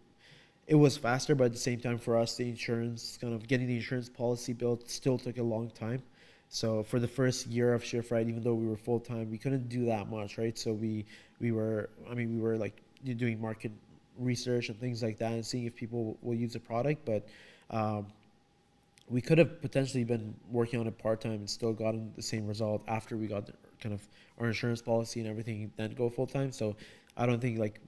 it 0.67 0.75
was 0.75 0.97
faster, 0.97 1.35
but 1.35 1.45
at 1.45 1.51
the 1.53 1.57
same 1.59 1.79
time 1.79 1.97
for 1.97 2.17
us, 2.17 2.35
the 2.37 2.47
insurance 2.47 3.17
kind 3.19 3.33
of 3.33 3.47
getting 3.47 3.67
the 3.67 3.75
insurance 3.75 4.09
policy 4.09 4.53
built 4.53 4.89
still 4.89 5.17
took 5.17 5.37
a 5.37 5.43
long 5.43 5.69
time. 5.71 6.03
So 6.49 6.83
for 6.83 6.99
the 6.99 7.07
first 7.07 7.47
year 7.47 7.73
of 7.73 7.83
Shift 7.83 8.11
Ride, 8.11 8.27
even 8.29 8.43
though 8.43 8.55
we 8.55 8.67
were 8.67 8.77
full 8.77 8.99
time, 8.99 9.29
we 9.29 9.37
couldn't 9.37 9.69
do 9.69 9.85
that 9.85 10.09
much, 10.09 10.37
right? 10.37 10.57
So 10.57 10.73
we 10.73 11.05
we 11.39 11.51
were, 11.51 11.89
I 12.09 12.13
mean, 12.13 12.33
we 12.35 12.41
were 12.41 12.57
like 12.57 12.81
doing 13.03 13.39
market 13.41 13.71
research 14.17 14.69
and 14.69 14.79
things 14.79 15.01
like 15.03 15.17
that, 15.19 15.31
and 15.33 15.45
seeing 15.45 15.65
if 15.65 15.75
people 15.75 16.17
will 16.21 16.35
use 16.35 16.53
the 16.53 16.59
product, 16.59 17.05
but. 17.05 17.27
Um, 17.71 18.07
we 19.09 19.21
could 19.21 19.37
have 19.37 19.61
potentially 19.61 20.03
been 20.03 20.35
working 20.51 20.79
on 20.79 20.87
it 20.87 20.97
part 20.97 21.21
time 21.21 21.33
and 21.33 21.49
still 21.49 21.73
gotten 21.73 22.11
the 22.15 22.21
same 22.21 22.47
result 22.47 22.83
after 22.87 23.17
we 23.17 23.27
got 23.27 23.45
the, 23.47 23.53
kind 23.81 23.93
of 23.93 24.07
our 24.39 24.47
insurance 24.47 24.81
policy 24.81 25.19
and 25.19 25.29
everything, 25.29 25.71
then 25.77 25.93
go 25.93 26.09
full 26.09 26.27
time. 26.27 26.51
So 26.51 26.75
I 27.17 27.25
don't 27.25 27.39
think 27.39 27.59
like 27.59 27.81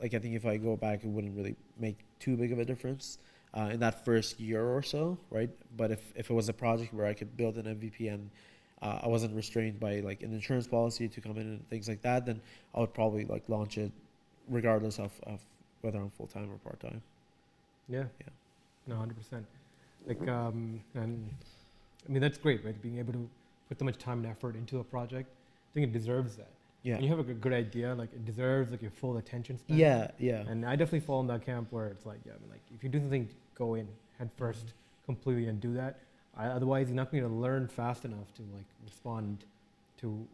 like 0.00 0.14
I 0.14 0.18
think 0.18 0.34
if 0.34 0.44
I 0.44 0.56
go 0.56 0.76
back, 0.76 1.04
it 1.04 1.08
wouldn't 1.08 1.36
really 1.36 1.56
make 1.78 1.98
too 2.18 2.36
big 2.36 2.52
of 2.52 2.58
a 2.58 2.64
difference 2.64 3.18
uh, 3.54 3.70
in 3.72 3.80
that 3.80 4.04
first 4.04 4.40
year 4.40 4.64
or 4.64 4.82
so, 4.82 5.16
right? 5.30 5.50
But 5.76 5.90
if 5.90 6.12
if 6.16 6.30
it 6.30 6.34
was 6.34 6.48
a 6.48 6.52
project 6.52 6.92
where 6.92 7.06
I 7.06 7.14
could 7.14 7.36
build 7.36 7.56
an 7.56 7.64
MVP 7.64 8.12
and 8.12 8.30
uh, 8.82 9.00
I 9.02 9.08
wasn't 9.08 9.34
restrained 9.34 9.78
by 9.78 10.00
like 10.00 10.22
an 10.22 10.32
insurance 10.32 10.66
policy 10.66 11.08
to 11.08 11.20
come 11.20 11.38
in 11.38 11.46
and 11.46 11.68
things 11.70 11.88
like 11.88 12.02
that, 12.02 12.26
then 12.26 12.40
I 12.74 12.80
would 12.80 12.92
probably 12.92 13.24
like 13.24 13.48
launch 13.48 13.78
it 13.78 13.92
regardless 14.48 14.98
of, 14.98 15.12
of 15.22 15.40
whether 15.82 15.98
I'm 15.98 16.10
full 16.10 16.26
time 16.26 16.50
or 16.50 16.58
part 16.58 16.80
time. 16.80 17.00
Yeah. 17.88 18.04
Yeah. 18.20 18.32
No, 18.88 18.96
hundred 18.96 19.16
percent. 19.16 19.46
Like, 20.06 20.26
um, 20.28 20.80
and 20.94 21.28
I 22.08 22.12
mean 22.12 22.20
that's 22.22 22.38
great, 22.38 22.64
right? 22.64 22.80
Being 22.82 22.98
able 22.98 23.12
to 23.12 23.28
put 23.68 23.78
so 23.78 23.84
much 23.84 23.98
time 23.98 24.18
and 24.18 24.26
effort 24.26 24.56
into 24.56 24.80
a 24.80 24.84
project, 24.84 25.28
I 25.30 25.74
think 25.74 25.84
it 25.88 25.92
deserves 25.92 26.36
that. 26.36 26.50
Yeah. 26.82 26.94
And 26.96 27.04
you 27.04 27.10
have 27.10 27.20
a 27.20 27.22
good, 27.22 27.52
idea, 27.52 27.94
like 27.94 28.12
it 28.12 28.24
deserves 28.26 28.72
like 28.72 28.82
your 28.82 28.90
full 28.90 29.16
attention 29.18 29.56
span. 29.58 29.76
Yeah, 29.78 30.10
yeah. 30.18 30.42
And 30.48 30.66
I 30.66 30.74
definitely 30.74 31.00
fall 31.06 31.20
in 31.20 31.28
that 31.28 31.46
camp 31.46 31.68
where 31.70 31.86
it's 31.86 32.04
like, 32.04 32.18
yeah, 32.26 32.32
I 32.32 32.40
mean, 32.40 32.50
like 32.50 32.60
if 32.74 32.82
you 32.82 32.88
do 32.88 32.98
something, 32.98 33.28
go 33.54 33.74
in 33.76 33.86
head 34.18 34.30
1st 34.38 34.54
Mm-hmm. 34.56 34.66
completely 35.06 35.46
and 35.46 35.60
do 35.60 35.74
that. 35.74 36.00
I, 36.36 36.46
otherwise, 36.46 36.88
you're 36.88 36.96
not 36.96 37.10
going 37.12 37.22
to 37.22 37.28
learn 37.28 37.68
fast 37.68 38.04
enough 38.04 38.32
to 38.34 38.42
like 38.56 38.64
respond 38.84 39.44
to 39.98 40.26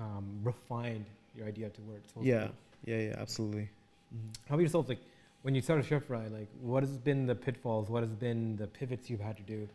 um, 0.00 0.24
refine 0.42 1.04
your 1.36 1.46
idea 1.46 1.68
to 1.68 1.80
where 1.82 1.98
it's 1.98 2.08
supposed 2.08 2.26
Yeah, 2.26 2.44
to 2.44 2.48
be. 2.86 2.92
yeah, 2.92 2.98
yeah, 3.08 3.14
absolutely. 3.18 3.68
Mhm. 4.14 4.36
How 4.48 4.54
about 4.54 4.62
yourself? 4.62 4.88
Like 4.88 5.00
when 5.42 5.54
you 5.54 5.60
started 5.60 5.84
Shift 5.84 6.08
Ride, 6.08 6.30
like 6.32 6.48
what 6.60 6.82
has 6.82 6.96
been 6.96 7.26
the 7.26 7.34
pitfalls? 7.34 7.88
What 7.90 8.02
has 8.02 8.14
been 8.14 8.56
the 8.56 8.66
pivots 8.66 9.10
you've 9.10 9.20
had 9.20 9.36
to 9.36 9.42
do? 9.42 9.68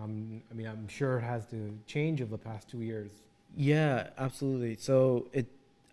Um, 0.00 0.42
I 0.50 0.54
mean, 0.54 0.66
I'm 0.66 0.86
sure 0.88 1.18
it 1.18 1.22
has 1.22 1.44
to 1.46 1.76
change 1.86 2.22
over 2.22 2.30
the 2.30 2.38
past 2.38 2.68
two 2.68 2.82
years. 2.82 3.10
Yeah, 3.56 4.08
absolutely. 4.16 4.76
So 4.76 5.26
it, 5.32 5.46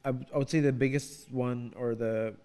I, 0.04 0.12
would 0.12 0.50
say 0.50 0.60
the 0.60 0.72
biggest 0.72 1.32
one 1.32 1.74
or 1.76 1.96
the, 1.96 2.36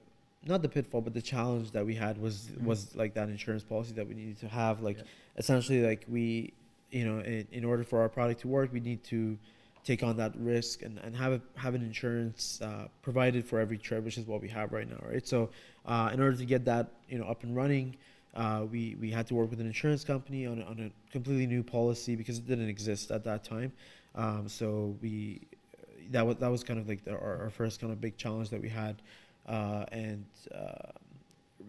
not 0.46 0.62
the 0.62 0.68
pitfall, 0.68 1.02
but 1.02 1.12
the 1.12 1.20
challenge 1.20 1.72
that 1.72 1.84
we 1.84 1.94
had 1.94 2.16
was 2.18 2.48
Mhm. 2.52 2.64
was 2.64 2.96
like 2.96 3.12
that 3.14 3.28
insurance 3.28 3.62
policy 3.62 3.92
that 3.94 4.08
we 4.08 4.14
needed 4.14 4.38
to 4.38 4.48
have. 4.48 4.80
Like 4.80 4.96
Yeah. 4.98 5.02
essentially, 5.36 5.82
like 5.82 6.06
we, 6.08 6.54
you 6.90 7.04
know, 7.04 7.18
in, 7.20 7.46
in 7.52 7.64
order 7.64 7.84
for 7.84 8.00
our 8.00 8.08
product 8.08 8.40
to 8.42 8.48
work, 8.48 8.72
we 8.72 8.80
need 8.80 9.04
to 9.04 9.36
take 9.84 10.02
on 10.02 10.16
that 10.16 10.32
risk 10.36 10.82
and, 10.82 10.98
and 10.98 11.16
have 11.16 11.32
a, 11.32 11.40
have 11.56 11.74
an 11.74 11.82
insurance 11.82 12.60
uh, 12.62 12.86
provided 13.02 13.44
for 13.44 13.58
every 13.60 13.78
trip, 13.78 14.04
which 14.04 14.18
is 14.18 14.26
what 14.26 14.40
we 14.40 14.48
have 14.48 14.72
right 14.72 14.88
now, 14.88 15.00
right? 15.08 15.26
So 15.26 15.50
uh, 15.86 16.10
in 16.12 16.20
order 16.20 16.36
to 16.36 16.44
get 16.44 16.64
that, 16.66 16.92
you 17.08 17.18
know, 17.18 17.24
up 17.24 17.42
and 17.42 17.56
running, 17.56 17.96
uh, 18.34 18.64
we 18.70 18.96
we 19.00 19.10
had 19.10 19.26
to 19.26 19.34
work 19.34 19.50
with 19.50 19.60
an 19.60 19.66
insurance 19.66 20.04
company 20.04 20.46
on 20.46 20.60
a, 20.60 20.64
on 20.64 20.78
a 20.80 21.12
completely 21.12 21.46
new 21.46 21.62
policy 21.62 22.14
because 22.14 22.38
it 22.38 22.46
didn't 22.46 22.68
exist 22.68 23.10
at 23.10 23.24
that 23.24 23.42
time. 23.42 23.72
Um, 24.14 24.48
so 24.48 24.96
we 25.02 25.40
that 26.10 26.26
was 26.26 26.36
that 26.36 26.48
was 26.48 26.62
kind 26.62 26.78
of 26.78 26.88
like 26.88 27.04
the, 27.04 27.12
our, 27.12 27.42
our 27.42 27.50
first 27.50 27.80
kind 27.80 27.92
of 27.92 28.00
big 28.00 28.16
challenge 28.16 28.50
that 28.50 28.60
we 28.60 28.68
had, 28.68 29.02
uh, 29.48 29.84
and 29.90 30.24
uh, 30.54 30.92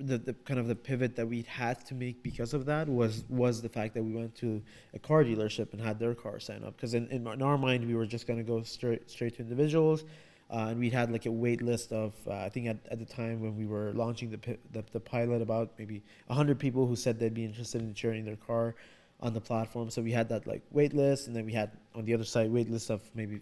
the, 0.02 0.18
the 0.18 0.34
kind 0.34 0.60
of 0.60 0.68
the 0.68 0.76
pivot 0.76 1.16
that 1.16 1.28
we 1.28 1.44
had 1.44 1.86
to 1.86 1.94
make 1.94 2.22
because 2.24 2.54
of 2.54 2.66
that 2.66 2.88
was 2.88 3.24
was 3.30 3.62
the 3.62 3.70
fact 3.70 3.94
that 3.94 4.04
we 4.04 4.14
went 4.14 4.36
to 4.36 4.62
a 4.94 5.00
car 5.00 5.24
dealership 5.24 5.74
and 5.74 5.82
had 5.82 6.00
their 6.00 6.14
car 6.14 6.40
sign 6.40 6.64
up 6.64 6.76
because 6.76 6.94
in, 6.94 7.08
in, 7.08 7.28
in 7.28 7.42
our 7.42 7.58
mind 7.58 7.88
we 7.88 7.96
were 7.96 8.06
just 8.06 8.28
going 8.28 8.38
to 8.38 8.44
go 8.44 8.62
straight 8.64 9.10
straight 9.10 9.36
to 9.36 9.42
individuals. 9.42 10.04
Uh, 10.50 10.68
and 10.70 10.80
we 10.80 10.90
had 10.90 11.10
like 11.10 11.26
a 11.26 11.32
wait 11.32 11.62
list 11.62 11.94
of 11.94 12.14
uh, 12.28 12.34
I 12.34 12.50
think 12.50 12.68
at, 12.68 12.78
at 12.92 13.00
the 13.00 13.06
time 13.06 13.40
when 13.40 13.56
we 13.56 13.66
were 13.66 13.94
launching 13.94 14.30
the, 14.30 14.58
the 14.72 14.84
the 14.92 15.00
pilot 15.00 15.42
about 15.42 15.72
maybe 15.78 16.04
hundred 16.30 16.60
people 16.60 16.86
who 16.86 16.96
said 16.96 17.20
they'd 17.20 17.34
be 17.34 17.46
interested 17.46 17.82
in 17.82 17.94
sharing 17.94 18.26
their 18.26 18.36
car 18.36 18.76
on 19.22 19.34
the 19.34 19.42
platform. 19.42 19.90
So 19.90 20.02
we 20.02 20.12
had 20.12 20.28
that 20.30 20.48
like 20.48 20.62
wait 20.72 20.94
list, 20.94 21.28
and 21.28 21.36
then 21.36 21.46
we 21.46 21.54
had 21.54 21.72
on 21.96 22.06
the 22.06 22.14
other 22.14 22.26
side 22.26 22.52
wait 22.52 22.70
list 22.70 22.90
of 22.90 23.02
maybe 23.16 23.42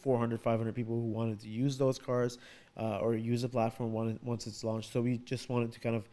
400, 0.00 0.40
500 0.40 0.74
people 0.74 0.94
who 0.94 1.08
wanted 1.08 1.40
to 1.40 1.48
use 1.48 1.76
those 1.76 1.98
cars 1.98 2.38
uh, 2.78 2.98
or 2.98 3.14
use 3.14 3.42
the 3.42 3.48
platform 3.48 3.92
once 4.22 4.46
it's 4.46 4.62
launched. 4.64 4.92
So 4.92 5.00
we 5.00 5.18
just 5.18 5.48
wanted 5.48 5.72
to 5.72 5.80
kind 5.80 5.96
of 5.96 6.08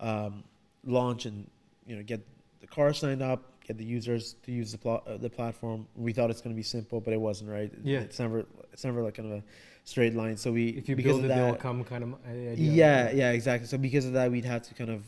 um, 0.00 0.44
launch 0.84 1.26
and 1.26 1.48
you 1.86 1.96
know 1.96 2.02
get 2.02 2.20
the 2.60 2.66
car 2.66 2.92
signed 2.92 3.22
up, 3.22 3.42
get 3.66 3.78
the 3.78 3.84
users 3.84 4.34
to 4.44 4.52
use 4.52 4.72
the 4.72 4.78
pl- 4.78 5.02
uh, 5.06 5.16
the 5.16 5.30
platform. 5.30 5.86
We 5.96 6.12
thought 6.12 6.30
it's 6.30 6.40
going 6.40 6.54
to 6.54 6.56
be 6.56 6.62
simple, 6.62 7.00
but 7.00 7.12
it 7.12 7.20
wasn't. 7.20 7.50
Right? 7.50 7.72
Yeah. 7.82 8.00
It's 8.00 8.18
never 8.18 8.44
it's 8.72 8.84
never 8.84 9.02
like 9.02 9.14
kind 9.14 9.32
of 9.32 9.38
a 9.38 9.44
straight 9.84 10.14
line. 10.14 10.36
So 10.36 10.52
we 10.52 10.68
If 10.70 10.88
you 10.88 10.96
because 10.96 11.18
build 11.18 11.24
of 11.24 11.30
it, 11.30 11.34
they'll 11.34 11.52
that, 11.52 11.60
come 11.60 11.82
kind 11.84 12.04
of 12.04 12.14
idea. 12.26 12.54
yeah, 12.56 13.10
yeah, 13.10 13.30
exactly. 13.32 13.66
So 13.66 13.78
because 13.78 14.04
of 14.06 14.12
that, 14.12 14.30
we'd 14.30 14.44
have 14.44 14.62
to 14.62 14.74
kind 14.74 14.90
of 14.90 15.04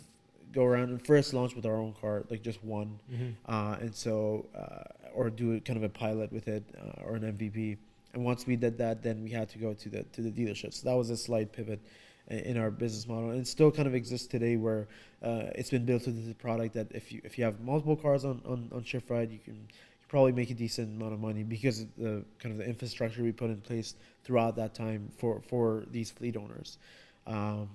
go 0.52 0.64
around 0.64 0.90
and 0.90 1.04
first 1.06 1.32
launch 1.32 1.54
with 1.56 1.64
our 1.64 1.76
own 1.76 1.94
car, 2.00 2.24
like 2.30 2.42
just 2.42 2.62
one, 2.64 2.98
hmm 3.08 3.30
uh, 3.46 3.76
and 3.80 3.94
so 3.94 4.46
uh, 4.54 4.84
or 5.14 5.30
do 5.30 5.60
kind 5.60 5.76
of 5.76 5.82
a 5.82 5.88
pilot 5.88 6.32
with 6.32 6.48
it 6.48 6.64
uh, 6.78 7.02
or 7.04 7.16
an 7.16 7.22
MVP. 7.22 7.78
And 8.14 8.24
once 8.24 8.46
we 8.46 8.56
did 8.56 8.78
that, 8.78 9.02
then 9.02 9.22
we 9.22 9.30
had 9.30 9.48
to 9.50 9.58
go 9.58 9.74
to 9.74 9.88
the 9.88 10.02
to 10.02 10.20
the 10.20 10.30
dealership. 10.30 10.74
So 10.74 10.88
that 10.88 10.96
was 10.96 11.10
a 11.10 11.16
slight 11.16 11.52
pivot 11.52 11.80
in 12.28 12.56
our 12.56 12.70
business 12.70 13.06
model, 13.08 13.30
and 13.30 13.40
it 13.40 13.46
still 13.46 13.70
kind 13.70 13.88
of 13.88 13.94
exists 13.94 14.26
today, 14.26 14.56
where 14.56 14.86
uh, 15.22 15.44
it's 15.54 15.70
been 15.70 15.84
built 15.84 16.06
into 16.06 16.20
the 16.20 16.34
product 16.34 16.74
that 16.74 16.88
if 16.92 17.12
you 17.12 17.20
if 17.24 17.38
you 17.38 17.44
have 17.44 17.60
multiple 17.60 17.96
cars 17.96 18.24
on 18.24 18.40
on, 18.44 18.68
on 18.72 18.84
Shift 18.84 19.10
Ride, 19.10 19.30
you 19.30 19.38
can 19.38 19.54
you 19.54 20.06
probably 20.08 20.32
make 20.32 20.50
a 20.50 20.54
decent 20.54 21.00
amount 21.00 21.14
of 21.14 21.20
money 21.20 21.42
because 21.42 21.80
of 21.80 21.88
the 21.96 22.24
kind 22.38 22.52
of 22.52 22.58
the 22.58 22.66
infrastructure 22.66 23.22
we 23.22 23.32
put 23.32 23.50
in 23.50 23.60
place 23.60 23.94
throughout 24.24 24.56
that 24.56 24.74
time 24.74 25.10
for 25.16 25.40
for 25.48 25.84
these 25.90 26.10
fleet 26.10 26.36
owners. 26.36 26.78
Um, 27.26 27.68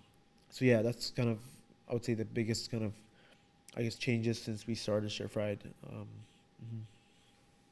so 0.50 0.66
yeah, 0.66 0.82
that's 0.82 1.12
kind 1.12 1.30
of 1.30 1.40
I 1.90 1.94
would 1.94 2.06
say 2.06 2.14
the 2.14 2.26
biggest 2.26 2.72
kind 2.72 2.84
of 2.84 2.94
I 3.76 3.84
guess 3.84 3.96
changes 3.96 4.42
since 4.42 4.66
we 4.66 4.76
started 4.76 5.12
Shift 5.12 5.36
Ride. 5.36 5.60
Um, 5.90 6.08
mhm. 6.64 6.82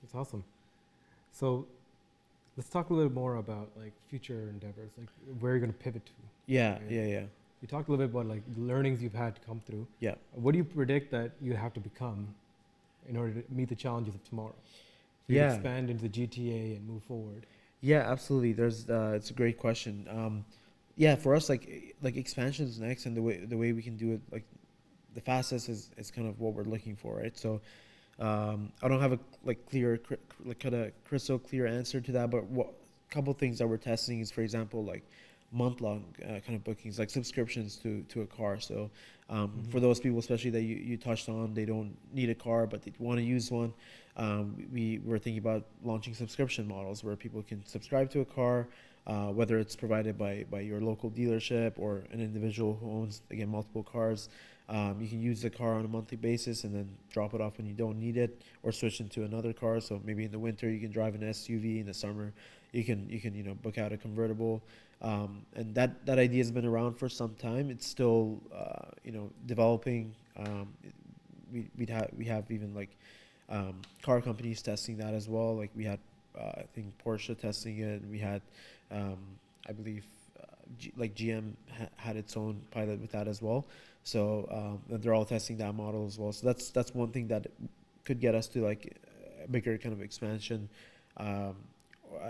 That's 0.02 0.14
awesome. 0.14 0.44
So, 1.32 1.66
Let's 2.58 2.70
talk 2.70 2.90
a 2.90 2.94
little 2.94 3.10
bit 3.10 3.16
more 3.16 3.36
about 3.36 3.70
like 3.78 3.92
future 4.10 4.48
endeavors, 4.50 4.92
like 4.98 5.08
where 5.40 5.52
you're 5.54 5.60
going 5.60 5.74
to 5.74 5.78
pivot 5.78 6.06
to. 6.06 6.12
Yeah, 6.48 6.74
Right. 6.74 6.82
yeah, 6.90 7.06
yeah. 7.06 7.24
You 7.62 7.68
talked 7.68 7.88
a 7.90 7.92
little 7.92 8.06
bit 8.08 8.14
about 8.16 8.28
like 8.28 8.44
the 8.54 8.62
learnings 8.62 9.02
you've 9.02 9.14
had 9.14 9.36
to 9.36 9.42
come 9.42 9.62
through. 9.66 9.88
Yeah. 10.00 10.16
What 10.34 10.52
do 10.54 10.58
you 10.58 10.64
predict 10.64 11.12
that 11.12 11.32
you 11.42 11.54
have 11.56 11.74
to 11.74 11.80
become 11.80 12.34
in 13.10 13.18
order 13.18 13.42
to 13.42 13.44
meet 13.54 13.70
the 13.70 13.76
challenges 13.76 14.16
of 14.16 14.24
tomorrow? 14.24 14.56
So 15.28 15.34
you 15.34 15.40
Yeah. 15.40 15.54
expand 15.54 15.90
into 15.90 16.04
the 16.04 16.10
GTA 16.10 16.78
and 16.78 16.88
move 16.88 17.04
forward. 17.04 17.46
Yeah, 17.82 18.10
absolutely. 18.10 18.54
There's 18.54 18.90
uh, 18.90 19.14
it's 19.16 19.32
a 19.32 19.34
great 19.34 19.58
question. 19.58 20.08
Um, 20.10 20.46
yeah, 20.96 21.16
for 21.16 21.36
us, 21.36 21.50
like 21.50 21.96
like 22.02 22.16
expansion 22.16 22.68
is 22.68 22.80
next, 22.80 23.06
and 23.06 23.18
the 23.18 23.22
way 23.22 23.38
the 23.46 23.58
way 23.58 23.74
we 23.74 23.82
can 23.82 23.98
do 23.98 24.14
it, 24.14 24.22
like 24.32 24.46
the 25.14 25.22
fastest 25.22 25.68
is, 25.70 25.92
is 25.98 26.10
kind 26.12 26.28
of 26.28 26.40
what 26.40 26.54
we're 26.54 26.64
looking 26.64 26.96
for, 26.96 27.16
right? 27.18 27.38
So 27.38 27.62
um, 28.20 28.72
I 28.82 28.88
don't 28.88 29.02
have 29.02 29.14
a 29.14 29.20
like 29.44 29.66
clear, 29.70 30.00
like 30.44 30.60
kind 30.60 30.76
of 30.76 30.92
crystal 31.04 31.38
clear 31.40 31.68
answer 31.68 32.00
to 32.02 32.12
that, 32.14 32.30
but 32.32 32.46
what 32.46 32.74
couple 33.10 33.34
things 33.34 33.60
that 33.60 33.68
we're 33.68 33.78
testing 33.78 34.20
is, 34.20 34.32
for 34.32 34.42
example, 34.42 34.84
like 34.84 35.04
month 35.52 35.80
long 35.80 36.04
uh, 36.24 36.40
kind 36.46 36.56
of 36.56 36.64
bookings, 36.64 36.98
like 37.00 37.10
subscriptions 37.10 37.76
to 37.78 38.04
to 38.10 38.22
a 38.22 38.26
car. 38.26 38.60
So 38.60 38.90
um, 39.30 39.52
Mhm. 39.52 39.72
for 39.72 39.80
those 39.80 40.00
people, 40.00 40.20
especially 40.20 40.52
that 40.52 40.62
you, 40.64 40.76
you 40.76 40.98
touched 40.98 41.30
on, 41.30 41.54
they 41.54 41.66
don't 41.66 41.96
need 42.14 42.30
a 42.30 42.36
car 42.36 42.68
but 42.68 42.84
they 42.84 42.94
want 43.00 43.20
to 43.20 43.24
use 43.24 43.52
one. 43.52 43.74
Um, 44.18 44.68
we 44.72 45.00
were 45.04 45.18
thinking 45.20 45.40
about 45.40 45.66
launching 45.84 46.14
subscription 46.14 46.68
models 46.68 47.04
where 47.04 47.16
people 47.16 47.42
can 47.44 47.66
subscribe 47.66 48.10
to 48.12 48.22
a 48.22 48.26
car, 48.26 48.68
uh, 49.08 49.28
whether 49.28 49.58
it's 49.60 49.76
provided 49.76 50.18
by, 50.18 50.46
by 50.50 50.62
your 50.62 50.80
local 50.80 51.10
dealership 51.12 51.74
or 51.78 52.04
an 52.12 52.22
individual 52.22 52.76
who 52.76 52.90
owns 52.92 53.22
again 53.32 53.50
multiple 53.50 53.84
cars. 53.84 54.30
Um, 54.68 54.98
you 55.00 55.08
can 55.08 55.22
use 55.22 55.42
the 55.42 55.50
car 55.50 55.74
on 55.76 55.86
a 55.86 55.88
monthly 55.88 56.18
basis 56.18 56.64
and 56.64 56.74
then 56.74 56.90
drop 57.12 57.34
it 57.34 57.42
off 57.42 57.58
when 57.58 57.68
you 57.68 57.74
don't 57.74 58.00
need 58.00 58.18
it, 58.18 58.42
or 58.64 58.72
switch 58.72 59.00
into 59.00 59.24
another 59.24 59.54
car. 59.54 59.80
So 59.80 60.02
maybe 60.04 60.26
in 60.26 60.32
the 60.32 60.40
winter 60.40 60.70
you 60.70 60.80
can 60.80 60.92
drive 60.92 61.16
an 61.16 61.22
SUV. 61.22 61.80
In 61.82 61.86
the 61.86 61.94
summer, 61.94 62.34
you 62.72 62.84
can 62.84 63.08
you 63.10 63.20
can 63.20 63.36
you 63.36 63.44
know 63.44 63.54
book 63.56 63.78
out 63.78 63.94
a 63.94 63.98
convertible. 63.98 64.64
Um, 65.02 65.46
and 65.56 65.76
that 65.76 66.06
that 66.06 66.18
idea 66.18 66.40
has 66.40 66.52
been 66.52 66.66
around 66.66 66.96
for 66.96 67.10
some 67.10 67.36
time. 67.36 67.70
It's 67.70 67.86
still 67.86 68.40
uh, 68.54 68.90
you 69.04 69.12
know 69.12 69.30
developing. 69.46 70.16
Um, 70.38 70.74
we 71.52 71.70
we 71.78 71.86
have 71.86 72.10
we 72.18 72.26
have 72.26 72.50
even 72.50 72.74
like 72.74 72.90
um, 73.50 73.82
car 74.02 74.22
companies 74.22 74.62
testing 74.62 74.98
that 74.98 75.14
as 75.14 75.28
well. 75.28 75.56
Like 75.56 75.72
we 75.76 75.84
had 75.84 76.00
uh, 76.38 76.52
I 76.58 76.66
think 76.74 76.94
Porsche 77.04 77.38
testing 77.38 77.80
it. 77.80 78.02
We 78.10 78.20
had 78.20 78.42
um, 78.92 79.18
I 79.68 79.74
believe 79.74 80.06
uh, 80.42 80.46
G- 80.78 80.94
like 80.98 81.16
GM 81.16 81.54
ha- 81.78 81.88
had 81.98 82.16
its 82.16 82.36
own 82.36 82.62
pilot 82.72 83.00
with 83.00 83.12
that 83.12 83.28
as 83.28 83.42
well. 83.42 83.66
So 84.06 84.48
um, 84.52 84.82
and 84.94 85.04
they're 85.04 85.16
all 85.16 85.26
testing 85.26 85.58
that 85.60 85.76
model 85.76 86.06
as 86.08 86.20
well. 86.20 86.32
So 86.34 86.48
that's 86.48 86.72
that's 86.72 86.96
one 86.96 87.12
thing 87.12 87.28
that 87.30 87.48
could 88.06 88.22
get 88.22 88.36
us 88.36 88.48
to 88.50 88.64
like 88.64 88.98
a 89.44 89.50
bigger 89.50 89.78
kind 89.80 89.94
of 89.94 90.02
expansion. 90.02 90.70
Um, 91.18 91.56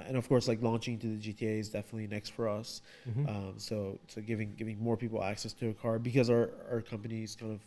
and 0.07 0.17
of 0.17 0.27
course, 0.27 0.47
like 0.47 0.61
launching 0.63 0.97
to 0.99 1.07
the 1.07 1.17
GTA 1.17 1.59
is 1.59 1.69
definitely 1.69 2.07
next 2.07 2.29
for 2.29 2.49
us. 2.49 2.81
Mhm. 3.09 3.29
Um, 3.29 3.53
so 3.57 3.99
so 4.07 4.21
giving 4.21 4.55
giving 4.55 4.81
more 4.83 4.97
people 4.97 5.23
access 5.23 5.53
to 5.53 5.69
a 5.69 5.73
car 5.73 5.99
because 5.99 6.29
our 6.29 6.51
our 6.71 6.81
company 6.81 7.23
is 7.23 7.35
kind 7.35 7.53
of 7.53 7.61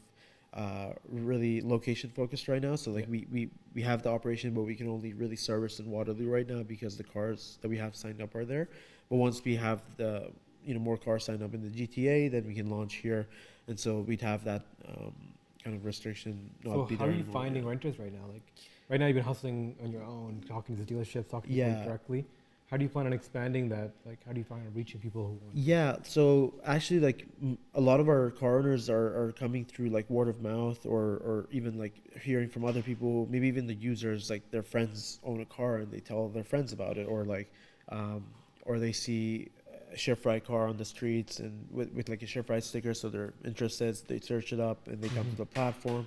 uh, 0.54 0.92
really 1.11 1.61
location 1.61 2.11
focused 2.11 2.48
right 2.48 2.62
now. 2.62 2.76
So 2.76 2.90
like 2.92 3.06
Yeah. 3.06 3.11
we, 3.11 3.26
we 3.30 3.50
we 3.74 3.82
have 3.82 4.02
the 4.02 4.11
operation, 4.11 4.54
but 4.54 4.62
we 4.62 4.74
can 4.74 4.88
only 4.88 5.12
really 5.14 5.36
service 5.36 5.80
in 5.80 5.90
Waterloo 5.90 6.28
right 6.28 6.48
now 6.48 6.62
because 6.62 6.96
the 6.96 7.04
cars 7.04 7.59
that 7.62 7.68
we 7.68 7.78
have 7.78 7.94
signed 7.94 8.22
up 8.22 8.34
are 8.34 8.46
there. 8.46 8.68
But 9.11 9.16
once 9.16 9.44
we 9.44 9.56
have 9.56 9.82
the 9.98 10.30
you 10.64 10.74
know 10.74 10.80
more 10.80 10.96
cars 10.96 11.24
signed 11.24 11.42
up 11.42 11.54
in 11.54 11.62
the 11.62 11.70
GTA, 11.70 12.28
then 12.28 12.46
we 12.46 12.54
can 12.54 12.70
launch 12.70 12.96
here, 12.96 13.28
and 13.68 13.78
so 13.78 14.00
we'd 14.00 14.20
have 14.22 14.44
that 14.44 14.62
um, 14.88 15.14
kind 15.62 15.76
of 15.76 15.84
restriction 15.84 16.50
so 16.64 16.84
be 16.84 16.96
how 16.96 17.04
there 17.04 17.08
are 17.08 17.12
you 17.12 17.18
anymore, 17.20 17.32
finding 17.32 17.64
renters 17.66 17.98
right 17.98 18.12
now? 18.12 18.26
Like 18.32 18.42
right 18.88 18.98
now 19.00 19.06
you've 19.06 19.16
been 19.16 19.24
hustling 19.24 19.76
on 19.82 19.92
your 19.92 20.02
own, 20.02 20.42
talking 20.48 20.76
to 20.76 20.82
the 20.84 20.94
dealerships, 20.94 21.28
talking 21.28 21.50
to 21.52 21.56
Yeah. 21.56 21.74
people 21.74 21.84
directly. 21.86 22.24
How 22.70 22.76
do 22.76 22.82
you 22.82 22.88
plan 22.90 23.06
on 23.06 23.14
expanding 23.14 23.68
that? 23.70 23.92
Like 24.04 24.18
how 24.26 24.32
do 24.32 24.38
you 24.38 24.44
plan 24.44 24.60
on 24.66 24.74
reaching 24.74 25.00
people 25.00 25.22
who 25.22 25.32
want 25.42 25.54
Yeah, 25.54 25.96
so 26.02 26.54
actually, 26.64 27.00
like 27.00 27.26
m- 27.42 27.56
a 27.74 27.80
lot 27.80 27.98
of 27.98 28.08
our 28.08 28.30
car 28.30 28.58
owners 28.58 28.90
are, 28.90 29.06
are 29.22 29.32
coming 29.32 29.64
through 29.64 29.88
like 29.88 30.08
word 30.10 30.28
of 30.28 30.42
mouth 30.42 30.84
or, 30.84 31.00
or 31.28 31.46
even 31.50 31.78
like 31.78 31.94
hearing 32.20 32.48
from 32.50 32.66
other 32.66 32.82
people, 32.82 33.26
maybe 33.30 33.48
even 33.48 33.66
the 33.66 33.74
users, 33.74 34.28
like 34.28 34.50
their 34.50 34.62
friends 34.62 35.18
own 35.24 35.40
a 35.40 35.46
car 35.46 35.76
and 35.78 35.90
they 35.90 36.00
tell 36.00 36.28
their 36.28 36.44
friends 36.44 36.72
about 36.74 36.98
it, 36.98 37.06
or 37.08 37.24
like, 37.24 37.50
um, 37.90 38.24
or 38.66 38.78
they 38.78 38.92
see 38.92 39.48
a 39.93 39.97
Shift 39.97 40.24
Ride 40.24 40.45
car 40.45 40.68
on 40.68 40.76
the 40.76 40.84
streets 40.84 41.39
and 41.41 41.66
with, 41.70 41.93
with 41.93 42.09
like 42.09 42.22
a 42.22 42.26
Shift 42.26 42.49
Ride 42.51 42.64
sticker, 42.64 42.95
so 42.95 43.09
they're 43.09 43.32
interested, 43.45 43.97
they 44.07 44.20
search 44.20 44.53
it 44.53 44.61
up 44.61 44.86
and 44.89 45.01
they 45.01 45.09
come 45.09 45.24
Mhm. 45.26 45.30
to 45.30 45.36
the 45.36 45.47
platform. 45.47 46.07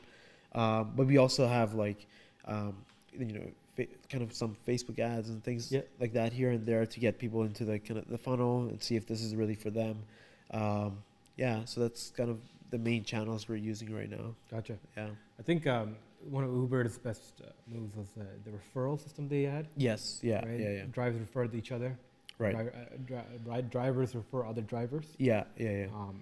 Um, 0.54 0.94
but 0.96 1.08
we 1.08 1.18
also 1.18 1.48
have 1.48 1.74
like, 1.74 2.06
um, 2.46 2.76
you 3.18 3.26
know, 3.26 3.52
fa- 3.76 3.88
kind 4.10 4.24
of 4.24 4.34
some 4.34 4.56
Facebook 4.68 5.00
ads 5.00 5.30
and 5.30 5.44
things 5.44 5.72
Yeah. 5.72 5.82
like 6.00 6.14
that 6.14 6.34
here 6.34 6.52
and 6.52 6.66
there 6.66 6.86
to 6.86 7.00
get 7.00 7.18
people 7.18 7.44
into 7.44 7.66
the 7.66 7.80
kind 7.80 7.98
of 8.00 8.08
the 8.08 8.18
funnel 8.18 8.68
and 8.68 8.82
see 8.82 8.96
if 8.96 9.06
this 9.08 9.22
is 9.22 9.36
really 9.36 9.56
for 9.56 9.70
them. 9.70 10.04
Um, 10.52 11.04
yeah, 11.38 11.64
so 11.66 11.82
that's 11.82 12.12
kind 12.12 12.30
of 12.30 12.40
the 12.70 12.78
main 12.78 13.04
channels 13.04 13.48
we're 13.50 13.56
using 13.56 13.94
right 13.94 14.10
now. 14.10 14.36
Gotcha. 14.50 14.78
Yeah. 14.98 15.10
I 15.40 15.44
think 15.44 15.66
um, 15.68 15.96
one 16.30 16.44
of 16.44 16.52
Uber's 16.52 16.98
best 16.98 17.42
uh, 17.44 17.50
moves 17.68 17.96
was 17.96 18.08
uh, 18.20 18.24
the 18.46 18.52
referral 18.52 19.00
system 19.00 19.28
they 19.28 19.44
had. 19.44 19.68
Yes. 19.76 20.20
Yeah. 20.22 20.46
right? 20.46 20.60
Yeah. 20.60 20.72
Yeah. 20.72 20.86
Drivers 20.92 21.20
refer 21.22 21.48
to 21.48 21.58
each 21.58 21.72
other. 21.72 21.98
Right. 22.42 22.56
Dri- 22.56 22.72
uh, 22.74 22.98
dri- 23.06 23.40
ride 23.46 23.70
drivers 23.70 24.16
refer 24.16 24.46
other 24.46 24.62
drivers. 24.62 25.06
Yeah. 25.18 25.44
Yeah. 25.58 25.72
Yeah. 25.72 25.86
Um, 25.94 26.22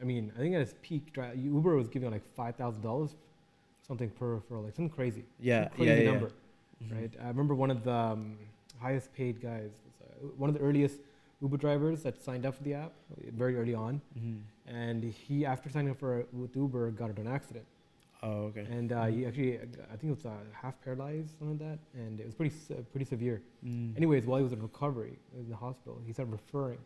I 0.00 0.04
mean, 0.04 0.32
I 0.36 0.38
think 0.40 0.54
at 0.54 0.60
its 0.62 0.74
peak, 0.82 1.12
dri- 1.12 1.36
Uber 1.36 1.76
was 1.76 1.88
giving 1.88 2.10
like 2.10 2.24
five 2.34 2.56
thousand 2.56 2.82
dollars, 2.82 3.14
something 3.86 4.10
per 4.10 4.38
referral, 4.38 4.64
like 4.64 4.74
something 4.74 4.90
crazy, 4.94 5.24
Yeah. 5.38 5.64
some 5.68 5.76
crazy 5.76 5.90
yeah, 5.90 5.96
yeah. 5.98 6.10
number, 6.10 6.30
Mhm. 6.82 6.94
right? 6.96 7.12
I 7.22 7.28
remember 7.28 7.54
one 7.54 7.70
of 7.70 7.84
the 7.84 7.92
um, 7.92 8.38
highest 8.78 9.12
paid 9.14 9.40
guys, 9.40 9.70
one 10.36 10.48
of 10.50 10.54
the 10.54 10.60
earliest 10.62 10.98
Uber 11.42 11.56
drivers 11.56 12.02
that 12.02 12.22
signed 12.22 12.44
up 12.46 12.54
for 12.56 12.62
the 12.64 12.74
app 12.74 12.92
very 13.42 13.56
early 13.56 13.74
on, 13.74 14.00
Mhm. 14.18 14.40
and 14.66 15.04
he, 15.04 15.44
after 15.46 15.68
signing 15.70 15.90
up 15.90 15.98
for 15.98 16.26
with 16.32 16.54
Uber, 16.56 16.90
got 16.92 17.10
into 17.10 17.20
an 17.22 17.28
accident, 17.28 17.64
Oh, 18.22 18.44
okay. 18.48 18.66
and 18.70 18.92
uh, 18.92 19.06
he 19.06 19.24
actually, 19.26 19.54
I 19.58 19.96
think 19.96 20.04
it 20.04 20.10
was 20.10 20.26
uh, 20.26 20.30
half 20.52 20.74
paralyzed, 20.84 21.30
something 21.38 21.58
like 21.58 21.78
that, 21.94 22.00
and 22.00 22.20
it 22.20 22.26
was 22.26 22.34
pretty 22.34 22.54
se- 22.54 22.84
pretty 22.92 23.06
severe. 23.06 23.40
Mm. 23.64 23.96
Anyways, 23.96 24.26
while 24.26 24.38
he 24.38 24.44
was 24.44 24.52
in 24.52 24.60
recovery 24.62 25.18
in 25.38 25.48
the 25.48 25.56
hospital, 25.56 25.98
he 26.06 26.12
started 26.12 26.32
referring 26.32 26.78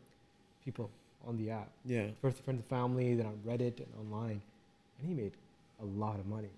people 0.65 0.91
on 1.27 1.37
the 1.37 1.51
app. 1.51 1.71
Yeah. 1.85 2.07
First 2.23 2.37
to 2.37 2.43
friends 2.45 2.59
and 2.61 2.67
family, 2.69 3.15
then 3.17 3.27
on 3.27 3.39
Reddit 3.47 3.79
and 3.79 3.89
online, 3.99 4.41
and 5.01 5.09
he 5.09 5.15
made 5.15 5.33
a 5.83 5.85
lot 5.85 6.21
of 6.21 6.27
money. 6.27 6.51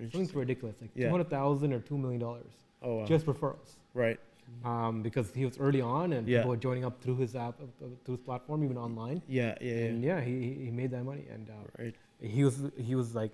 Like, 0.00 0.10
something 0.12 0.38
ridiculous, 0.38 0.76
like 0.80 0.90
Yeah. 0.94 1.06
two 1.06 1.10
hundred 1.10 1.28
thousand 1.28 1.72
or 1.74 1.80
two 1.80 1.98
million 1.98 2.20
dollars, 2.20 2.52
Oh, 2.82 2.96
wow. 3.00 3.04
just 3.04 3.26
referrals. 3.26 3.76
right. 3.94 4.18
Um, 4.64 5.02
because 5.02 5.32
he 5.34 5.44
was 5.44 5.58
early 5.58 5.80
on, 5.80 6.12
and 6.14 6.26
Yeah. 6.28 6.38
people 6.38 6.50
were 6.50 6.56
joining 6.56 6.84
up 6.84 7.00
through 7.02 7.16
his 7.16 7.34
app, 7.36 7.58
uh, 7.60 7.64
uh, 7.84 7.88
through 8.04 8.16
his 8.16 8.20
platform, 8.24 8.64
even 8.64 8.76
online. 8.76 9.22
Yeah. 9.28 9.56
Yeah. 9.60 9.72
And 9.86 10.02
Yeah. 10.02 10.20
he- 10.20 10.54
he 10.64 10.70
made 10.70 10.90
that 10.90 11.04
money, 11.04 11.24
and 11.30 11.48
uh, 11.50 11.54
Right. 11.78 11.94
he 12.20 12.44
was 12.44 12.70
he 12.76 12.94
was 12.94 13.14
like, 13.14 13.32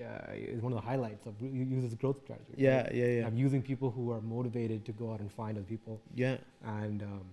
uh, 0.00 0.32
it's 0.32 0.62
one 0.62 0.72
of 0.72 0.78
the 0.80 0.86
highlights 0.86 1.26
of 1.26 1.34
uses 1.40 1.94
growth 1.94 2.20
strategy. 2.22 2.46
right? 2.50 2.58
Yeah. 2.58 2.88
Yeah. 2.92 3.06
Yeah. 3.06 3.26
Um, 3.26 3.36
using 3.36 3.62
people 3.62 3.90
who 3.90 4.10
are 4.12 4.20
motivated 4.20 4.84
to 4.86 4.92
go 4.92 5.12
out 5.12 5.20
and 5.20 5.30
find 5.32 5.56
other 5.56 5.66
people, 5.66 6.00
Yeah. 6.14 6.36
and 6.64 7.02
um, 7.02 7.24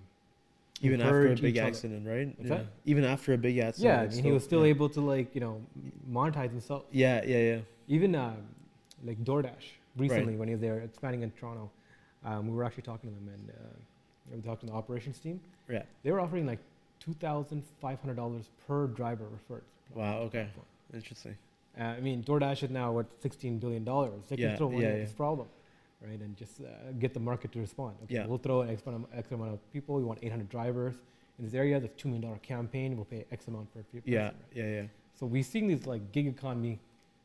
Even 0.82 1.02
after 1.02 1.28
a 1.28 1.36
big 1.36 1.56
each 1.56 1.60
other. 1.60 1.68
accident, 1.68 2.08
right? 2.08 2.36
Yeah. 2.42 2.62
Even 2.86 3.04
after 3.04 3.34
a 3.34 3.38
big 3.38 3.58
accident. 3.58 3.94
Yeah, 3.94 4.02
I 4.02 4.08
mean, 4.16 4.24
he 4.24 4.32
was 4.32 4.44
still 4.44 4.64
yeah. 4.66 4.70
able 4.76 4.90
to 4.90 5.02
like 5.02 5.34
you 5.36 5.42
know 5.42 5.62
monetize 6.10 6.52
himself. 6.52 6.84
Yeah. 6.92 7.22
Yeah. 7.26 7.38
Yeah. 7.38 7.60
Even 7.88 8.16
uh, 8.16 8.36
like 9.04 9.22
DoorDash 9.24 9.66
recently 9.98 10.36
when 10.38 10.48
he 10.48 10.54
was 10.54 10.62
there 10.62 10.80
expanding 10.80 11.22
in 11.24 11.32
Toronto, 11.32 11.70
um, 12.26 12.48
we 12.48 12.56
were 12.56 12.64
actually 12.64 12.84
talking 12.84 13.10
to 13.10 13.16
them 13.16 13.30
and 13.34 13.50
uh, 13.50 14.34
we 14.34 14.42
talked 14.42 14.62
to 14.62 14.68
the 14.68 14.74
operations 14.74 15.20
team. 15.20 15.40
Yeah. 15.70 15.84
They 16.04 16.12
were 16.12 16.22
offering 16.22 16.46
like 16.46 16.60
two 17.00 17.14
thousand 17.14 17.64
five 17.82 18.00
hundred 18.00 18.16
dollars 18.16 18.50
per 18.68 18.88
driver 18.88 19.26
referred. 19.26 19.64
Wow. 19.94 20.20
Okay. 20.28 20.48
Interesting. 20.94 21.36
Uh, 21.80 21.84
I 21.84 22.00
mean, 22.02 22.24
DoorDash 22.24 22.64
is 22.64 22.70
now 22.70 22.92
worth 22.92 23.08
sixteen 23.20 23.58
billion 23.60 23.84
dollars. 23.84 24.22
They 24.30 24.36
Yeah, 24.38 24.50
can 24.50 24.58
throw 24.58 24.70
money 24.70 24.84
yeah, 24.84 24.90
at 24.90 24.98
yeah. 24.98 25.04
this 25.06 25.14
problem, 25.14 25.48
right? 26.06 26.20
And 26.20 26.38
just 26.38 26.62
uh, 26.62 26.92
get 27.00 27.14
the 27.14 27.20
market 27.20 27.52
to 27.54 27.60
respond. 27.60 27.96
Okay, 28.04 28.16
Yeah. 28.16 28.28
we'll 28.28 28.38
throw 28.38 28.62
an 28.62 28.70
X 28.70 28.84
amount, 28.86 29.08
X 29.14 29.32
amount 29.32 29.54
of 29.54 29.74
people. 29.74 29.96
We 29.96 30.04
want 30.04 30.20
eight 30.22 30.30
hundred 30.32 30.50
drivers 30.50 30.96
in 31.40 31.46
this 31.46 31.54
area. 31.56 31.80
The 31.80 31.88
two 31.88 32.10
million 32.10 32.22
dollar 32.28 32.38
campaign. 32.40 32.96
We'll 32.96 33.06
pay 33.06 33.26
X 33.32 33.48
amount 33.48 33.74
per 33.74 33.82
pe- 33.82 34.00
person. 34.00 34.14
Yeah. 34.14 34.24
right? 34.26 34.36
Yeah. 34.54 34.70
Yeah. 34.70 34.84
So 35.16 35.26
we're 35.26 35.44
seeing 35.44 35.68
these 35.68 35.86
like 35.88 36.12
gig 36.12 36.28
economy 36.28 36.80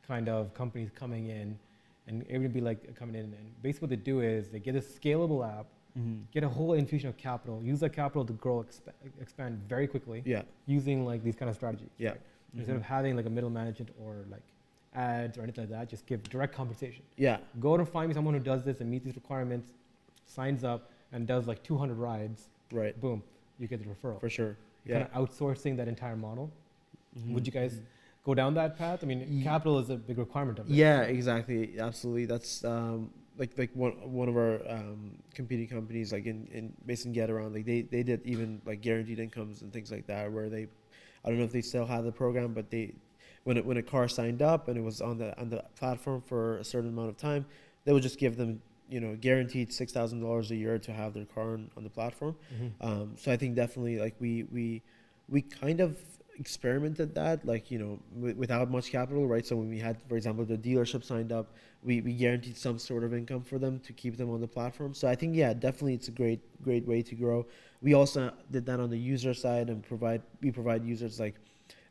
kind 0.07 0.27
of 0.29 0.53
companies 0.55 0.89
coming 0.95 1.27
in 1.27 1.57
and 2.07 2.23
everybody 2.29 2.59
be 2.59 2.61
like 2.61 2.95
coming 2.95 3.13
in 3.15 3.25
and 3.25 3.61
basically 3.61 3.85
what 3.85 3.89
they 3.91 4.03
do 4.11 4.21
is 4.21 4.49
they 4.49 4.59
get 4.59 4.75
a 4.75 4.79
scalable 4.81 5.47
app, 5.47 5.67
Mm-hmm. 5.97 6.21
get 6.31 6.43
a 6.43 6.47
whole 6.49 6.73
infusion 6.73 7.09
of 7.09 7.17
capital, 7.17 7.61
use 7.63 7.79
that 7.79 7.93
capital 7.93 8.23
to 8.23 8.33
grow, 8.33 8.63
expa- 8.63 8.93
expand 9.19 9.59
very 9.67 9.87
quickly 9.87 10.21
Yeah. 10.23 10.43
using 10.67 11.03
like 11.03 11.23
these 11.23 11.35
kind 11.35 11.49
of 11.49 11.55
strategies. 11.55 11.89
Yeah. 11.97 12.09
right? 12.11 12.21
Instead 12.55 12.75
of 12.75 12.81
having 12.81 13.15
like 13.15 13.25
a 13.25 13.29
middle 13.29 13.49
management 13.49 13.91
or 14.03 14.25
like 14.29 14.41
ads 14.95 15.37
or 15.37 15.43
anything 15.43 15.63
like 15.65 15.71
that, 15.71 15.89
just 15.89 16.05
give 16.07 16.23
direct 16.29 16.53
compensation. 16.55 17.03
Yeah. 17.17 17.37
Go 17.59 17.75
and 17.75 17.87
find 17.87 18.07
me 18.07 18.13
someone 18.15 18.33
who 18.33 18.39
does 18.39 18.63
this 18.63 18.81
and 18.81 18.89
meets 18.89 19.05
these 19.05 19.15
requirements, 19.15 19.71
signs 20.25 20.63
up 20.63 20.89
and 21.11 21.27
does 21.27 21.47
like 21.47 21.61
200 21.63 21.95
rides, 21.95 22.49
Right. 22.71 22.99
boom, 22.99 23.21
you 23.59 23.67
get 23.67 23.79
the 23.83 23.85
referral. 23.89 24.19
For 24.19 24.29
sure. 24.29 24.57
You're 24.85 24.97
Yeah. 24.97 25.05
kind 25.05 25.25
of 25.27 25.29
outsourcing 25.29 25.77
that 25.77 25.87
entire 25.87 26.15
model. 26.15 26.51
Would 27.27 27.43
Mhm. 27.43 27.45
you 27.47 27.51
guys 27.51 27.81
go 28.23 28.33
down 28.33 28.53
that 28.55 28.77
path? 28.77 29.03
I 29.03 29.07
mean, 29.07 29.25
Ye- 29.27 29.43
capital 29.43 29.77
is 29.79 29.89
a 29.89 29.95
big 29.97 30.17
requirement 30.17 30.57
of 30.59 30.69
it. 30.69 30.73
Yeah, 30.73 31.01
exactly. 31.03 31.79
Absolutely. 31.79 32.25
That's 32.25 32.63
um, 32.63 33.11
like 33.37 33.57
like 33.57 33.71
one 33.75 33.93
one 34.11 34.27
of 34.27 34.35
our 34.37 34.59
um, 34.69 35.17
competing 35.33 35.67
companies 35.67 36.11
like 36.11 36.25
in, 36.25 36.45
in 36.51 36.73
based 36.85 37.05
in 37.05 37.13
Getaround 37.13 37.53
like 37.53 37.65
they 37.65 37.81
they 37.81 38.03
did 38.03 38.21
even 38.25 38.61
like 38.65 38.81
guaranteed 38.81 39.17
incomes 39.19 39.61
and 39.61 39.71
things 39.71 39.91
like 39.91 40.05
that 40.07 40.31
where 40.31 40.49
they 40.49 40.67
I 41.23 41.29
don't 41.29 41.37
know 41.39 41.45
if 41.45 41.51
they 41.51 41.61
still 41.61 41.85
have 41.85 42.03
the 42.03 42.11
program 42.11 42.53
but 42.53 42.69
they 42.69 42.93
when 43.43 43.57
it, 43.57 43.65
when 43.65 43.77
a 43.77 43.83
car 43.83 44.07
signed 44.07 44.41
up 44.41 44.67
and 44.67 44.77
it 44.77 44.81
was 44.83 45.01
on 45.01 45.17
the 45.17 45.37
on 45.39 45.49
the 45.49 45.63
platform 45.77 46.21
for 46.25 46.57
a 46.57 46.63
certain 46.63 46.89
amount 46.89 47.09
of 47.09 47.17
time 47.17 47.45
they 47.85 47.93
would 47.93 48.03
just 48.03 48.19
give 48.19 48.35
them 48.37 48.61
you 48.89 48.99
know 48.99 49.15
guaranteed 49.19 49.71
six 49.73 49.91
thousand 49.91 50.21
dollars 50.21 50.51
a 50.51 50.55
year 50.55 50.77
to 50.79 50.91
have 50.91 51.13
their 51.13 51.25
car 51.25 51.53
on, 51.53 51.69
on 51.77 51.83
the 51.83 51.89
platform 51.89 52.35
Mhm. 52.59 52.71
um, 52.81 53.13
so 53.17 53.31
I 53.31 53.37
think 53.37 53.55
definitely 53.55 53.99
like 53.99 54.15
we 54.19 54.43
we 54.51 54.81
we 55.29 55.41
kind 55.41 55.79
of 55.79 55.97
experimented 56.39 57.13
that 57.15 57.45
like 57.45 57.69
you 57.69 57.77
know 57.77 57.99
w- 58.15 58.35
without 58.35 58.71
much 58.71 58.91
capital 58.91 59.27
right? 59.27 59.45
So 59.45 59.55
when 59.57 59.69
we 59.69 59.79
had 59.79 60.01
for 60.07 60.15
example 60.17 60.45
the 60.45 60.57
dealership 60.57 61.03
signed 61.03 61.31
up 61.31 61.53
we, 61.83 62.01
we 62.01 62.13
guaranteed 62.13 62.57
some 62.57 62.77
sort 62.79 63.03
of 63.03 63.13
income 63.13 63.43
for 63.43 63.57
them 63.59 63.79
to 63.81 63.93
keep 63.93 64.17
them 64.17 64.29
on 64.29 64.41
the 64.41 64.47
platform. 64.47 64.93
So 64.93 65.07
i 65.07 65.15
think 65.15 65.35
yeah 65.35 65.53
definitely 65.53 65.95
it's 65.95 66.07
a 66.07 66.11
great 66.11 66.41
great 66.63 66.87
way 66.87 67.01
to 67.01 67.15
grow. 67.15 67.45
We 67.81 67.93
also 67.93 68.31
did 68.51 68.65
that 68.65 68.79
on 68.79 68.89
the 68.89 68.97
user 68.99 69.33
side 69.33 69.69
and 69.69 69.83
provide 69.83 70.21
we 70.41 70.51
provide 70.51 70.83
users 70.85 71.19
like 71.19 71.35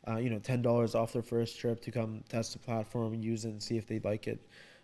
uh, 0.07 0.17
you 0.17 0.29
know 0.29 0.39
ten 0.39 0.61
dollars 0.61 0.95
off 0.95 1.13
their 1.13 1.21
first 1.21 1.59
trip 1.59 1.81
to 1.81 1.91
come 1.91 2.23
test 2.29 2.53
the 2.53 2.59
platform 2.59 3.13
and 3.13 3.23
use 3.23 3.45
it 3.45 3.49
and 3.49 3.61
see 3.61 3.77
if 3.77 3.87
they 3.87 3.99
like 3.99 4.27
it. 4.27 4.39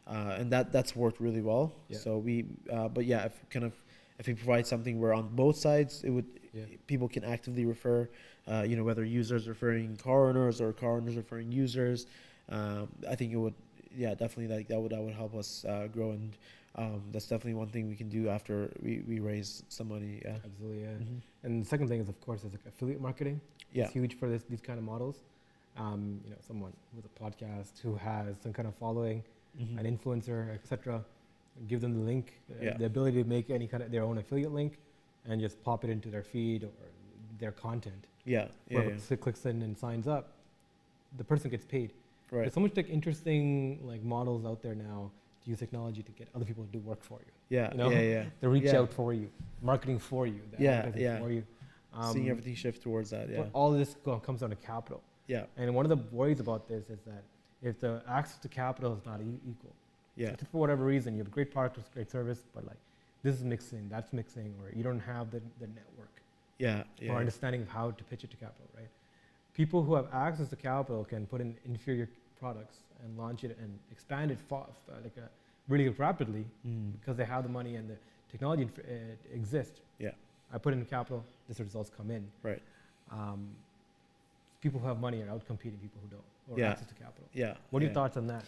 Uh, 0.08 0.36
and 0.38 0.52
that 0.52 0.72
that's 0.72 0.96
worked 0.96 1.20
really 1.20 1.42
well. 1.42 1.74
Yeah. 1.90 1.98
so 1.98 2.18
we 2.18 2.46
uh, 2.72 2.88
but 2.88 3.06
yeah 3.06 3.26
if 3.26 3.34
kind 3.50 3.66
of 3.66 3.74
if 4.20 4.28
we 4.28 4.34
provide 4.34 4.66
something 4.66 5.00
where 5.00 5.14
on 5.14 5.28
both 5.36 5.58
sides 5.58 6.04
it 6.04 6.10
would 6.10 6.26
Yeah. 6.54 6.64
people 6.88 7.08
can 7.10 7.24
actively 7.26 7.66
refer 7.66 8.08
uh, 8.52 8.64
you 8.70 8.76
know 8.78 8.84
whether 8.90 9.04
users 9.04 9.48
referring 9.48 9.98
car 9.98 10.22
owners 10.30 10.62
or 10.62 10.72
car 10.74 10.94
owners 10.98 11.16
referring 11.24 11.52
users 11.52 12.08
um, 12.50 12.88
i 13.10 13.16
think 13.16 13.30
it 13.34 13.38
would 13.46 13.54
yeah 14.04 14.12
definitely 14.16 14.48
like 14.56 14.68
that 14.72 14.80
would 14.82 14.92
that 14.94 15.02
would 15.06 15.14
help 15.24 15.34
us 15.36 15.50
uh, 15.66 15.88
grow 15.96 16.12
and 16.12 16.38
um, 16.78 17.02
that's 17.12 17.28
definitely 17.28 17.54
one 17.64 17.70
thing 17.70 17.84
we 17.88 17.96
can 17.96 18.10
do 18.10 18.28
after 18.38 18.70
we, 18.86 18.94
we 19.08 19.20
raise 19.20 19.64
some 19.70 19.88
money 19.96 20.22
yeah 20.26 20.38
Absolutely, 20.48 20.82
yeah. 20.84 20.98
Mhm. 21.04 21.22
And 21.44 21.62
the 21.64 21.68
second 21.74 21.88
thing 21.90 22.02
is, 22.02 22.10
of 22.10 22.20
course, 22.26 22.44
is 22.44 22.52
like 22.52 22.66
affiliate 22.68 23.00
marketing. 23.00 23.40
yeah 23.72 23.86
It's 23.86 23.94
huge 23.94 24.14
for 24.20 24.28
this, 24.34 24.44
these 24.54 24.60
kind 24.70 24.78
of 24.82 24.84
models. 24.94 25.18
Um, 25.78 26.20
you 26.26 26.32
know, 26.32 26.40
someone 26.50 26.74
with 26.96 27.06
a 27.12 27.14
podcast 27.24 27.80
who 27.84 27.96
has 27.96 28.36
some 28.44 28.52
kind 28.58 28.68
of 28.68 28.76
following, 28.76 29.24
Mhm. 29.62 29.78
an 29.80 29.86
influencer, 29.98 30.54
etc. 30.58 31.02
Give 31.68 31.80
them 31.82 31.94
the 31.94 32.00
link, 32.12 32.42
uh, 32.52 32.64
Yeah. 32.64 32.78
the 32.78 32.86
ability 32.86 33.24
to 33.24 33.30
make 33.30 33.50
any 33.50 33.68
kind 33.68 33.82
of 33.84 33.92
their 33.92 34.04
own 34.04 34.18
affiliate 34.18 34.52
link, 34.52 34.78
and 35.26 35.40
just 35.42 35.64
pop 35.64 35.84
it 35.84 35.90
into 35.90 36.10
their 36.10 36.24
feed 36.24 36.64
or 36.66 36.70
their 37.40 37.52
content. 37.52 38.08
yeah 38.26 38.48
yeah, 38.70 38.82
Whoever 38.82 38.96
yeah. 39.10 39.16
clicks 39.18 39.46
in 39.46 39.62
and 39.62 39.78
signs 39.78 40.08
up, 40.08 40.34
the 41.18 41.24
person 41.24 41.50
gets 41.52 41.66
paid. 41.66 41.92
right 42.32 42.42
There's 42.42 42.54
so 42.54 42.60
much 42.60 42.76
like 42.76 42.90
interesting 42.90 43.80
like 43.92 44.04
models 44.04 44.46
out 44.46 44.62
there 44.62 44.76
now 44.76 45.12
to 45.44 45.50
use 45.50 45.60
technology 45.60 46.02
to 46.04 46.12
get 46.12 46.28
other 46.36 46.46
people 46.46 46.64
to 46.66 46.72
do 46.72 46.80
work 46.80 47.02
for 47.04 47.20
you. 47.26 47.32
yeah 47.50 47.72
you 47.72 47.78
know, 47.78 47.90
yeah 47.90 48.02
yeah 48.16 48.26
They 48.42 48.48
reach 48.48 48.64
Yeah. 48.72 48.80
out 48.80 48.92
for 49.00 49.14
you, 49.14 49.28
marketing 49.62 50.00
for 50.00 50.26
you, 50.28 50.42
Yeah, 50.58 50.92
yeah. 50.96 51.20
for 51.20 51.30
you. 51.32 51.44
seeing 52.12 52.26
Um, 52.26 52.32
everything 52.32 52.56
shift 52.56 52.82
towards 52.82 53.10
that 53.12 53.30
yeah 53.30 53.38
But 53.42 53.50
all 53.54 53.72
of 53.74 53.78
this 53.80 53.96
comes 54.28 54.40
down 54.42 54.50
to 54.50 54.56
capital. 54.74 55.02
yeah 55.28 55.46
And 55.58 55.74
one 55.80 55.86
of 55.90 55.92
the 55.96 56.02
worries 56.20 56.40
about 56.46 56.68
this 56.68 56.90
is 56.90 57.00
that 57.12 57.24
if 57.62 57.80
the 57.80 57.92
access 58.08 58.38
to 58.40 58.50
capital 58.50 58.92
is 58.98 59.04
not 59.06 59.22
e- 59.22 59.40
equal, 59.52 59.74
yeah 60.16 60.36
for 60.52 60.58
whatever 60.64 60.84
reason 60.86 61.14
you 61.16 61.20
have 61.20 61.28
a 61.28 61.38
great 61.38 61.52
product 61.52 61.78
with 61.78 61.92
great 61.94 62.10
service, 62.10 62.42
but 62.56 62.66
like 62.66 62.78
this 63.24 63.36
is 63.36 63.44
mixing, 63.44 63.90
that's 63.90 64.12
mixing, 64.14 64.54
or 64.62 64.72
you 64.76 64.84
don't 64.84 65.00
have 65.00 65.32
the, 65.32 65.42
the 65.60 65.68
network 65.68 66.14
yeah 66.58 66.84
yeah 67.00 67.12
or 67.12 67.18
understanding 67.18 67.62
of 67.62 67.68
how 67.68 67.92
to 67.92 68.04
pitch 68.06 68.24
it 68.24 68.32
to 68.32 68.38
capital, 68.38 68.68
right? 68.78 68.90
People 69.54 69.84
who 69.84 69.96
have 69.96 70.08
access 70.14 70.48
to 70.50 70.56
capital 70.56 71.04
can 71.06 71.26
put 71.26 71.40
in 71.42 71.56
inferior 71.66 72.08
products 72.40 72.78
and 73.04 73.18
launch 73.18 73.44
it 73.44 73.58
and 73.62 73.72
expand 73.92 74.32
it 74.32 74.38
uh, 74.52 74.58
like 75.04 75.16
a 75.18 75.28
really 75.68 75.90
rapidly 75.90 76.46
Mm. 76.68 76.92
because 77.00 77.16
they 77.18 77.26
have 77.26 77.44
the 77.44 77.50
money 77.50 77.76
and 77.76 77.90
the 77.90 77.96
technology 78.32 78.64
inf- 78.64 78.80
uh, 78.80 79.34
exists. 79.34 79.80
Yeah. 80.00 80.12
I 80.54 80.58
put 80.58 80.74
in 80.74 80.84
capital, 80.86 81.24
this 81.48 81.60
results 81.60 81.90
come 81.98 82.12
in. 82.12 82.24
Right. 82.44 82.62
Um, 83.12 83.48
people 84.62 84.80
who 84.80 84.88
have 84.88 85.00
money 85.00 85.22
are 85.24 85.30
out 85.30 85.46
competing 85.48 85.80
people 85.80 86.00
who 86.04 86.10
don't, 86.16 86.24
or 86.50 86.60
Yeah. 86.60 86.72
access 86.72 86.88
to 86.88 86.94
capital. 86.96 87.28
yeah 87.34 87.56
What 87.70 87.82
are 87.82 87.86
yeah. 87.86 87.90
your 87.90 87.94
thoughts 87.94 88.18
on 88.18 88.28
that? 88.28 88.44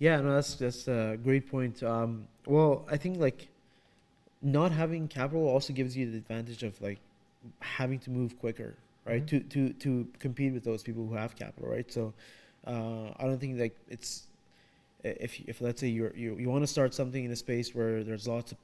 Yeah, 0.00 0.20
no, 0.20 0.34
that's 0.34 0.56
that's 0.56 0.88
a 0.88 1.18
great 1.22 1.48
point. 1.50 1.82
Um, 1.84 2.26
well, 2.46 2.86
I 2.90 2.96
think 2.96 3.18
like 3.20 3.48
not 4.42 4.72
having 4.72 5.08
capital 5.08 5.48
also 5.48 5.72
gives 5.72 5.96
you 5.96 6.10
the 6.10 6.18
advantage 6.18 6.62
of 6.62 6.80
like 6.82 7.00
having 7.60 7.98
to 8.00 8.10
move 8.10 8.38
quicker, 8.40 8.74
right? 9.06 9.24
Mhm. 9.24 9.28
To 9.28 9.40
to 9.40 9.72
to 9.74 10.08
compete 10.20 10.54
with 10.54 10.64
those 10.64 10.82
people 10.82 11.06
who 11.06 11.14
have 11.14 11.36
capital, 11.36 11.70
right? 11.70 11.90
So 11.92 12.14
uh, 12.66 13.10
I 13.18 13.24
don't 13.26 13.40
think 13.40 13.60
like 13.60 13.76
it's 13.88 14.28
if 15.04 15.40
if 15.48 15.60
let's 15.60 15.80
say 15.80 15.88
you're 15.88 16.14
you 16.16 16.36
you 16.38 16.50
want 16.50 16.62
to 16.64 16.68
start 16.68 16.94
something 16.94 17.24
in 17.24 17.30
a 17.32 17.36
space 17.36 17.74
where 17.74 18.04
there's 18.04 18.28
lots 18.28 18.52
of 18.52 18.58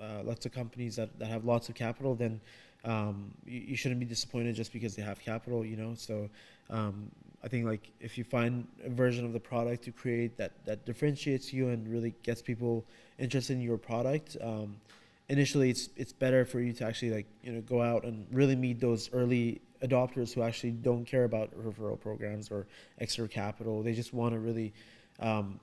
uh, 0.00 0.22
lots 0.24 0.46
of 0.46 0.52
companies 0.52 0.96
that, 0.96 1.18
that 1.18 1.28
have 1.28 1.44
lots 1.44 1.68
of 1.68 1.74
capital, 1.74 2.14
then 2.14 2.40
um, 2.84 3.30
you, 3.46 3.60
you 3.60 3.76
shouldn't 3.76 4.00
be 4.00 4.06
disappointed 4.06 4.54
just 4.54 4.72
because 4.72 4.94
they 4.94 5.02
have 5.02 5.18
capital, 5.20 5.64
you 5.64 5.76
know. 5.76 5.94
So 5.96 6.28
um, 6.70 7.10
I 7.42 7.48
think 7.48 7.64
like 7.66 7.92
if 8.00 8.18
you 8.18 8.24
find 8.24 8.66
a 8.84 8.90
version 8.90 9.24
of 9.24 9.32
the 9.32 9.40
product 9.40 9.84
to 9.84 9.92
create 9.92 10.36
that 10.36 10.52
that 10.64 10.84
differentiates 10.84 11.52
you 11.52 11.68
and 11.68 11.86
really 11.88 12.14
gets 12.22 12.42
people 12.42 12.84
interested 13.18 13.52
in 13.54 13.60
your 13.60 13.78
product, 13.78 14.36
um, 14.40 14.76
initially 15.28 15.70
it's 15.70 15.88
it's 15.96 16.12
better 16.12 16.44
for 16.44 16.60
you 16.60 16.72
to 16.72 16.84
actually 16.84 17.10
like 17.12 17.26
you 17.42 17.52
know 17.52 17.60
go 17.60 17.82
out 17.82 18.04
and 18.04 18.26
really 18.32 18.56
meet 18.56 18.80
those 18.80 19.10
early 19.12 19.60
adopters 19.82 20.32
who 20.32 20.42
actually 20.42 20.72
don't 20.72 21.04
care 21.04 21.24
about 21.24 21.50
referral 21.56 22.00
programs 22.00 22.50
or 22.50 22.66
extra 23.00 23.28
capital. 23.28 23.82
They 23.82 23.92
just 23.92 24.12
want 24.12 24.32
to 24.34 24.40
really 24.40 24.72
um, 25.20 25.60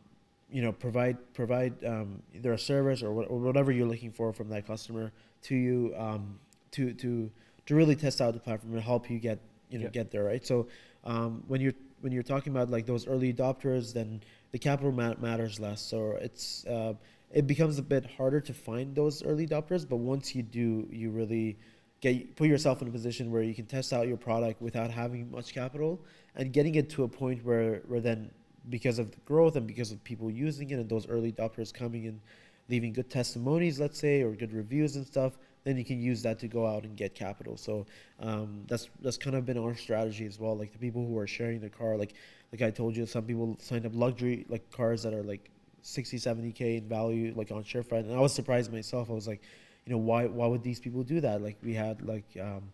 you 0.49 0.61
know 0.61 0.71
provide 0.71 1.17
provide 1.33 1.73
um, 1.83 2.21
either 2.33 2.53
a 2.53 2.57
service 2.57 3.01
or, 3.03 3.11
what, 3.11 3.29
or 3.29 3.39
whatever 3.39 3.71
you're 3.71 3.87
looking 3.87 4.11
for 4.11 4.31
from 4.31 4.49
that 4.49 4.65
customer 4.67 5.11
to 5.43 5.55
you 5.55 5.93
um, 5.97 6.39
to 6.71 6.93
to 6.93 7.29
to 7.65 7.75
really 7.75 7.95
test 7.95 8.21
out 8.21 8.33
the 8.33 8.39
platform 8.39 8.73
and 8.73 8.83
help 8.83 9.09
you 9.09 9.19
get 9.19 9.39
you 9.69 9.79
know 9.79 9.85
Yeah. 9.85 9.89
get 9.91 10.11
there 10.11 10.23
right 10.23 10.45
so 10.45 10.67
um, 11.03 11.43
when 11.47 11.61
you're 11.61 11.73
when 12.01 12.11
you're 12.11 12.23
talking 12.23 12.51
about 12.51 12.69
like 12.69 12.85
those 12.85 13.07
early 13.07 13.33
adopters 13.33 13.93
then 13.93 14.21
the 14.51 14.59
capital 14.59 14.91
ma- 14.91 15.15
matters 15.19 15.59
less. 15.59 15.81
So 15.81 16.11
it's 16.21 16.65
uh, 16.65 16.93
it 17.31 17.47
becomes 17.47 17.79
a 17.79 17.81
bit 17.81 18.05
harder 18.05 18.39
to 18.41 18.53
find 18.53 18.95
those 18.95 19.23
early 19.23 19.47
adopters 19.47 19.87
but 19.87 19.97
once 19.97 20.35
you 20.35 20.43
do 20.43 20.87
you 20.91 21.09
really 21.11 21.57
get 22.01 22.35
put 22.35 22.47
yourself 22.47 22.81
in 22.81 22.87
a 22.87 22.91
position 22.91 23.31
where 23.31 23.43
you 23.43 23.55
can 23.55 23.65
test 23.65 23.93
out 23.93 24.07
your 24.07 24.17
product 24.17 24.61
without 24.61 24.91
having 24.91 25.31
much 25.31 25.53
capital 25.53 25.99
and 26.35 26.51
getting 26.53 26.75
it 26.75 26.89
to 26.91 27.03
a 27.03 27.07
point 27.07 27.43
where 27.45 27.81
where 27.87 28.01
then 28.01 28.29
because 28.69 28.99
of 28.99 29.11
the 29.11 29.17
growth 29.25 29.55
and 29.55 29.67
because 29.67 29.91
of 29.91 30.03
people 30.03 30.29
using 30.31 30.69
it 30.69 30.75
and 30.75 30.89
those 30.89 31.07
early 31.07 31.31
adopters 31.31 31.73
coming 31.73 32.07
and 32.07 32.19
leaving 32.69 32.93
good 32.93 33.09
testimonies, 33.09 33.79
let's 33.79 33.99
say, 33.99 34.21
or 34.21 34.31
good 34.31 34.53
reviews 34.53 34.95
and 34.95 35.05
stuff, 35.05 35.33
then 35.63 35.77
you 35.77 35.85
can 35.85 36.01
use 36.01 36.21
that 36.23 36.39
to 36.39 36.47
go 36.47 36.67
out 36.67 36.83
and 36.83 36.95
get 36.95 37.15
capital. 37.15 37.57
So 37.57 37.85
um, 38.19 38.63
that's 38.67 38.89
that's 39.01 39.17
kind 39.17 39.35
of 39.35 39.45
been 39.45 39.57
our 39.57 39.75
strategy 39.75 40.25
as 40.25 40.39
well. 40.39 40.57
Like 40.57 40.71
the 40.71 40.79
people 40.79 41.05
who 41.05 41.17
are 41.17 41.27
sharing 41.27 41.59
their 41.59 41.69
car, 41.69 41.97
like 41.97 42.13
like 42.51 42.61
I 42.61 42.69
told 42.69 42.95
you, 42.95 43.05
some 43.05 43.23
people 43.23 43.55
signed 43.59 43.85
up 43.85 43.93
luxury 43.95 44.45
like 44.49 44.69
cars 44.71 45.03
that 45.03 45.13
are 45.13 45.23
like 45.23 45.49
60, 45.81 46.17
70k 46.17 46.77
in 46.77 46.87
value, 46.87 47.33
like 47.35 47.51
on 47.51 47.63
ShareFront, 47.63 48.01
and 48.01 48.13
I 48.13 48.19
was 48.19 48.33
surprised 48.33 48.71
myself. 48.71 49.09
I 49.09 49.13
was 49.13 49.27
like, 49.27 49.41
you 49.85 49.91
know, 49.91 49.99
why 49.99 50.25
why 50.25 50.47
would 50.47 50.63
these 50.63 50.79
people 50.79 51.03
do 51.03 51.21
that? 51.21 51.41
Like 51.41 51.57
we 51.63 51.73
had 51.73 52.01
like. 52.01 52.25
Um, 52.39 52.71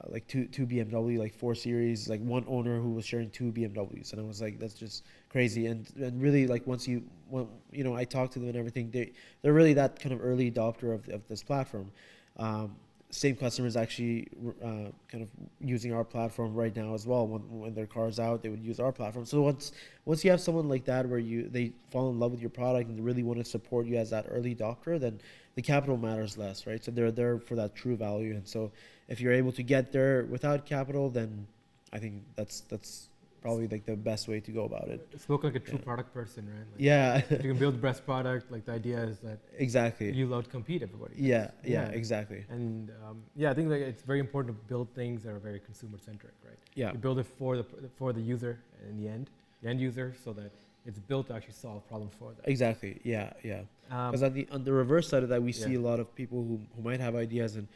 uh, 0.00 0.08
like 0.10 0.26
two 0.26 0.46
two 0.46 0.66
BMW 0.66 1.20
like 1.20 1.32
four 1.32 1.54
series 1.54 2.08
like 2.08 2.20
one 2.20 2.44
owner 2.48 2.80
who 2.80 2.90
was 2.90 3.04
sharing 3.06 3.30
two 3.30 3.52
BMWs 3.52 4.10
and 4.10 4.20
I 4.20 4.24
was 4.24 4.42
like 4.42 4.58
that's 4.58 4.74
just 4.74 5.04
crazy 5.28 5.66
and 5.66 5.86
and 5.96 6.20
really 6.20 6.48
like 6.48 6.66
once 6.66 6.88
you 6.88 7.04
when 7.28 7.46
you 7.70 7.84
know 7.84 7.94
I 7.94 8.02
talked 8.02 8.32
to 8.32 8.40
them 8.40 8.48
and 8.48 8.56
everything 8.56 8.90
they 8.90 9.12
they're 9.42 9.52
really 9.52 9.74
that 9.74 10.00
kind 10.00 10.12
of 10.12 10.20
early 10.20 10.50
adopter 10.50 10.92
of, 10.92 11.08
of 11.10 11.28
this 11.28 11.44
platform 11.44 11.92
um, 12.36 12.74
same 13.10 13.36
customers 13.36 13.76
actually 13.76 14.26
uh, 14.60 14.90
kind 15.08 15.22
of 15.22 15.28
using 15.60 15.92
our 15.92 16.02
platform 16.02 16.52
right 16.52 16.74
now 16.74 16.94
as 16.94 17.06
well. 17.06 17.28
When, 17.28 17.42
when 17.60 17.74
their 17.74 17.86
car's 17.86 18.18
out 18.18 18.42
they 18.42 18.48
would 18.48 18.64
use 18.64 18.80
our 18.80 18.90
platform. 18.90 19.24
So 19.24 19.40
once 19.42 19.72
once 20.04 20.24
you 20.24 20.30
have 20.30 20.40
someone 20.40 20.68
like 20.68 20.84
that 20.86 21.08
where 21.08 21.20
you 21.20 21.48
they 21.48 21.72
fall 21.90 22.10
in 22.10 22.18
love 22.18 22.32
with 22.32 22.40
your 22.40 22.50
product 22.50 22.90
and 22.90 23.04
really 23.04 23.22
want 23.22 23.38
to 23.38 23.44
support 23.44 23.86
you 23.86 23.96
as 23.96 24.10
that 24.10 24.26
early 24.28 24.54
adopter 24.54 24.98
then 24.98 25.20
the 25.54 25.62
capital 25.62 25.96
matters 25.96 26.36
less 26.36 26.66
right? 26.66 26.82
So 26.84 26.90
they're 26.90 27.12
there 27.12 27.38
for 27.38 27.54
that 27.54 27.76
true 27.76 27.96
value. 27.96 28.34
And 28.34 28.46
so 28.46 28.72
if 29.08 29.20
you're 29.20 29.32
able 29.32 29.52
to 29.52 29.62
get 29.62 29.92
there 29.92 30.24
without 30.24 30.66
capital 30.66 31.10
then 31.10 31.46
i 31.92 31.98
think 31.98 32.22
that's 32.36 32.60
that's 32.62 33.08
probably 33.44 33.68
like 33.74 33.84
the 33.84 33.94
best 34.10 34.26
way 34.32 34.38
to 34.40 34.50
go 34.58 34.64
about 34.70 34.88
it 34.94 35.00
Spoke 35.26 35.44
like 35.44 35.54
a 35.62 35.64
true 35.68 35.78
Yeah. 35.78 35.88
product 35.90 36.10
person, 36.18 36.42
right? 36.54 36.66
Like, 36.72 36.80
yeah 36.90 37.22
you 37.44 37.48
can 37.52 37.58
build 37.64 37.74
the 37.78 37.84
best 37.90 38.00
product. 38.10 38.44
Like 38.54 38.64
the 38.68 38.72
idea 38.82 38.98
is 39.12 39.16
that 39.26 39.38
exactly 39.66 40.06
you'll 40.18 40.42
compete 40.56 40.80
everybody. 40.88 41.14
yeah, 41.16 41.50
yeah 41.62 41.72
Yeah. 41.74 42.00
exactly 42.00 42.40
And 42.56 42.90
um, 43.04 43.16
yeah, 43.42 43.50
I 43.52 43.54
think 43.56 43.66
like 43.74 43.82
it's 43.92 44.04
very 44.12 44.22
important 44.26 44.48
to 44.54 44.58
build 44.72 44.86
things 45.00 45.16
that 45.24 45.32
are 45.36 45.42
very 45.50 45.60
consumer 45.70 45.98
centric, 46.08 46.34
right? 46.48 46.60
yeah 46.82 46.92
You 46.94 46.98
build 47.06 47.18
it 47.24 47.28
for 47.40 47.52
the 47.60 47.66
for 48.00 48.08
the 48.18 48.24
user 48.34 48.52
in 48.90 48.94
the 49.00 49.08
end, 49.16 49.24
the 49.62 49.68
end 49.72 49.78
user, 49.88 50.08
so 50.24 50.28
that 50.40 50.50
it's 50.88 51.00
built 51.10 51.24
to 51.28 51.32
actually 51.36 51.58
solve 51.66 51.80
problems 51.92 52.14
for 52.20 52.28
them. 52.36 52.42
exactly 52.54 52.92
yeah 53.14 53.28
yeah 53.50 53.62
Um, 53.96 54.06
because 54.10 54.24
on 54.28 54.32
the 54.38 54.44
on 54.56 54.60
the 54.68 54.74
reverse 54.82 55.06
side 55.12 55.22
of 55.26 55.30
that 55.34 55.42
we 55.48 55.52
see 55.62 55.74
a 55.82 55.84
lot 55.90 55.98
of 56.02 56.06
people 56.20 56.38
who, 56.48 56.56
who 56.74 56.80
might 56.88 57.00
have 57.06 57.14
ideas 57.26 57.50
and 57.58 57.66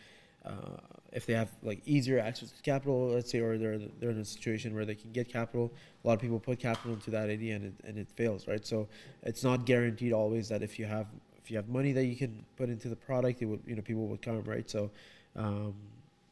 uh, 0.45 0.77
if 1.13 1.27
they 1.27 1.33
have 1.33 1.51
like 1.63 1.81
easier 1.87 2.19
access 2.19 2.51
to 2.51 2.63
capital 2.63 3.09
let's 3.09 3.31
say 3.31 3.41
or 3.41 3.59
they're 3.59 3.79
they're 4.01 4.11
in 4.11 4.19
a 4.19 4.25
situation 4.25 4.75
where 4.75 4.85
they 4.85 4.95
can 4.95 5.11
get 5.13 5.29
capital 5.29 5.73
a 6.05 6.07
lot 6.07 6.15
of 6.15 6.21
people 6.21 6.39
put 6.39 6.59
capital 6.59 6.93
into 6.93 7.11
that 7.11 7.29
idea 7.29 7.57
and 7.57 7.65
it, 7.65 7.75
and 7.85 7.99
it 7.99 8.09
fails 8.11 8.47
right 8.47 8.67
so 8.67 8.89
it's 9.23 9.43
not 9.43 9.67
guaranteed 9.67 10.13
always 10.13 10.49
that 10.49 10.63
if 10.63 10.79
you 10.79 10.87
have 10.87 11.07
if 11.49 11.53
you 11.53 11.57
have 11.57 11.69
money 11.71 11.93
that 11.93 12.05
you 12.05 12.15
can 12.15 12.45
put 12.59 12.69
into 12.69 12.91
the 12.91 12.97
product, 12.97 13.41
it 13.41 13.47
would 13.47 13.63
you 13.67 13.75
know 13.75 13.81
people 13.81 14.07
would 14.07 14.21
come, 14.21 14.45
right? 14.45 14.69
So, 14.69 14.91
um, 15.35 15.73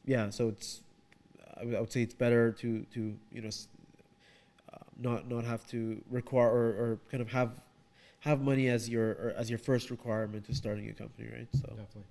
yeah, 0.04 0.28
so 0.28 0.48
it's 0.48 0.82
I 1.58 1.64
would, 1.64 1.90
say 1.90 2.02
it's 2.02 2.12
better 2.12 2.52
to 2.52 2.84
to 2.92 3.16
you 3.32 3.40
know 3.40 3.48
uh, 4.74 4.76
not 4.98 5.26
not 5.26 5.44
have 5.44 5.66
to 5.68 6.02
require 6.10 6.50
or, 6.50 6.66
or 6.66 6.98
kind 7.10 7.22
of 7.22 7.32
have 7.32 7.62
have 8.20 8.42
money 8.42 8.68
as 8.68 8.90
your 8.90 9.12
or 9.12 9.34
as 9.38 9.48
your 9.48 9.58
first 9.58 9.90
requirement 9.90 10.44
to 10.48 10.54
starting 10.54 10.86
a 10.90 10.92
company, 10.92 11.30
right? 11.32 11.48
So. 11.54 11.60
Definitely, 11.60 12.02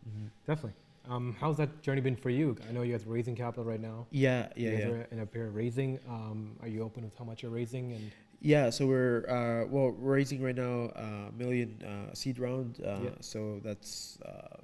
definitely. 0.47 0.73
Um, 1.09 1.35
how's 1.39 1.57
that 1.57 1.81
journey 1.81 2.01
been 2.01 2.15
for 2.15 2.29
you? 2.29 2.55
I 2.67 2.71
know 2.71 2.81
you 2.81 2.91
guys 2.93 3.05
are 3.05 3.09
raising 3.09 3.35
capital 3.35 3.63
right 3.63 3.79
now. 3.79 4.07
Yeah, 4.11 4.49
You 4.55 4.69
yeah, 4.69 4.75
guys 4.75 4.85
yeah. 4.85 4.91
are 4.91 5.01
in 5.11 5.19
a 5.19 5.25
pair 5.25 5.47
of 5.47 5.55
raising. 5.55 5.99
Um, 6.09 6.55
are 6.61 6.67
you 6.67 6.81
open 6.83 7.03
with 7.03 7.15
how 7.17 7.25
much 7.25 7.43
you're 7.43 7.51
raising? 7.51 7.93
And 7.93 8.11
Yeah, 8.41 8.69
so 8.69 8.87
we're 8.87 9.25
uh, 9.29 9.67
well 9.67 9.91
we're 9.91 10.15
raising 10.15 10.41
right 10.41 10.55
now 10.55 10.89
a 10.95 11.31
million 11.37 11.81
uh, 11.83 12.13
seed 12.13 12.39
round. 12.39 12.81
Uh, 12.83 12.99
Yeah. 13.03 13.09
So 13.19 13.59
that's 13.63 14.17
uh, 14.25 14.57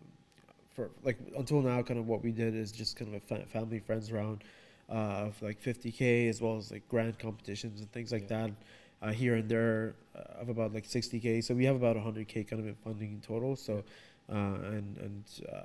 for 0.73 0.89
like 1.03 1.17
until 1.37 1.61
now, 1.61 1.81
kind 1.83 1.99
of 1.99 2.07
what 2.07 2.23
we 2.23 2.31
did 2.31 2.55
is 2.55 2.71
just 2.71 2.95
kind 2.95 3.13
of 3.13 3.21
a 3.21 3.25
fa- 3.25 3.45
family 3.45 3.79
friends 3.79 4.11
round 4.11 4.43
uh, 4.89 5.27
of 5.27 5.41
like 5.41 5.61
50k 5.61 6.27
as 6.29 6.41
well 6.41 6.57
as 6.57 6.71
like 6.71 6.87
grand 6.89 7.19
competitions 7.19 7.81
and 7.81 7.91
things 7.91 8.11
like 8.11 8.23
Yeah. 8.29 8.47
that. 8.47 8.51
Uh, 9.02 9.12
here 9.12 9.34
and 9.34 9.49
there 9.49 9.95
uh, 10.16 10.41
of 10.41 10.49
about 10.49 10.74
like 10.76 10.86
60k. 10.86 11.43
So 11.43 11.56
we 11.56 11.66
have 11.66 11.76
about 11.76 11.95
100k 11.95 12.47
kind 12.47 12.62
of 12.62 12.68
in 12.68 12.76
funding 12.76 13.14
in 13.14 13.20
total. 13.22 13.56
So 13.56 13.84
uh, 14.32 14.36
and 14.36 14.97
and 14.97 15.24
uh, 15.52 15.62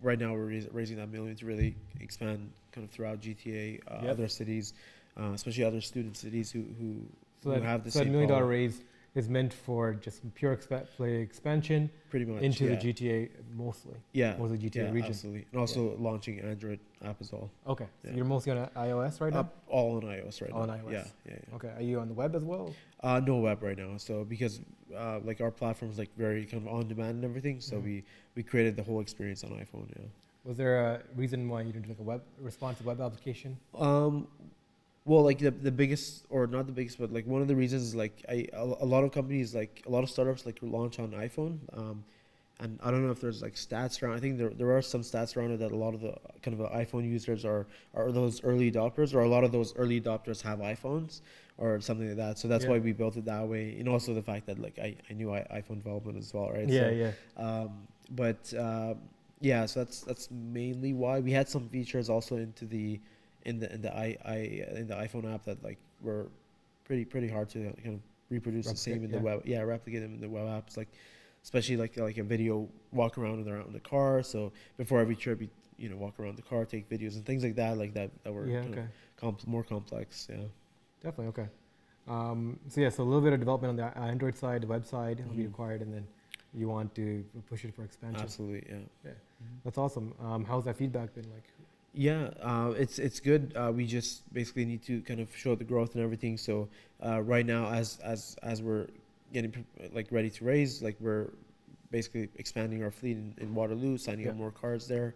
right 0.00 0.18
now 0.18 0.32
we're 0.32 0.62
raising 0.72 0.96
that 0.98 1.08
million 1.10 1.34
to 1.36 1.46
really 1.46 1.74
expand 2.00 2.50
kind 2.72 2.84
of 2.86 2.90
throughout 2.92 3.20
GTA, 3.20 3.80
uh, 3.88 3.98
Yep. 4.02 4.10
other 4.12 4.28
cities, 4.28 4.74
uh, 5.18 5.32
especially 5.34 5.64
other 5.64 5.80
student 5.80 6.16
cities 6.16 6.50
who 6.52 6.60
who 6.78 7.06
so 7.42 7.50
who 7.50 7.54
that, 7.54 7.62
have 7.64 7.82
the 7.84 7.90
so 7.90 7.98
that 7.98 8.04
same 8.04 8.12
million 8.12 8.30
dollar 8.30 8.46
raise 8.46 8.80
is 9.14 9.28
meant 9.28 9.52
for 9.52 9.92
just 9.94 10.22
pure 10.34 10.56
expa- 10.56 10.86
play 10.96 11.16
expansion 11.16 11.90
pretty 12.10 12.24
much 12.24 12.42
into 12.42 12.64
yeah. 12.64 12.76
the 12.76 12.92
GTA 12.92 13.28
mostly, 13.56 13.94
yeah 14.12 14.36
mostly 14.38 14.58
GTA 14.58 14.74
yeah, 14.84 14.90
region. 14.92 15.10
absolutely 15.10 15.46
and 15.52 15.60
also 15.60 15.96
launching 15.98 16.38
android 16.40 16.78
app 17.04 17.20
as 17.20 17.32
well 17.32 17.50
Okay, 17.66 17.86
so 18.04 18.10
you're 18.14 18.24
mostly 18.24 18.52
on 18.52 18.58
uh, 18.58 18.68
iOS 18.76 19.20
right 19.20 19.32
now. 19.32 19.40
Up- 19.40 19.56
all 19.66 19.96
on 19.96 20.02
ios 20.02 20.40
right 20.42 20.50
All 20.52 20.66
now 20.66 20.72
on 20.74 20.78
iOS. 20.80 20.92
yeah 20.92 21.04
yeah, 21.26 21.32
yeah. 21.48 21.54
Okay, 21.56 21.72
are 21.76 21.82
you 21.82 21.98
on 22.00 22.08
the 22.08 22.14
web 22.14 22.34
as 22.36 22.44
well? 22.44 22.72
Uh, 23.02 23.20
no 23.20 23.36
web 23.38 23.62
right 23.62 23.78
now 23.78 23.96
so 23.96 24.24
because 24.24 24.60
uh, 24.96 25.18
like 25.24 25.40
our 25.40 25.50
platform 25.50 25.90
is 25.90 25.98
like 25.98 26.10
very 26.16 26.44
kind 26.44 26.66
of 26.66 26.72
on 26.72 26.86
demand 26.86 27.10
and 27.16 27.24
everything 27.24 27.60
so 27.60 27.76
Mhm. 27.76 27.84
we 27.84 28.04
we 28.36 28.42
created 28.42 28.76
the 28.76 28.82
whole 28.82 29.00
experience 29.00 29.42
on 29.44 29.50
iphone 29.64 29.88
yeah 29.98 30.06
Was 30.44 30.56
there 30.56 30.76
a 30.86 31.02
reason 31.16 31.48
why 31.50 31.62
you 31.62 31.72
didn't 31.72 31.84
do 31.86 31.90
like 31.94 31.98
a 32.06 32.08
web 32.14 32.22
responsive 32.40 32.86
web 32.86 33.00
application? 33.00 33.50
Um, 33.74 34.26
well, 35.04 35.22
like 35.22 35.38
the 35.38 35.50
the 35.50 35.72
biggest, 35.72 36.26
or 36.30 36.46
not 36.46 36.66
the 36.66 36.72
biggest, 36.72 36.98
but 36.98 37.12
like 37.12 37.26
one 37.26 37.42
of 37.42 37.48
the 37.48 37.56
reasons 37.56 37.82
is 37.82 37.94
like 37.94 38.24
I 38.28 38.46
a, 38.52 38.62
a 38.62 38.86
lot 38.86 39.04
of 39.04 39.12
companies 39.12 39.54
like 39.54 39.82
a 39.86 39.90
lot 39.90 40.04
of 40.04 40.10
startups 40.10 40.46
like 40.46 40.58
launch 40.62 40.98
on 40.98 41.10
iPhone. 41.12 41.58
Um, 41.76 42.04
and 42.60 42.78
I 42.82 42.90
don't 42.90 43.04
know 43.04 43.10
if 43.10 43.20
there's 43.22 43.40
like 43.40 43.54
stats 43.54 44.02
around. 44.02 44.16
I 44.16 44.20
think 44.20 44.36
there 44.38 44.50
there 44.50 44.76
are 44.76 44.82
some 44.82 45.00
stats 45.00 45.36
around 45.36 45.52
it 45.52 45.58
that 45.60 45.72
a 45.72 45.76
lot 45.76 45.94
of 45.94 46.00
the 46.02 46.14
kind 46.42 46.60
of 46.60 46.70
iPhone 46.72 47.08
users 47.08 47.44
are 47.44 47.66
are 47.94 48.12
those 48.12 48.42
early 48.44 48.70
adopters, 48.70 49.14
or 49.14 49.20
a 49.20 49.28
lot 49.28 49.44
of 49.44 49.52
those 49.52 49.74
early 49.76 50.00
adopters 50.00 50.42
have 50.42 50.58
iPhones 50.58 51.22
or 51.56 51.80
something 51.80 52.08
like 52.08 52.16
that. 52.18 52.38
So 52.38 52.48
that's 52.48 52.64
Yeah. 52.64 52.70
why 52.70 52.78
we 52.78 52.92
built 52.92 53.16
it 53.16 53.24
that 53.26 53.46
way. 53.48 53.76
And 53.78 53.88
also 53.88 54.14
the 54.14 54.22
fact 54.22 54.46
that 54.46 54.58
like 54.58 54.78
I, 54.78 54.96
I 55.08 55.14
knew 55.14 55.32
I, 55.32 55.40
iPhone 55.54 55.76
development 55.76 56.18
as 56.18 56.32
well, 56.34 56.50
right? 56.50 56.68
Yeah, 56.68 56.90
So, 56.90 56.90
yeah. 56.90 57.12
um, 57.36 57.86
but 58.10 58.52
uh, 58.54 58.94
yeah, 59.40 59.64
so 59.66 59.80
that's 59.84 60.00
that's 60.02 60.30
mainly 60.30 60.92
why 60.92 61.20
we 61.20 61.32
had 61.32 61.48
some 61.48 61.68
features 61.68 62.10
also 62.10 62.36
into 62.36 62.66
the 62.66 63.00
in 63.44 63.58
the 63.60 63.72
in 63.74 63.82
the 63.82 63.94
i, 63.96 64.16
I 64.24 64.36
in 64.76 64.86
the 64.86 64.94
iPhone 64.94 65.32
app 65.32 65.44
that 65.44 65.62
like 65.62 65.78
were 66.00 66.28
pretty 66.84 67.04
pretty 67.04 67.28
hard 67.28 67.48
to 67.50 67.58
kind 67.82 67.94
of 67.96 68.00
reproduce 68.28 68.66
the 68.70 68.76
same 68.76 68.96
in 69.04 69.10
Replicate, 69.10 69.18
the 69.18 69.24
web. 69.24 69.42
Yeah, 69.44 69.60
replicate 69.62 70.02
them 70.02 70.14
in 70.14 70.20
the 70.20 70.28
web 70.28 70.46
apps, 70.46 70.76
like 70.76 70.88
especially 71.42 71.76
like 71.76 71.96
like 71.96 72.18
a 72.18 72.22
video 72.22 72.68
walk 72.92 73.18
around 73.18 73.46
around 73.48 73.66
in 73.66 73.72
the 73.72 73.80
car. 73.80 74.22
So 74.22 74.52
before 74.76 75.00
every 75.00 75.16
trip, 75.16 75.40
you 75.40 75.48
you 75.78 75.88
know 75.88 75.96
walk 75.96 76.18
around 76.20 76.36
the 76.36 76.42
car, 76.42 76.64
take 76.64 76.88
videos 76.88 77.14
and 77.16 77.24
things 77.24 77.42
like 77.42 77.56
that, 77.56 77.78
like 77.78 77.94
that 77.94 78.10
that 78.24 78.32
were 78.32 78.46
Yeah, 78.46 78.58
okay. 78.70 78.84
comp- 79.16 79.46
more 79.46 79.64
complex. 79.64 80.28
Yeah. 80.30 80.44
Definitely, 81.02 81.28
okay. 81.28 81.48
Um, 82.08 82.58
so 82.68 82.80
yeah, 82.80 82.88
so 82.90 83.02
a 83.02 83.04
little 83.04 83.20
bit 83.22 83.32
of 83.32 83.40
development 83.40 83.70
on 83.70 83.76
the 83.76 83.98
Android 83.98 84.36
side, 84.36 84.62
the 84.62 84.66
web 84.66 84.84
side 84.84 85.24
will 85.26 85.34
be 85.34 85.42
Mhm. 85.44 85.46
required, 85.46 85.80
and 85.82 85.92
then 85.94 86.06
you 86.52 86.68
want 86.68 86.94
to 86.96 87.24
push 87.48 87.64
it 87.64 87.74
for 87.74 87.84
expansion. 87.84 88.20
Absolutely, 88.20 88.64
yeah. 88.68 88.78
yeah 89.04 89.10
That's 89.64 89.78
awesome. 89.78 90.12
Um, 90.20 90.44
how's 90.44 90.64
that 90.66 90.76
feedback 90.76 91.14
been 91.14 91.30
like? 91.30 91.48
Yeah, 91.92 92.30
uh, 92.40 92.72
it's 92.76 92.98
it's 92.98 93.18
good. 93.18 93.52
Uh, 93.56 93.72
we 93.74 93.84
just 93.86 94.32
basically 94.32 94.64
need 94.64 94.82
to 94.84 95.00
kind 95.02 95.18
of 95.20 95.34
show 95.36 95.54
the 95.56 95.64
growth 95.64 95.94
and 95.94 96.04
everything. 96.04 96.36
So 96.36 96.68
uh, 97.04 97.20
right 97.22 97.44
now, 97.44 97.68
as 97.68 97.98
as 98.04 98.36
as 98.42 98.62
we're 98.62 98.86
getting 99.32 99.64
like 99.92 100.06
ready 100.12 100.30
to 100.30 100.44
raise, 100.44 100.82
like 100.82 100.96
we're 101.00 101.30
basically 101.90 102.28
expanding 102.36 102.84
our 102.84 102.92
fleet 102.92 103.16
in, 103.16 103.34
in 103.38 103.54
Waterloo, 103.54 103.98
signing 103.98 104.28
up 104.28 104.36
more 104.36 104.52
cars 104.52 104.86
there, 104.86 105.14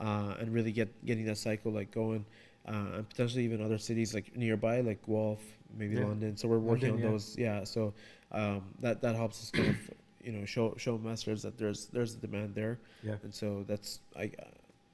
uh, 0.00 0.34
and 0.40 0.52
really 0.54 0.72
get 0.72 0.88
getting 1.04 1.26
that 1.26 1.36
cycle 1.36 1.70
like 1.72 1.90
going, 1.90 2.24
uh, 2.66 2.96
and 2.96 3.08
potentially 3.08 3.44
even 3.44 3.62
other 3.62 3.76
cities 3.78 4.14
like 4.14 4.34
nearby, 4.34 4.80
like 4.80 5.04
Guelph, 5.06 5.42
maybe 5.76 5.96
Yeah. 5.96 6.06
London. 6.06 6.38
So 6.38 6.48
we're 6.48 6.58
working 6.58 6.88
London, 6.92 7.04
on 7.06 7.10
yeah. 7.10 7.10
those. 7.10 7.36
Yeah, 7.38 7.64
so 7.64 7.92
um, 8.32 8.62
that 8.80 9.02
that 9.02 9.14
helps 9.14 9.42
us 9.42 9.50
kind 9.50 9.68
of 9.68 9.76
you 10.22 10.32
know 10.32 10.46
show 10.46 10.74
show 10.78 10.94
investors 10.94 11.42
that 11.42 11.58
there's 11.58 11.86
there's 11.88 12.14
a 12.14 12.18
demand 12.18 12.54
there 12.54 12.78
Yeah. 13.02 13.16
and 13.22 13.34
so 13.34 13.62
that's 13.68 14.00
I 14.16 14.30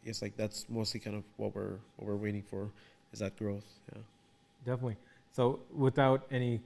guess 0.04 0.22
like 0.22 0.36
that's 0.36 0.66
mostly 0.68 1.00
kind 1.00 1.16
of 1.16 1.24
what 1.36 1.54
we're 1.54 1.78
what 1.96 2.08
we're 2.08 2.16
waiting 2.16 2.42
for 2.42 2.70
is 3.12 3.18
that 3.18 3.36
growth. 3.36 3.66
Yeah. 3.92 4.00
Definitely. 4.64 4.96
So 5.32 5.60
without 5.74 6.26
any, 6.30 6.60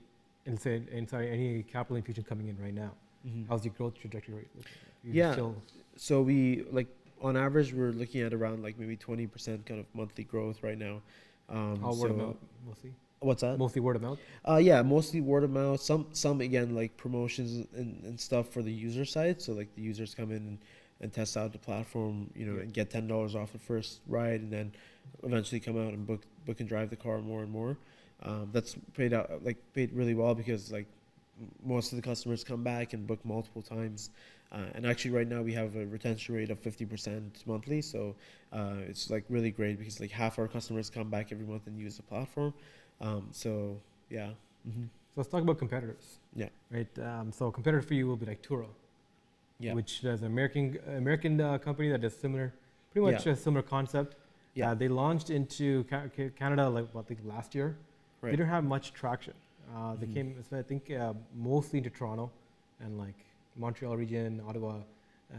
and 0.45 0.59
say, 0.59 0.81
and 0.91 1.09
sorry, 1.09 1.31
any 1.31 1.63
capital 1.63 1.97
infusion 1.97 2.23
coming 2.23 2.47
in 2.47 2.57
right 2.61 2.73
now, 2.73 2.91
how's 3.47 3.63
your 3.63 3.73
growth 3.73 3.93
trajectory 3.99 4.35
rate 4.35 4.47
looking? 4.55 4.71
Yeah. 5.03 5.33
Still, 5.33 5.55
So 5.97 6.21
we 6.21 6.65
like 6.71 6.87
on 7.21 7.37
average 7.37 7.73
we're 7.73 7.91
looking 7.91 8.21
at 8.21 8.33
around 8.33 8.63
like 8.63 8.77
maybe 8.77 8.97
twenty 8.97 9.27
percent 9.27 9.65
kind 9.65 9.79
of 9.79 9.85
monthly 9.93 10.23
growth 10.23 10.61
right 10.63 10.77
now. 10.77 11.01
Um, 11.49 11.79
all 11.83 11.95
word 11.95 12.11
of 12.11 12.17
mouth 12.17 12.35
mostly. 12.67 12.93
What's 13.19 13.41
that? 13.41 13.57
Mostly 13.57 13.81
word 13.81 13.95
of 13.95 14.01
mouth. 14.01 14.19
Uh, 14.47 14.57
yeah, 14.57 14.81
mostly 14.81 15.21
word 15.21 15.43
of 15.43 15.51
mouth. 15.51 15.79
Some 15.79 16.07
some 16.11 16.41
again 16.41 16.75
like 16.75 16.95
promotions 16.97 17.67
and, 17.75 18.03
and 18.03 18.19
stuff 18.19 18.49
for 18.49 18.61
the 18.61 18.71
user 18.71 19.05
side. 19.05 19.41
So 19.41 19.53
like 19.53 19.73
the 19.75 19.81
users 19.81 20.13
come 20.13 20.31
in 20.31 20.37
and, 20.37 20.57
and 21.01 21.11
test 21.11 21.35
out 21.37 21.51
the 21.51 21.57
platform, 21.57 22.29
you 22.35 22.45
know, 22.45 22.59
and 22.59 22.73
get 22.73 22.89
ten 22.89 23.07
dollars 23.07 23.35
off 23.35 23.51
the 23.51 23.59
first 23.59 24.01
ride, 24.07 24.41
and 24.41 24.51
then 24.51 24.71
eventually 25.23 25.59
come 25.59 25.77
out 25.77 25.93
and 25.93 26.05
book 26.05 26.21
book 26.45 26.59
and 26.59 26.69
drive 26.69 26.89
the 26.89 26.95
car 26.95 27.19
more 27.19 27.41
and 27.41 27.51
more. 27.51 27.77
Um, 28.23 28.49
that's 28.53 28.75
paid 28.93 29.13
out 29.13 29.43
like 29.43 29.57
paid 29.73 29.91
really 29.93 30.15
well 30.15 30.33
because 30.35 30.71
like 30.71 30.87
most 31.63 31.91
of 31.91 31.97
the 31.97 32.01
customers 32.01 32.43
come 32.43 32.63
back 32.63 32.93
and 32.93 33.05
book 33.05 33.23
multiple 33.25 33.61
times. 33.61 34.09
Uh, 34.51 34.65
and 34.75 34.85
actually, 34.85 35.11
right 35.11 35.27
now 35.27 35.41
we 35.41 35.51
have 35.51 35.75
a 35.75 35.85
retention 35.87 36.35
rate 36.35 36.49
of 36.49 36.59
fifty 36.59 36.85
percent 36.85 37.43
monthly, 37.45 37.81
so 37.81 38.15
uh, 38.53 38.75
it's 38.87 39.09
like 39.09 39.25
really 39.27 39.51
great 39.51 39.77
because 39.77 39.99
like 39.99 40.11
half 40.11 40.39
our 40.39 40.47
customers 40.47 40.89
come 40.89 41.09
back 41.09 41.31
every 41.31 41.45
month 41.45 41.67
and 41.67 41.77
use 41.77 41.97
the 41.97 42.03
platform. 42.03 42.53
Um, 43.01 43.27
so 43.31 43.77
yeah. 44.09 44.29
Mm-hmm. 44.67 44.83
So 44.83 45.21
let's 45.21 45.29
talk 45.29 45.41
about 45.41 45.57
competitors. 45.57 46.19
Yeah. 46.35 46.49
Right. 46.71 46.87
Um, 46.99 47.31
so 47.31 47.47
a 47.47 47.51
competitor 47.51 47.81
for 47.81 47.95
you 47.95 48.07
will 48.07 48.17
be 48.17 48.25
like 48.25 48.41
Turo, 48.41 48.67
Yeah. 49.59 49.73
which 49.73 50.03
is 50.03 50.21
an 50.21 50.27
American 50.27 50.77
American 50.97 51.39
uh, 51.39 51.57
company 51.57 51.89
that 51.89 52.01
does 52.01 52.15
similar, 52.15 52.53
pretty 52.91 53.11
much 53.11 53.25
Yeah. 53.25 53.33
a 53.33 53.35
similar 53.35 53.61
concept. 53.63 54.15
Yeah. 54.53 54.71
Uh, 54.71 54.75
they 54.75 54.87
launched 54.87 55.29
into 55.29 55.83
Ca- 55.85 56.07
Ca- 56.15 56.29
Canada 56.35 56.69
like 56.69 56.93
what, 56.93 57.05
I 57.05 57.07
think 57.07 57.21
last 57.25 57.55
year. 57.55 57.77
Right. 58.21 58.31
They 58.31 58.37
didn't 58.37 58.49
have 58.49 58.63
much 58.63 58.93
traction. 58.93 59.33
Uh, 59.75 59.95
they 59.95 60.07
Mhm. 60.07 60.13
came, 60.13 60.43
I 60.51 60.61
think, 60.61 60.91
uh, 60.91 61.13
mostly 61.35 61.77
into 61.79 61.89
Toronto 61.89 62.31
and 62.79 62.97
like 62.97 63.15
Montreal 63.55 63.95
region, 63.97 64.41
Ottawa, 64.47 64.81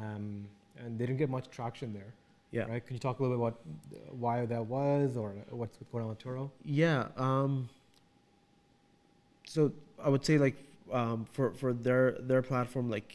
um, 0.00 0.46
and 0.78 0.98
they 0.98 1.06
didn't 1.06 1.18
get 1.18 1.30
much 1.30 1.48
traction 1.50 1.92
there. 1.92 2.12
Yeah. 2.52 2.64
Right? 2.64 2.84
Can 2.86 2.94
you 2.94 3.00
talk 3.00 3.18
a 3.18 3.22
little 3.22 3.36
bit 3.36 3.42
about 3.46 3.60
uh, 3.94 4.14
why 4.14 4.46
that 4.46 4.66
was, 4.66 5.16
or 5.16 5.34
what's 5.50 5.76
going 5.92 6.04
on 6.04 6.10
with 6.10 6.18
Turo? 6.20 6.50
Yeah. 6.64 7.08
Um, 7.16 7.68
so 9.44 9.72
I 9.98 10.08
would 10.08 10.24
say 10.24 10.38
like 10.38 10.56
um, 10.92 11.26
for 11.32 11.52
for 11.52 11.72
their 11.72 12.12
their 12.12 12.42
platform 12.42 12.88
like 12.90 13.14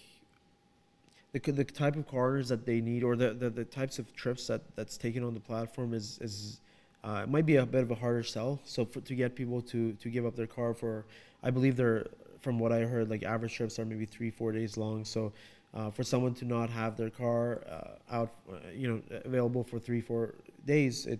the 1.34 1.39
the 1.51 1.63
type 1.63 1.95
of 1.95 2.07
cars 2.07 2.49
that 2.49 2.65
they 2.65 2.82
need 2.82 3.03
or 3.03 3.15
the, 3.15 3.34
the, 3.34 3.49
the 3.49 3.65
types 3.65 3.99
of 3.99 4.13
trips 4.15 4.47
that 4.47 4.61
that's 4.75 4.97
taken 4.97 5.23
on 5.23 5.34
the 5.34 5.39
platform 5.39 5.93
is 5.93 6.17
is 6.21 6.61
uh, 7.03 7.21
it 7.23 7.29
might 7.29 7.45
be 7.45 7.55
a 7.55 7.65
bit 7.65 7.82
of 7.82 7.89
a 7.89 7.95
harder 7.95 8.21
sell. 8.21 8.59
So 8.63 8.86
for, 8.86 9.01
to 9.01 9.15
get 9.15 9.36
people 9.36 9.61
to 9.63 9.93
to 9.93 10.09
give 10.09 10.25
up 10.25 10.36
their 10.36 10.47
car 10.47 10.73
for 10.73 11.05
I 11.43 11.49
believe 11.49 11.75
they're 11.75 12.07
from 12.39 12.59
what 12.59 12.71
I 12.71 12.79
heard 12.82 13.09
like 13.09 13.23
average 13.23 13.55
trips 13.55 13.79
are 13.79 13.86
maybe 13.86 14.05
three 14.05 14.29
four 14.29 14.51
days 14.51 14.77
long. 14.77 15.05
So 15.05 15.32
uh, 15.73 15.89
for 15.89 16.03
someone 16.03 16.34
to 16.36 16.45
not 16.45 16.69
have 16.69 16.97
their 16.97 17.09
car 17.09 17.61
uh, 17.69 18.15
out 18.15 18.32
uh, 18.51 18.55
you 18.75 18.88
know 18.88 19.01
available 19.25 19.63
for 19.63 19.79
three 19.79 20.01
four 20.01 20.36
days 20.65 21.05
it 21.05 21.19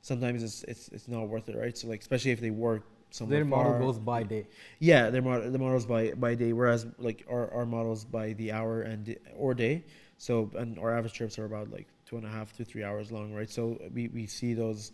sometimes 0.00 0.42
it's 0.42 0.62
it's 0.64 0.88
it's 0.88 1.08
not 1.08 1.28
worth 1.28 1.48
it 1.48 1.56
right 1.56 1.76
so 1.76 1.86
like 1.88 2.00
especially 2.00 2.30
if 2.30 2.40
they 2.40 2.50
work 2.50 2.82
Their 3.18 3.44
model 3.44 3.72
far. 3.72 3.80
goes 3.80 3.98
by 3.98 4.22
day. 4.22 4.46
yeah 4.78 5.10
their 5.10 5.22
model 5.22 5.50
the 5.50 5.58
models 5.58 5.86
by 5.86 6.12
by 6.12 6.34
day 6.34 6.52
whereas 6.52 6.86
like 6.98 7.24
our, 7.28 7.52
our 7.52 7.66
models 7.66 8.04
by 8.04 8.32
the 8.34 8.52
hour 8.52 8.82
and 8.82 9.16
or 9.36 9.54
day 9.54 9.84
so 10.18 10.50
and 10.56 10.78
our 10.78 10.96
average 10.96 11.14
trips 11.14 11.38
are 11.38 11.44
about 11.44 11.70
like 11.70 11.88
two 12.06 12.16
and 12.16 12.26
a 12.26 12.28
half 12.28 12.56
to 12.56 12.64
three 12.64 12.84
hours 12.84 13.10
long 13.10 13.32
right 13.32 13.50
so 13.50 13.80
we, 13.92 14.08
we 14.08 14.26
see 14.26 14.54
those 14.54 14.92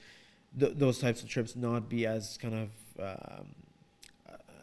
th- 0.59 0.73
those 0.77 0.99
types 0.99 1.23
of 1.23 1.29
trips 1.29 1.57
not 1.57 1.89
be 1.89 2.07
as 2.07 2.39
kind 2.39 2.55
of 2.55 2.71
um, 3.01 3.47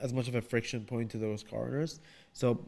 as 0.04 0.14
much 0.14 0.28
of 0.28 0.36
a 0.36 0.42
friction 0.42 0.84
point 0.84 1.12
to 1.12 1.18
those 1.18 1.46
owners. 1.52 2.00
So 2.34 2.60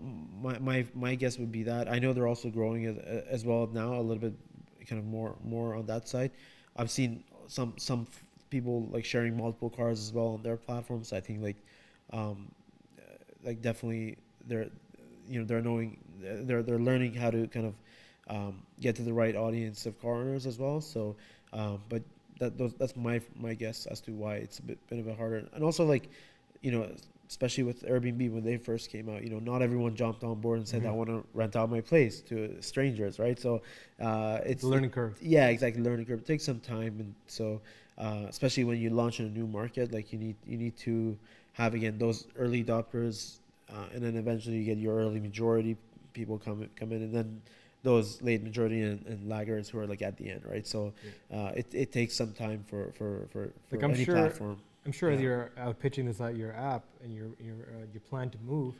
my, 0.41 0.57
my 0.59 0.86
my 0.95 1.15
guess 1.15 1.38
would 1.38 1.51
be 1.51 1.63
that 1.63 1.91
I 1.91 1.99
know 1.99 2.13
they're 2.13 2.27
also 2.27 2.49
growing 2.49 2.86
as, 2.86 2.97
as 3.29 3.45
well 3.45 3.67
now 3.71 3.95
a 3.95 4.01
little 4.01 4.21
bit, 4.21 4.33
kind 4.88 4.99
of 4.99 5.05
more 5.05 5.36
more 5.43 5.75
on 5.75 5.86
that 5.88 6.07
side. 6.07 6.31
I've 6.77 6.89
seen 6.89 7.23
some 7.47 7.73
some 7.77 8.07
people 8.56 8.78
like 8.95 9.06
sharing 9.06 9.34
multiple 9.43 9.70
cars 9.80 9.99
as 10.06 10.12
well 10.18 10.30
on 10.36 10.41
their 10.47 10.58
platforms. 10.68 11.14
I 11.14 11.22
think 11.26 11.38
like, 11.49 11.60
um, 12.20 12.38
like 13.43 13.62
definitely 13.62 14.18
they're, 14.47 14.68
you 15.30 15.39
know, 15.39 15.45
they're 15.45 15.62
knowing 15.62 15.97
they're 16.22 16.64
they're 16.64 16.80
learning 16.80 17.14
how 17.14 17.30
to 17.32 17.47
kind 17.47 17.66
of 17.72 17.76
um, 18.36 18.53
get 18.80 18.95
to 18.97 19.03
the 19.03 19.14
right 19.14 19.36
audience 19.36 19.86
of 19.86 19.99
car 20.01 20.16
owners 20.16 20.45
as 20.45 20.58
well. 20.60 20.82
So, 20.82 21.16
um, 21.53 21.82
but 21.89 22.03
that 22.39 22.58
those, 22.58 22.74
that's 22.76 22.95
my 22.95 23.22
my 23.36 23.53
guess 23.53 23.86
as 23.88 24.01
to 24.01 24.12
why 24.12 24.36
it's 24.36 24.60
a 24.60 24.64
bit, 24.64 24.80
bit 24.89 24.99
of 24.99 25.08
a 25.08 25.16
harder 25.16 25.38
and 25.53 25.64
also 25.64 25.86
like, 25.86 26.10
you 26.62 26.72
know, 26.72 26.88
especially 27.30 27.64
with 27.64 27.84
Airbnb 27.84 28.32
when 28.32 28.43
they 28.43 28.58
first 28.58 28.89
came 28.91 29.10
out, 29.10 29.24
you 29.24 29.30
know, 29.30 29.39
not 29.39 29.62
everyone 29.62 29.95
jumped 29.95 30.24
on 30.24 30.39
board 30.41 30.60
and 30.60 30.68
said, 30.68 30.84
Mhm. 30.84 30.89
"I 30.89 30.91
want 30.91 31.10
to 31.10 31.24
rent 31.34 31.56
out 31.56 31.70
my 31.70 31.82
place 31.82 32.22
to 32.30 32.62
strangers," 32.62 33.20
right? 33.20 33.39
So, 33.39 33.62
uh, 33.99 34.39
it's 34.45 34.68
the 34.68 34.68
learning 34.68 34.91
curve. 34.91 35.18
yeah, 35.22 35.47
exactly. 35.49 35.82
Learning 35.84 36.06
curve 36.06 36.20
it 36.20 36.26
takes 36.26 36.43
some 36.43 36.60
time, 36.60 36.99
and 36.99 37.16
so 37.28 37.62
uh, 37.98 38.26
especially 38.28 38.64
when 38.64 38.78
you 38.80 38.89
launch 38.89 39.20
in 39.20 39.26
a 39.26 39.30
new 39.30 39.48
market, 39.48 39.91
like 39.93 40.12
you 40.12 40.20
need 40.20 40.36
you 40.46 40.58
need 40.58 40.76
to 40.78 41.18
have 41.54 41.74
again 41.74 41.98
those 41.98 42.28
early 42.38 42.64
adopters, 42.64 43.38
uh, 43.70 43.86
and 43.93 44.04
then 44.04 44.16
eventually 44.18 44.58
you 44.58 44.66
get 44.66 44.78
your 44.78 44.96
early 45.00 45.20
majority 45.20 45.78
people 46.14 46.38
come 46.38 46.68
come 46.76 46.91
in, 46.91 47.02
and 47.04 47.14
then 47.14 47.41
those 47.84 48.22
late 48.22 48.41
majority 48.43 48.82
and, 48.82 49.06
and 49.06 49.30
laggards 49.30 49.70
who 49.70 49.78
are 49.80 49.86
like 49.88 50.02
at 50.02 50.18
the 50.18 50.30
end, 50.30 50.41
right? 50.50 50.66
So 50.66 50.91
uh, 51.32 51.52
it, 51.56 51.68
it 51.74 51.91
takes 51.91 52.16
some 52.16 52.32
time 52.34 52.64
for 52.68 52.91
for 52.98 53.28
for, 53.32 53.52
for 53.70 53.76
Like, 53.76 53.84
I'm 53.84 53.91
any 53.93 54.06
sure- 54.06 54.16
platform. 54.16 54.58
I'm 54.86 54.91
sure 54.91 55.10
as 55.10 55.20
you're 55.20 55.50
out 55.58 55.80
pitching 55.80 56.06
this 56.06 56.22
out 56.22 56.36
your 56.36 56.54
app 56.54 56.84
and 57.04 57.12
your 57.14 57.28
your 57.39 57.56
uh, 57.56 57.86
you 57.93 58.00
plan 58.00 58.30
to 58.30 58.38
move, 58.46 58.76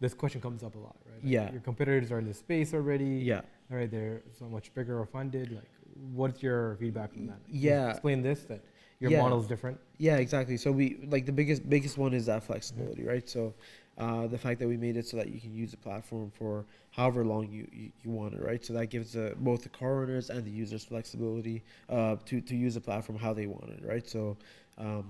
this 0.00 0.14
question 0.14 0.40
comes 0.40 0.62
up 0.62 0.74
a 0.74 0.78
lot, 0.78 0.96
right? 1.04 1.22
Like, 1.22 1.32
Yeah. 1.32 1.52
Your 1.52 1.60
competitors 1.60 2.10
are 2.10 2.18
in 2.18 2.26
the 2.26 2.32
space 2.32 2.72
already. 2.72 3.04
Yeah. 3.04 3.42
All 3.70 3.76
right, 3.76 3.90
they're 3.90 4.22
so 4.38 4.46
much 4.46 4.72
bigger 4.74 4.98
or 4.98 5.04
funded. 5.06 5.52
Like, 5.52 5.68
what's 6.12 6.42
your 6.42 6.76
feedback 6.76 7.10
on 7.16 7.26
that? 7.26 7.38
Yeah. 7.48 7.90
Explain 7.90 8.22
this 8.22 8.44
that 8.44 8.64
your 9.00 9.10
Yeah. 9.10 9.22
model's 9.22 9.46
different. 9.46 9.78
Yeah, 9.98 10.16
exactly. 10.16 10.56
So 10.56 10.72
we 10.72 10.98
like 11.08 11.26
the 11.26 11.32
biggest 11.32 11.68
biggest 11.68 11.98
one 11.98 12.14
is 12.14 12.26
that 12.26 12.42
flexibility, 12.42 13.04
right? 13.04 13.28
So 13.28 13.54
uh, 13.98 14.26
the 14.26 14.38
fact 14.38 14.60
that 14.60 14.68
we 14.68 14.76
made 14.76 14.96
it 14.96 15.06
so 15.06 15.16
that 15.18 15.28
you 15.28 15.40
can 15.40 15.54
use 15.54 15.72
the 15.72 15.76
platform 15.76 16.30
for 16.30 16.64
however 16.90 17.22
long 17.24 17.50
you, 17.50 17.68
you, 17.70 17.90
you 18.02 18.10
want 18.10 18.32
it, 18.32 18.42
right? 18.42 18.64
So 18.64 18.72
that 18.72 18.86
gives 18.86 19.14
both 19.36 19.62
the 19.62 19.68
car 19.68 20.02
owners 20.02 20.30
and 20.30 20.42
the 20.44 20.50
users 20.50 20.84
flexibility 20.84 21.62
uh, 21.88 22.16
to 22.26 22.40
to 22.40 22.56
use 22.56 22.74
the 22.74 22.80
platform 22.80 23.18
how 23.18 23.34
they 23.34 23.46
want 23.46 23.70
it, 23.70 23.82
right? 23.84 24.06
So 24.08 24.36
um, 24.78 25.06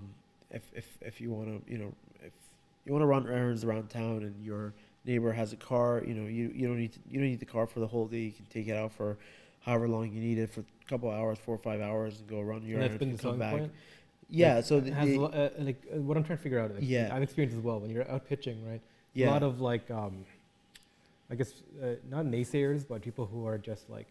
if 0.51 0.62
if 0.74 0.99
if 1.01 1.20
you 1.20 1.31
want 1.31 1.47
to, 1.66 1.72
you 1.72 1.78
know, 1.78 1.93
if 2.22 2.33
you 2.85 2.93
want 2.93 3.03
to 3.03 3.07
run 3.07 3.26
errands 3.28 3.64
around 3.64 3.89
town 3.91 4.22
and 4.24 4.45
your 4.45 4.74
neighbor 5.05 5.33
has 5.33 5.53
a 5.53 5.57
car, 5.57 6.03
you 6.07 6.14
know, 6.14 6.26
you 6.28 6.51
you 6.55 6.66
don't 6.66 6.78
need 6.78 6.93
to, 6.93 7.01
you 7.09 7.20
don't 7.20 7.28
need 7.28 7.41
the 7.41 7.47
car 7.47 7.66
for 7.66 7.81
the 7.81 7.87
whole 7.87 8.07
day. 8.07 8.18
You 8.18 8.33
can 8.33 8.47
take 8.47 8.66
it 8.66 8.76
out 8.76 8.93
for 8.93 9.18
however 9.61 9.89
long 9.89 10.13
you 10.13 10.21
need 10.21 10.39
it 10.39 10.51
for 10.51 10.61
a 10.61 10.65
couple 10.89 11.11
hours, 11.11 11.39
four 11.39 11.55
or 11.55 11.59
five 11.59 11.81
hours, 11.81 12.19
and 12.21 12.29
go 12.29 12.41
run 12.41 12.63
your 12.65 12.81
And 12.81 12.83
that's 12.91 12.95
errands 12.95 12.99
been 12.99 13.09
and 13.11 13.19
the 13.19 13.23
come 13.23 13.39
back. 13.39 13.53
point. 13.53 13.73
Yeah, 14.29 14.57
Like, 14.57 14.65
so 14.65 14.77
it 14.79 14.85
the, 14.85 14.93
has 14.95 15.09
lo- 15.17 15.27
uh, 15.27 15.51
like 15.59 15.83
uh, 15.95 16.01
what 16.01 16.17
I'm 16.17 16.25
trying 16.25 16.39
to 16.39 16.43
figure 16.43 16.61
out. 16.61 16.73
Like, 16.75 16.83
Yeah. 16.85 17.11
I've 17.13 17.23
experienced 17.23 17.57
as 17.57 17.63
well 17.63 17.81
when 17.81 17.91
you're 17.91 18.09
out 18.11 18.27
pitching, 18.29 18.65
right? 18.69 18.81
yeah. 19.13 19.29
A 19.29 19.31
lot 19.31 19.43
of 19.43 19.61
like, 19.61 19.91
um, 19.91 20.25
I 21.31 21.35
guess 21.35 21.53
uh, 21.83 21.95
not 22.09 22.27
naysayers, 22.27 22.87
but 22.89 23.03
people 23.03 23.27
who 23.27 23.47
are 23.47 23.59
just 23.59 23.91
like, 23.91 24.07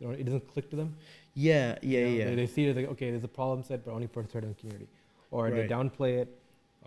it 0.00 0.24
doesn't 0.24 0.46
click 0.52 0.70
to 0.70 0.76
them. 0.76 0.94
Yeah, 1.34 1.76
yeah, 1.82 1.98
You 2.00 2.04
know, 2.06 2.10
yeah. 2.12 2.24
They, 2.26 2.34
they 2.36 2.46
see 2.46 2.66
it 2.66 2.70
as 2.70 2.76
like, 2.76 2.86
okay, 2.90 3.10
there's 3.10 3.24
a 3.24 3.28
problem 3.28 3.64
set, 3.64 3.84
but 3.84 3.90
only 3.92 4.06
for 4.06 4.20
a 4.22 4.28
certain 4.28 4.54
community, 4.54 4.86
or 5.32 5.50
they 5.50 5.66
downplay 5.66 6.18
it, 6.18 6.37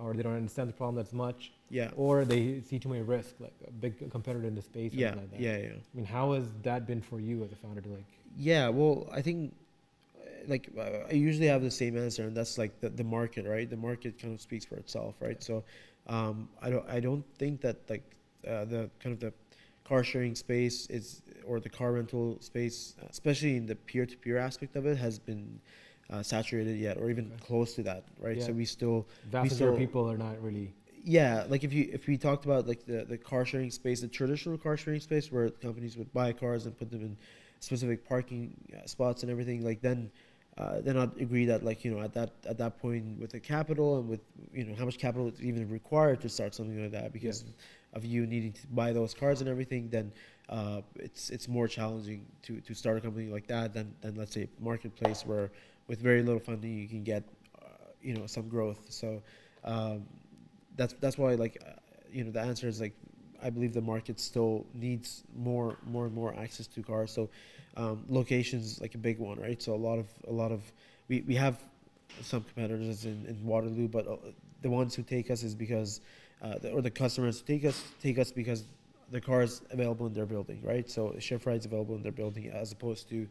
or 0.04 0.14
they 0.14 0.24
don't 0.24 0.36
understand 0.36 0.70
the 0.70 0.74
problem 0.74 0.96
that's 0.96 1.14
much, 1.14 1.52
yeah, 1.70 1.90
or 1.96 2.26
they 2.26 2.62
see 2.62 2.80
too 2.80 2.90
many 2.90 3.02
risks, 3.02 3.34
like 3.40 3.54
a 3.68 3.72
big 3.72 4.12
competitor 4.12 4.46
in 4.48 4.56
the 4.56 4.62
space, 4.62 4.94
or 4.94 4.98
yeah, 4.98 5.10
something 5.10 5.30
like 5.30 5.32
that. 5.32 5.42
yeah, 5.42 5.58
yeah. 5.58 5.70
I 5.70 5.96
mean, 5.96 6.06
how 6.06 6.34
has 6.34 6.46
that 6.64 6.88
been 6.88 7.02
for 7.02 7.20
you 7.20 7.44
as 7.44 7.52
a 7.52 7.56
founder 7.56 7.82
to 7.82 7.90
like? 7.90 8.06
Yeah, 8.38 8.70
well, 8.70 9.10
I 9.12 9.22
think 9.22 9.54
uh, 10.18 10.30
like 10.48 10.70
uh, 10.78 11.08
I 11.10 11.14
usually 11.14 11.48
have 11.48 11.62
the 11.62 11.72
same 11.72 11.98
answer, 11.98 12.24
and 12.24 12.36
that's 12.36 12.58
like 12.58 12.80
the, 12.82 12.90
the 12.90 13.04
market, 13.04 13.46
right? 13.46 13.70
The 13.70 13.78
market 13.78 14.20
kind 14.20 14.34
of 14.34 14.42
speaks 14.42 14.66
for 14.66 14.76
itself, 14.76 15.16
right? 15.20 15.42
So 15.44 15.64
um, 16.08 16.50
I 16.62 16.70
don't 16.70 16.90
I 16.90 17.00
don't 17.00 17.26
think 17.38 17.62
that 17.62 17.78
like 17.90 18.04
uh, 18.48 18.66
the 18.66 18.90
kind 19.00 19.14
of 19.14 19.20
the 19.20 19.34
car 19.84 20.04
sharing 20.04 20.36
space 20.36 20.88
is 20.88 21.22
or 21.46 21.60
the 21.60 21.70
car 21.70 21.94
rental 21.94 22.38
space, 22.42 22.96
especially 23.10 23.58
in 23.58 23.66
the 23.66 23.76
peer 23.76 24.06
to 24.06 24.18
peer 24.18 24.38
aspect 24.38 24.76
of 24.76 24.86
it, 24.86 24.98
has 24.98 25.20
been 25.20 25.60
uh, 26.12 26.22
saturated 26.24 26.78
yet, 26.78 26.98
or 26.98 27.10
even 27.10 27.26
Okay. 27.34 27.44
close 27.48 27.74
to 27.76 27.84
that, 27.84 28.04
right? 28.20 28.38
Yeah. 28.38 28.48
So 28.48 28.54
we 28.54 28.66
still 28.66 29.08
Vast 29.32 29.52
majority 29.52 29.78
still- 29.78 29.88
people 29.88 30.12
are 30.12 30.18
not 30.18 30.42
really. 30.42 30.74
yeah 31.04 31.46
like 31.50 31.64
if 31.64 31.74
you 31.74 31.90
if 31.92 32.06
we 32.08 32.16
talked 32.16 32.46
about 32.46 32.68
like 32.68 32.86
the 32.86 33.00
the 33.06 33.18
car 33.18 33.44
sharing 33.44 33.72
space 33.72 34.02
the 34.02 34.08
traditional 34.08 34.56
car 34.66 34.78
sharing 34.78 35.00
space 35.00 35.32
where 35.32 35.50
companies 35.50 35.98
would 35.98 36.12
buy 36.14 36.32
cars 36.32 36.62
and 36.68 36.78
put 36.78 36.92
them 36.92 37.02
in 37.02 37.18
specific 37.60 38.00
parking 38.08 38.54
uh, 38.78 38.86
spots 38.86 39.24
and 39.24 39.32
everything 39.32 39.60
like 39.70 39.82
then 39.82 40.00
uh, 40.60 40.80
then 40.86 40.96
I'd 41.02 41.16
agree 41.26 41.46
that 41.52 41.64
like 41.70 41.80
you 41.86 41.92
know 41.94 42.02
at 42.08 42.14
that 42.14 42.30
at 42.52 42.58
that 42.60 42.74
point 42.84 43.04
with 43.20 43.32
the 43.32 43.40
capital 43.40 43.90
and 44.00 44.08
with 44.14 44.20
you 44.54 44.64
know 44.66 44.76
how 44.76 44.86
much 44.86 45.00
capital 45.00 45.28
is 45.28 45.42
even 45.42 45.68
required 45.80 46.22
to 46.22 46.30
start 46.30 46.54
something 46.54 46.80
like 46.84 46.92
that 46.92 47.12
because 47.14 47.46
of 47.98 48.06
you 48.06 48.28
needing 48.28 48.54
to 48.54 48.68
buy 48.82 48.90
those 48.94 49.14
cars 49.22 49.42
and 49.42 49.50
everything 49.50 49.90
then 49.90 50.12
uh, 50.50 50.82
it's 51.08 51.24
it's 51.36 51.48
more 51.58 51.68
challenging 51.68 52.22
to, 52.46 52.52
to 52.68 52.74
start 52.76 52.96
a 53.00 53.02
company 53.02 53.28
like 53.38 53.48
that 53.48 53.74
than, 53.74 53.88
than 54.04 54.14
let's 54.22 54.34
say 54.34 54.48
marketplace 54.60 55.26
where 55.26 55.50
with 55.92 56.00
very 56.00 56.24
little 56.24 56.40
funding 56.40 56.74
you 56.84 56.88
can 56.88 57.04
get 57.04 57.24
uh, 57.62 57.66
you 58.02 58.14
know 58.16 58.26
some 58.26 58.48
growth 58.48 58.82
so 58.90 59.22
um, 59.66 60.06
that's 60.78 60.94
that's 61.02 61.18
why 61.18 61.36
like 61.36 61.62
uh, 61.68 61.72
you 62.12 62.24
know 62.24 62.32
the 62.32 62.40
answer 62.40 62.68
is 62.68 62.80
like 62.80 62.96
I 63.44 63.50
believe 63.50 63.74
the 63.74 63.82
market 63.82 64.20
still 64.20 64.66
needs 64.74 65.24
more 65.36 65.78
more 65.86 66.06
and 66.06 66.14
more 66.14 66.36
access 66.38 66.68
to 66.68 66.84
cars. 66.84 67.12
So 67.12 67.30
um, 67.78 68.04
locations 68.10 68.80
like 68.82 68.96
a 68.96 68.98
big 68.98 69.20
one, 69.20 69.40
right? 69.40 69.62
So 69.62 69.74
a 69.74 69.84
lot 69.90 69.98
of 70.00 70.08
a 70.28 70.32
lot 70.32 70.52
of 70.52 70.62
we, 71.08 71.22
we 71.22 71.36
have 71.36 71.58
some 72.22 72.44
competitors 72.44 73.06
in, 73.06 73.26
in 73.28 73.44
Waterloo, 73.44 73.88
but 73.88 74.08
uh, 74.08 74.18
the 74.62 74.70
ones 74.70 74.94
who 74.96 75.04
take 75.04 75.32
us 75.32 75.44
is 75.44 75.56
because 75.56 76.02
uh, 76.42 76.58
the, 76.60 76.72
or 76.72 76.82
the 76.82 76.92
customers 76.92 77.42
take 77.42 77.66
us 77.66 77.84
take 78.02 78.20
us 78.20 78.32
because 78.32 78.64
the 79.12 79.20
car 79.20 79.42
is 79.42 79.62
available 79.72 80.08
in 80.08 80.14
their 80.14 80.26
building, 80.26 80.62
right? 80.64 80.90
So 80.90 81.16
Shift 81.20 81.46
Ride's 81.46 81.66
available 81.66 81.96
in 81.96 82.04
their 82.04 82.14
building 82.14 82.50
as 82.50 82.72
opposed 82.72 83.10
to 83.10 83.28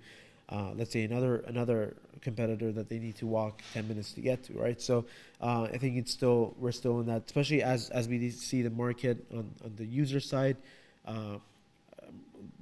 uh, 0.51 0.73
let's 0.77 0.93
say 0.93 1.05
another 1.05 1.39
another 1.47 1.97
competitor 2.21 2.73
that 2.73 2.89
they 2.89 2.99
need 2.99 3.17
to 3.17 3.27
walk 3.27 3.63
10 3.73 3.89
minutes 3.89 4.13
to 4.13 4.21
get 4.21 4.43
to 4.45 4.53
right? 4.55 4.81
So 4.81 5.07
uh, 5.41 5.69
i 5.73 5.79
think 5.79 5.97
it's 5.97 6.13
still 6.13 6.55
we're 6.59 6.73
still 6.73 7.01
in 7.01 7.07
that 7.07 7.23
especially 7.27 7.63
as 7.63 7.91
as 7.91 8.09
we 8.09 8.31
see 8.31 8.63
the 8.63 8.71
market 8.71 9.25
on, 9.33 9.51
on 9.65 9.73
the 9.77 9.87
user 9.87 10.21
side 10.21 10.57
uh, 11.07 11.39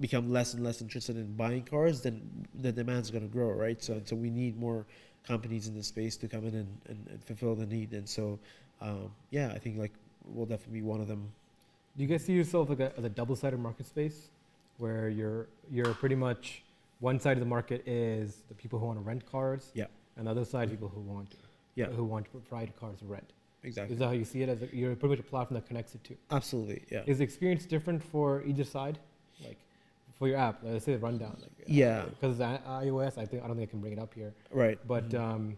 become 0.01 0.31
less 0.31 0.55
and 0.55 0.63
less 0.63 0.81
interested 0.81 1.17
in 1.17 1.35
buying 1.35 1.65
cars 1.65 2.03
then 2.03 2.21
the 2.61 2.71
demand's 2.71 3.11
going 3.11 3.27
to 3.27 3.33
grow 3.33 3.51
right? 3.51 3.83
So 3.83 4.01
so 4.05 4.15
we 4.17 4.31
need 4.31 4.59
more 4.59 4.87
companies 5.27 5.67
in 5.69 5.75
the 5.75 5.83
space 5.83 6.17
to 6.17 6.29
come 6.29 6.47
in 6.47 6.55
and, 6.55 6.81
and, 6.89 7.07
and 7.11 7.25
fulfill 7.25 7.55
the 7.55 7.67
need. 7.67 7.93
And 7.93 8.09
so 8.09 8.39
um, 8.81 9.11
yeah 9.31 9.53
i 9.55 9.59
think 9.59 9.79
like 9.79 9.93
we'll 10.35 10.47
definitely 10.47 10.81
be 10.81 10.87
one 10.87 11.01
of 11.01 11.09
them. 11.09 11.33
Do 11.97 12.05
you 12.05 12.09
guys 12.09 12.25
see 12.25 12.33
yourself 12.33 12.69
like 12.69 12.81
a, 12.81 12.97
as 12.97 13.05
a 13.05 13.09
double-sided 13.09 13.59
market 13.59 13.87
space, 13.87 14.29
where 14.79 15.09
you're 15.09 15.49
you're 15.71 15.95
pretty 15.95 16.15
much 16.15 16.63
one 17.01 17.19
side 17.21 17.35
of 17.37 17.41
the 17.41 17.47
market 17.47 17.87
is 17.87 18.43
the 18.49 18.55
people 18.55 18.79
who 18.79 18.87
want 18.87 18.99
to 18.99 19.05
rent 19.05 19.25
cars, 19.31 19.71
Yeah. 19.75 19.87
and 20.17 20.27
the 20.27 20.31
other 20.31 20.45
side 20.45 20.71
people 20.71 20.89
who 20.89 21.01
want 21.01 21.37
Yeah. 21.75 21.87
who 21.87 22.05
want 22.05 22.25
to 22.27 22.31
provide 22.33 22.75
cars 22.77 22.99
to 23.01 23.07
rent. 23.07 23.33
exactly 23.65 23.93
Is 23.95 23.99
that 23.99 24.07
how 24.07 24.13
you 24.13 24.25
see 24.25 24.43
it? 24.43 24.49
As 24.49 24.63
a, 24.63 24.69
you're 24.77 24.95
pretty 24.95 25.17
much 25.17 25.19
a 25.21 25.29
platform 25.29 25.61
that 25.61 25.67
connects 25.67 25.93
the 25.93 25.99
two. 25.99 26.17
absolutely 26.31 26.85
yeah 26.91 27.03
Is 27.07 27.19
the 27.19 27.25
experience 27.25 27.65
different 27.67 28.03
for 28.03 28.43
either 28.45 28.65
side? 28.65 28.99
Like 29.45 29.59
for 30.19 30.27
your 30.29 30.37
app, 30.39 30.61
let's 30.65 30.85
say 30.85 30.93
the 30.93 30.99
rundown. 30.99 31.37
Like, 31.41 31.53
Yeah. 31.67 32.07
Because 32.07 32.39
iOS, 32.39 33.19
I 33.19 33.27
think 33.27 33.43
I 33.43 33.47
don't 33.47 33.57
think 33.57 33.69
I 33.69 33.71
can 33.71 33.81
bring 33.81 33.93
it 33.93 33.99
up 34.01 34.15
here. 34.15 34.33
right 34.51 34.79
But 34.87 35.09
Mhm. 35.11 35.21
um, 35.21 35.57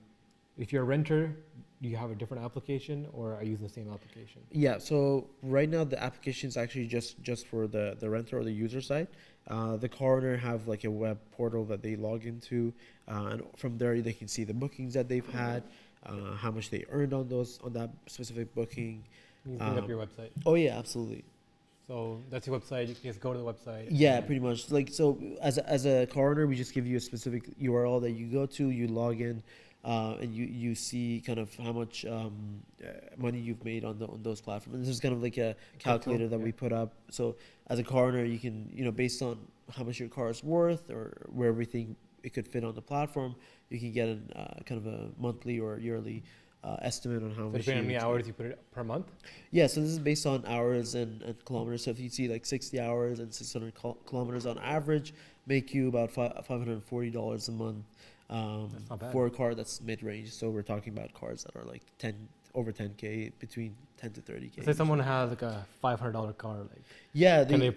if 0.59 0.72
you're 0.72 0.82
a 0.82 0.86
renter, 0.86 1.34
do 1.82 1.88
you 1.88 1.97
have 1.97 2.11
a 2.11 2.14
different 2.14 2.43
application, 2.45 3.07
or 3.14 3.34
are 3.36 3.43
you 3.43 3.53
using 3.53 3.66
the 3.66 3.72
same 3.72 3.91
application? 3.91 4.43
Yeah, 4.51 4.76
so 4.78 5.30
right 5.43 5.68
now 5.76 5.82
the 5.84 6.03
application 6.03 6.49
is 6.49 6.57
actually 6.59 6.86
just 6.86 7.11
just 7.22 7.47
for 7.47 7.66
the 7.66 7.97
the 8.03 8.09
renter 8.11 8.38
or 8.38 8.45
the 8.45 8.53
user 8.53 8.82
side. 8.82 9.09
Uh, 9.49 9.76
the 9.76 9.88
coroner 9.88 10.36
have 10.36 10.68
like 10.68 10.84
a 10.84 10.91
web 10.91 11.18
portal 11.32 11.64
that 11.64 11.82
they 11.82 11.97
log 11.97 12.24
into, 12.24 12.72
uh, 13.09 13.30
and 13.32 13.43
from 13.57 13.76
there 13.78 14.01
they 14.01 14.12
can 14.12 14.28
see 14.28 14.45
the 14.45 14.55
bookings 14.55 14.95
that 14.95 15.09
they've 15.09 15.28
had, 15.30 15.62
uh, 16.07 16.34
how 16.36 16.51
much 16.51 16.70
they 16.70 16.84
earned 16.91 17.12
on 17.12 17.28
those 17.28 17.59
on 17.64 17.72
that 17.72 17.91
specific 18.07 18.55
booking. 18.55 19.03
You 19.47 19.57
can 19.57 19.59
bring 19.59 19.78
up 19.78 19.84
Um, 19.84 19.91
your 19.91 19.99
website. 20.07 20.30
Oh 20.47 20.55
yeah, 20.55 20.78
absolutely. 20.78 21.24
So 21.88 22.20
that's 22.30 22.47
your 22.47 22.61
website. 22.61 22.86
You 22.88 22.95
can 22.95 23.03
just 23.05 23.20
go 23.20 23.32
to 23.32 23.38
the 23.41 23.45
website. 23.45 23.88
Yeah, 23.91 24.20
pretty 24.20 24.41
much. 24.41 24.70
Like 24.70 24.91
so, 24.93 25.18
as 25.43 25.59
a, 25.59 25.68
as 25.68 25.86
a 25.86 26.07
car 26.07 26.30
owner, 26.30 26.47
we 26.47 26.55
just 26.55 26.72
give 26.72 26.86
you 26.86 26.97
a 26.99 27.01
specific 27.01 27.43
URL 27.61 28.01
that 28.03 28.12
you 28.12 28.26
go 28.26 28.47
to, 28.47 28.68
you 28.70 28.86
log 28.86 29.20
in, 29.20 29.43
uh, 29.85 30.16
and 30.20 30.35
you 30.35 30.45
you 30.45 30.74
see 30.74 31.22
kind 31.24 31.39
of 31.39 31.55
how 31.57 31.72
much 31.72 32.05
um, 32.05 32.61
uh, 32.85 32.89
money 33.16 33.39
you've 33.39 33.64
made 33.64 33.85
on 33.85 33.99
the 33.99 34.07
on 34.07 34.22
those 34.22 34.41
platforms. 34.41 34.74
And 34.76 34.85
this 34.85 34.95
is 34.95 35.01
kind 35.01 35.14
of 35.14 35.22
like 35.22 35.39
a 35.39 35.57
calculator 35.78 36.28
that 36.28 36.39
yeah. 36.39 36.45
we 36.45 36.53
put 36.53 36.72
up. 36.72 36.95
So 37.11 37.37
as 37.68 37.78
a 37.78 37.85
car 37.85 38.07
owner, 38.07 38.24
you 38.24 38.39
can 38.39 38.70
you 38.74 38.85
know 38.85 38.93
based 38.93 39.22
on 39.22 39.39
how 39.74 39.85
much 39.85 39.99
your 39.99 40.09
car 40.09 40.31
is 40.31 40.45
worth 40.45 40.91
or 40.91 41.26
where 41.33 41.49
everything 41.49 41.97
it 42.22 42.35
could 42.35 42.47
fit 42.47 42.64
on 42.64 42.74
the 42.74 42.83
platform, 42.83 43.35
you 43.70 43.78
can 43.78 43.93
get 43.93 44.09
an 44.09 44.31
uh, 44.37 44.61
kind 44.66 44.85
of 44.85 44.93
a 44.93 45.09
monthly 45.18 45.59
or 45.59 45.78
yearly 45.78 46.22
uh, 46.62 46.76
estimate 46.83 47.22
on 47.22 47.31
how 47.31 47.45
So 47.45 47.51
much. 47.51 47.61
depending 47.62 47.78
on 47.78 48.01
how 48.01 48.09
many 48.09 48.14
hours 48.18 48.26
you 48.26 48.33
put 48.35 48.47
it 48.47 48.59
per 48.72 48.85
month. 48.85 49.07
Yeah, 49.51 49.66
so 49.66 49.81
this 49.81 49.91
is 49.91 49.99
based 49.99 50.26
on 50.26 50.45
hours 50.47 50.95
and, 50.95 51.22
and 51.22 51.43
kilometers. 51.45 51.85
So 51.85 51.91
if 51.91 51.99
you 51.99 52.11
see 52.11 52.28
like 52.28 52.45
60 52.45 52.78
hours 52.78 53.20
and 53.20 53.33
600 53.33 53.74
kilometers 54.07 54.47
on 54.47 54.59
average, 54.59 55.14
make 55.47 55.72
you 55.72 55.89
about 55.89 56.11
fi- 56.11 56.33
$540 56.49 57.49
a 57.49 57.53
month 57.53 57.85
um, 58.31 58.70
That's 58.72 58.89
not 58.91 59.01
bad. 59.01 59.12
for 59.12 59.26
a 59.26 59.31
car 59.31 59.55
that's 59.55 59.81
mid 59.81 60.03
range. 60.03 60.33
So 60.33 60.49
we're 60.51 60.62
talking 60.62 60.93
about 60.97 61.12
cars 61.12 61.45
that 61.45 61.55
are 61.57 61.64
like 61.64 61.83
10 61.99 62.14
over 62.55 62.72
10k, 62.72 63.33
between 63.39 63.74
10 63.99 64.12
to 64.12 64.20
30k. 64.20 64.64
Say 64.64 64.72
someone 64.72 64.99
has 65.01 65.31
like 65.31 65.43
a 65.43 65.66
five 65.83 66.01
hundred 66.01 66.12
dollar 66.12 66.33
car, 66.33 66.57
like 66.59 66.83
yeah, 67.12 67.45
can 67.45 67.61
they, 67.61 67.68
they 67.70 67.76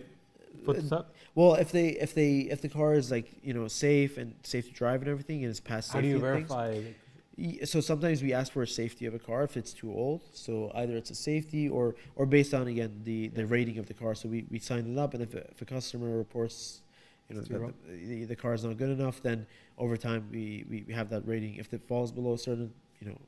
put 0.66 0.76
this 0.82 0.92
up? 0.92 1.14
well 1.36 1.56
if 1.56 1.72
they 1.72 1.90
if 1.90 2.14
they 2.14 2.40
if 2.52 2.62
the 2.62 2.70
car 2.70 2.94
is 2.94 3.10
like 3.12 3.32
you 3.44 3.54
know 3.54 3.68
safe 3.68 4.18
and 4.18 4.36
safe 4.44 4.68
to 4.68 4.74
drive 4.74 5.02
and 5.02 5.10
everything 5.10 5.44
and 5.44 5.50
it's 5.50 5.60
past 5.60 5.92
How 5.92 6.00
do 6.02 6.08
safety 6.08 6.20
you 6.20 6.26
and 6.26 6.48
things, 6.48 6.50
verify? 6.50 7.66
So 7.66 7.82
sometimes 7.82 8.22
we 8.22 8.32
ask 8.32 8.52
for 8.54 8.62
a 8.62 8.68
safety 8.68 9.08
of 9.08 9.16
a 9.16 9.20
car 9.20 9.44
if 9.44 9.58
it's 9.58 9.74
too 9.74 9.92
old. 9.92 10.22
So 10.34 10.72
either 10.76 10.96
it's 10.96 11.10
a 11.10 11.16
safety 11.16 11.68
or 11.68 11.96
or 12.16 12.28
based 12.28 12.54
on 12.54 12.68
again 12.68 13.02
the 13.04 13.30
the 13.30 13.48
rating 13.48 13.80
of 13.80 13.88
the 13.88 13.96
car. 13.96 14.14
So 14.14 14.30
we, 14.30 14.46
we 14.52 14.60
sign 14.60 14.86
it 14.86 15.00
up, 15.00 15.16
and 15.16 15.24
if 15.24 15.34
a, 15.34 15.40
if 15.50 15.60
a 15.60 15.66
customer 15.66 16.16
reports, 16.16 16.82
you 17.30 17.36
know, 17.36 17.42
It's 17.42 17.48
too 17.48 17.56
that 17.56 17.66
the, 17.88 18.06
the, 18.06 18.26
the 18.26 18.36
car 18.36 18.54
is 18.54 18.64
not 18.64 18.78
good 18.78 18.90
enough, 18.90 19.22
then 19.22 19.46
over 19.78 19.98
time 19.98 20.28
we, 20.32 20.66
we, 20.70 20.84
we 20.88 20.94
have 20.94 21.10
that 21.10 21.26
rating. 21.28 21.56
If 21.56 21.74
it 21.74 21.84
falls 21.88 22.12
below 22.12 22.34
a 22.34 22.38
certain 22.38 22.74
you 23.00 23.08
know 23.10 23.20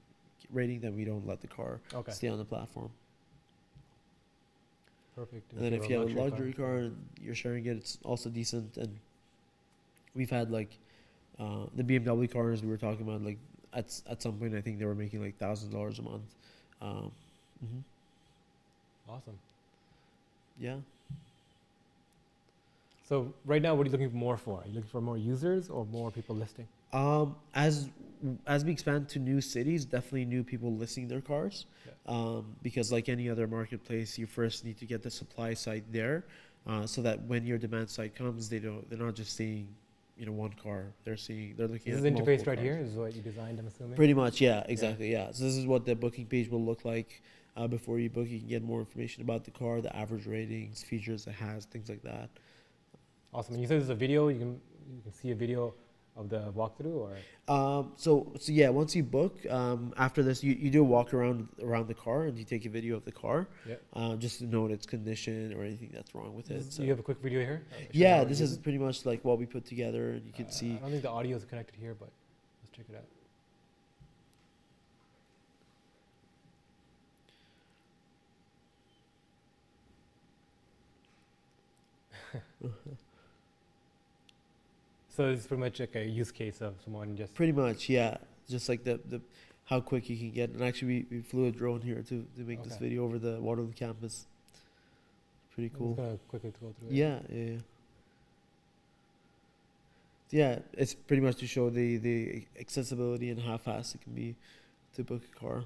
rating, 0.51 0.81
then 0.81 0.95
we 0.95 1.05
don't 1.05 1.25
let 1.25 1.41
the 1.41 1.47
car 1.47 1.81
Okay, 1.93 2.11
stay 2.11 2.27
on 2.27 2.37
the 2.37 2.45
platform. 2.45 2.91
perfect. 5.15 5.53
And 5.53 5.65
then 5.65 5.73
if 5.73 5.89
you're 5.89 5.99
have 5.99 6.09
a 6.09 6.11
luxury 6.19 6.53
car 6.53 6.77
and 6.77 7.09
you're 7.21 7.35
sharing 7.35 7.65
it, 7.65 7.77
it's 7.77 7.97
also 8.03 8.29
decent. 8.29 8.77
And 8.77 8.99
we've 10.13 10.29
had 10.29 10.51
like 10.51 10.77
uh, 11.39 11.65
the 11.75 11.83
BMW 11.83 12.27
cars 12.27 12.61
we 12.63 12.69
were 12.69 12.77
talking 12.77 13.07
about. 13.07 13.21
Like 13.23 13.39
at 13.73 13.99
at 14.09 14.21
some 14.21 14.37
point, 14.37 14.55
I 14.55 14.61
think 14.61 14.79
they 14.79 14.85
were 14.85 14.95
making 14.95 15.21
like 15.21 15.37
thousand 15.37 15.71
dollars 15.71 15.99
a 15.99 16.03
month. 16.03 16.35
Um, 16.81 17.11
mhm. 17.63 17.83
awesome. 19.07 19.39
Yeah. 20.57 20.77
So 23.07 23.33
right 23.45 23.61
now, 23.61 23.75
what 23.75 23.85
are 23.85 23.89
you 23.89 23.91
looking 23.91 24.09
for 24.09 24.15
more 24.15 24.35
for? 24.35 24.61
Are 24.61 24.67
you 24.67 24.73
looking 24.73 24.89
for 24.89 24.99
more 24.99 25.17
users 25.17 25.69
or 25.69 25.85
more 25.85 26.09
people 26.09 26.35
listing? 26.35 26.67
Um, 26.91 27.35
as 27.53 27.89
as 28.47 28.65
we 28.65 28.71
expand 28.71 29.09
to 29.09 29.19
new 29.19 29.41
cities, 29.41 29.85
definitely 29.85 30.25
new 30.25 30.43
people 30.43 30.75
listing 30.75 31.07
their 31.07 31.21
cars. 31.21 31.67
Yeah. 31.85 31.91
Um, 32.07 32.55
because 32.63 32.91
like 32.91 33.07
any 33.07 33.29
other 33.29 33.45
marketplace, 33.45 34.17
you 34.17 34.25
first 34.25 34.65
need 34.65 34.77
to 34.79 34.85
get 34.85 35.03
the 35.03 35.11
supply 35.11 35.53
side 35.53 35.83
there, 35.91 36.25
uh, 36.65 36.87
so 36.87 37.03
that 37.03 37.21
when 37.23 37.45
your 37.45 37.59
demand 37.59 37.91
side 37.91 38.15
comes, 38.15 38.49
they 38.49 38.57
don't 38.57 38.89
they're 38.89 38.97
not 38.97 39.13
just 39.13 39.35
seeing, 39.35 39.67
you 40.17 40.25
know, 40.25 40.31
one 40.31 40.53
car. 40.53 40.85
They're 41.03 41.17
seeing 41.17 41.53
they're 41.57 41.67
looking 41.67 41.93
This 41.93 42.03
at 42.03 42.11
is 42.11 42.19
interface 42.19 42.47
right 42.47 42.57
cars. 42.57 42.59
here. 42.59 42.77
Is 42.79 42.95
what 42.95 43.13
you 43.15 43.21
designed. 43.21 43.59
I'm 43.59 43.67
assuming. 43.67 43.97
Pretty 43.97 44.15
much, 44.15 44.41
yeah, 44.41 44.63
exactly, 44.67 45.11
yeah. 45.11 45.31
So 45.31 45.43
this 45.43 45.57
is 45.57 45.67
what 45.67 45.85
the 45.85 45.95
booking 45.95 46.25
page 46.25 46.49
will 46.49 46.65
look 46.65 46.85
like. 46.85 47.21
Uh, 47.55 47.67
before 47.67 47.99
you 47.99 48.09
book, 48.09 48.27
you 48.27 48.39
can 48.39 48.49
get 48.49 48.63
more 48.63 48.79
information 48.79 49.21
about 49.21 49.45
the 49.45 49.51
car, 49.51 49.79
the 49.79 49.95
average 49.95 50.25
ratings, 50.25 50.83
features 50.83 51.25
it 51.27 51.35
has, 51.35 51.65
things 51.65 51.87
like 51.87 52.01
that. 52.01 52.29
Awesome. 53.35 53.55
And 53.55 53.61
you 53.61 53.67
said 53.67 53.79
there's 53.79 53.89
a 53.89 53.95
video. 53.95 54.29
You 54.29 54.39
can 54.39 54.61
you 54.95 55.01
can 55.03 55.11
see 55.13 55.31
a 55.31 55.35
video 55.35 55.73
of 56.15 56.29
the 56.29 56.39
walkthrough, 56.53 56.95
or 57.05 57.17
Um, 57.53 57.91
so, 57.97 58.31
so 58.39 58.53
yeah, 58.53 58.69
once 58.69 58.95
you 58.95 59.03
book, 59.03 59.45
um, 59.49 59.93
after 59.97 60.23
this, 60.23 60.41
you, 60.41 60.53
you 60.53 60.69
do 60.71 60.79
a 60.79 60.83
walk 60.95 61.13
around 61.13 61.49
around 61.61 61.87
the 61.89 61.93
car 61.93 62.23
and 62.27 62.37
you 62.39 62.45
take 62.45 62.65
a 62.65 62.69
video 62.69 62.95
of 62.95 63.03
the 63.03 63.11
car, 63.11 63.49
Yeah. 63.67 63.75
uh, 63.91 64.15
just 64.15 64.39
to 64.39 64.45
note 64.45 64.71
its 64.71 64.85
condition 64.85 65.53
or 65.53 65.63
anything 65.65 65.89
that's 65.93 66.15
wrong 66.15 66.33
with 66.33 66.49
it. 66.49 66.59
This- 66.59 66.73
So, 66.75 66.83
you 66.83 66.89
have 66.91 66.99
a 66.99 67.03
quick 67.03 67.19
video 67.21 67.41
here. 67.41 67.65
Yeah, 67.91 68.23
this 68.23 68.39
is 68.39 68.57
pretty 68.57 68.77
much 68.77 69.05
like 69.05 69.25
what 69.25 69.37
we 69.37 69.45
put 69.45 69.65
together, 69.65 70.11
and 70.11 70.25
you 70.25 70.31
can 70.31 70.45
Uh, 70.45 70.51
see. 70.59 70.71
I 70.75 70.77
don't 70.77 70.91
think 70.91 71.01
the 71.03 71.09
audio 71.09 71.35
is 71.35 71.43
connected 71.43 71.75
here, 71.75 71.93
but 71.93 72.09
let's 72.61 72.71
check 72.77 72.85
it 72.89 72.95
out. 72.95 73.09
so 85.15 85.29
it's 85.29 85.47
pretty 85.47 85.61
much 85.61 85.79
like 85.79 85.95
a 85.95 86.03
use 86.05 86.31
case 86.31 86.61
of 86.61 86.75
someone 86.83 87.15
just 87.15 87.33
Pretty 87.33 87.51
much, 87.51 87.89
yeah, 87.89 88.17
just 88.49 88.67
like 88.69 88.83
the 88.83 88.99
the 89.09 89.21
how 89.65 89.79
quick 89.81 90.09
you 90.09 90.17
can 90.17 90.31
get. 90.31 90.49
And 90.51 90.61
actually, 90.63 90.87
we, 91.09 91.17
we 91.17 91.21
flew 91.21 91.45
a 91.45 91.51
drone 91.51 91.81
here 91.81 92.01
to 92.03 92.25
to 92.37 92.41
make 92.41 92.63
this 92.63 92.77
video 92.77 93.03
over 93.03 93.17
the 93.19 93.39
Waterloo 93.39 93.71
campus. 93.73 94.25
Pretty 95.53 95.71
cool. 95.77 95.93
gonna 95.93 96.17
quickly 96.27 96.51
go 96.61 96.73
through 96.77 96.89
it. 96.89 96.93
Yeah, 96.93 97.19
yeah, 97.29 97.43
yeah. 97.51 97.57
Yeah, 100.31 100.59
it's 100.73 100.93
pretty 100.93 101.21
much 101.21 101.37
to 101.37 101.47
show 101.47 101.69
the 101.69 101.97
the 101.97 102.45
accessibility 102.59 103.29
and 103.29 103.39
how 103.39 103.57
fast 103.57 103.95
it 103.95 104.01
can 104.01 104.13
be 104.13 104.35
to 104.95 105.03
book 105.03 105.21
a 105.31 105.39
car. 105.39 105.63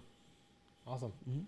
Awesome. 0.85 1.11
hmm 1.25 1.41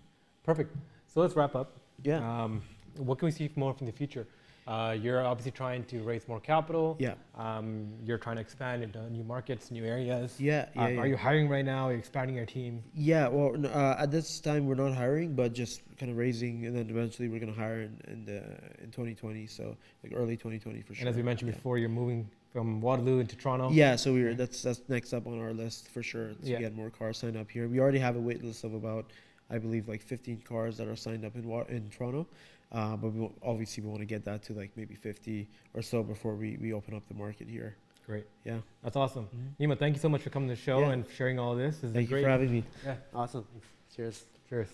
Perfect. 0.44 0.74
So 1.06 1.20
let's 1.20 1.36
wrap 1.36 1.54
up. 1.54 1.70
Yeah, 2.02 2.18
Um, 2.18 2.62
what 2.96 3.18
can 3.18 3.26
we 3.26 3.32
see 3.32 3.48
more 3.54 3.74
from 3.74 3.86
the 3.86 3.92
future? 3.92 4.26
Uh, 4.66 4.96
you're 5.00 5.24
obviously 5.26 5.50
trying 5.50 5.82
to 5.84 6.02
raise 6.02 6.28
more 6.28 6.38
capital. 6.38 6.96
yeah, 7.00 7.14
Um, 7.36 7.88
you're 8.04 8.18
trying 8.18 8.36
to 8.36 8.42
expand 8.42 8.82
into 8.84 9.10
new 9.10 9.24
markets, 9.24 9.70
new 9.72 9.84
areas. 9.84 10.38
yeah, 10.38 10.66
yeah. 10.74 10.82
Uh, 10.82 10.88
yeah. 10.88 11.00
Are 11.00 11.06
you 11.08 11.16
hiring 11.16 11.48
right 11.48 11.64
now? 11.64 11.88
Are 11.88 11.92
you 11.92 11.98
expanding 11.98 12.36
your 12.36 12.46
team? 12.46 12.82
Yeah, 12.94 13.26
well, 13.26 13.54
uh, 13.66 13.96
at 13.98 14.12
this 14.12 14.38
time 14.40 14.66
we're 14.66 14.76
not 14.76 14.94
hiring, 14.94 15.34
but 15.34 15.52
just 15.52 15.82
kind 15.98 16.12
of 16.12 16.16
raising, 16.16 16.66
and 16.66 16.76
then 16.76 16.88
eventually 16.90 17.28
we're 17.28 17.40
gonna 17.40 17.52
hire 17.52 17.82
in 17.82 18.00
in, 18.06 18.24
the, 18.24 18.38
in 18.82 18.90
2020, 18.92 19.46
so 19.46 19.76
like 20.04 20.12
early 20.14 20.36
2020 20.36 20.80
for 20.82 20.94
sure. 20.94 21.00
And 21.00 21.08
as 21.08 21.16
we 21.16 21.22
mentioned 21.22 21.48
yeah. 21.50 21.56
before, 21.56 21.78
you're 21.78 21.88
moving 21.88 22.30
from 22.52 22.80
Waterloo 22.80 23.18
into 23.18 23.34
Toronto. 23.34 23.70
Yeah, 23.70 23.96
so 23.96 24.12
we're 24.12 24.34
that's 24.34 24.62
that's 24.62 24.82
next 24.88 25.12
up 25.12 25.26
on 25.26 25.40
our 25.40 25.52
list 25.52 25.88
for 25.88 26.02
sure 26.04 26.28
to 26.34 26.36
Yeah. 26.42 26.58
get 26.60 26.76
more 26.76 26.90
cars 26.90 27.18
signed 27.18 27.36
up 27.36 27.50
here. 27.50 27.66
We 27.66 27.80
already 27.80 27.98
have 27.98 28.14
a 28.14 28.20
wait 28.20 28.44
list 28.44 28.62
of 28.62 28.74
about, 28.74 29.06
I 29.50 29.58
believe, 29.58 29.88
like 29.88 30.02
15 30.02 30.42
cars 30.42 30.76
that 30.76 30.86
are 30.86 30.94
signed 30.96 31.24
up 31.24 31.34
in 31.34 31.50
in 31.68 31.90
Toronto, 31.90 32.28
uh, 32.72 32.96
but 32.96 33.12
we 33.12 33.28
obviously 33.42 33.82
we 33.82 33.90
want 33.90 34.00
to 34.00 34.06
get 34.06 34.24
that 34.24 34.42
to 34.44 34.54
like 34.54 34.70
maybe 34.76 34.94
50 34.94 35.48
or 35.74 35.82
so 35.82 36.02
before 36.02 36.34
we, 36.34 36.56
we 36.60 36.72
open 36.72 36.94
up 36.94 37.06
the 37.06 37.14
market 37.14 37.48
here. 37.48 37.76
Great. 38.06 38.26
Yeah. 38.44 38.58
That's 38.82 38.96
awesome. 38.96 39.26
Mm-hmm. 39.26 39.72
Nima, 39.72 39.78
thank 39.78 39.94
you 39.94 40.00
so 40.00 40.08
much 40.08 40.22
for 40.22 40.30
coming 40.30 40.48
to 40.48 40.54
the 40.54 40.60
show 40.60 40.80
yeah. 40.80 40.90
and 40.92 41.04
sharing 41.16 41.38
all 41.38 41.54
this. 41.54 41.78
this 41.78 41.92
thank 41.92 42.08
you 42.08 42.16
great. 42.16 42.24
for 42.24 42.30
having 42.30 42.50
me. 42.50 42.64
Yeah. 42.84 42.96
Awesome. 43.14 43.46
Cheers. 43.94 44.24
Cheers. 44.48 44.68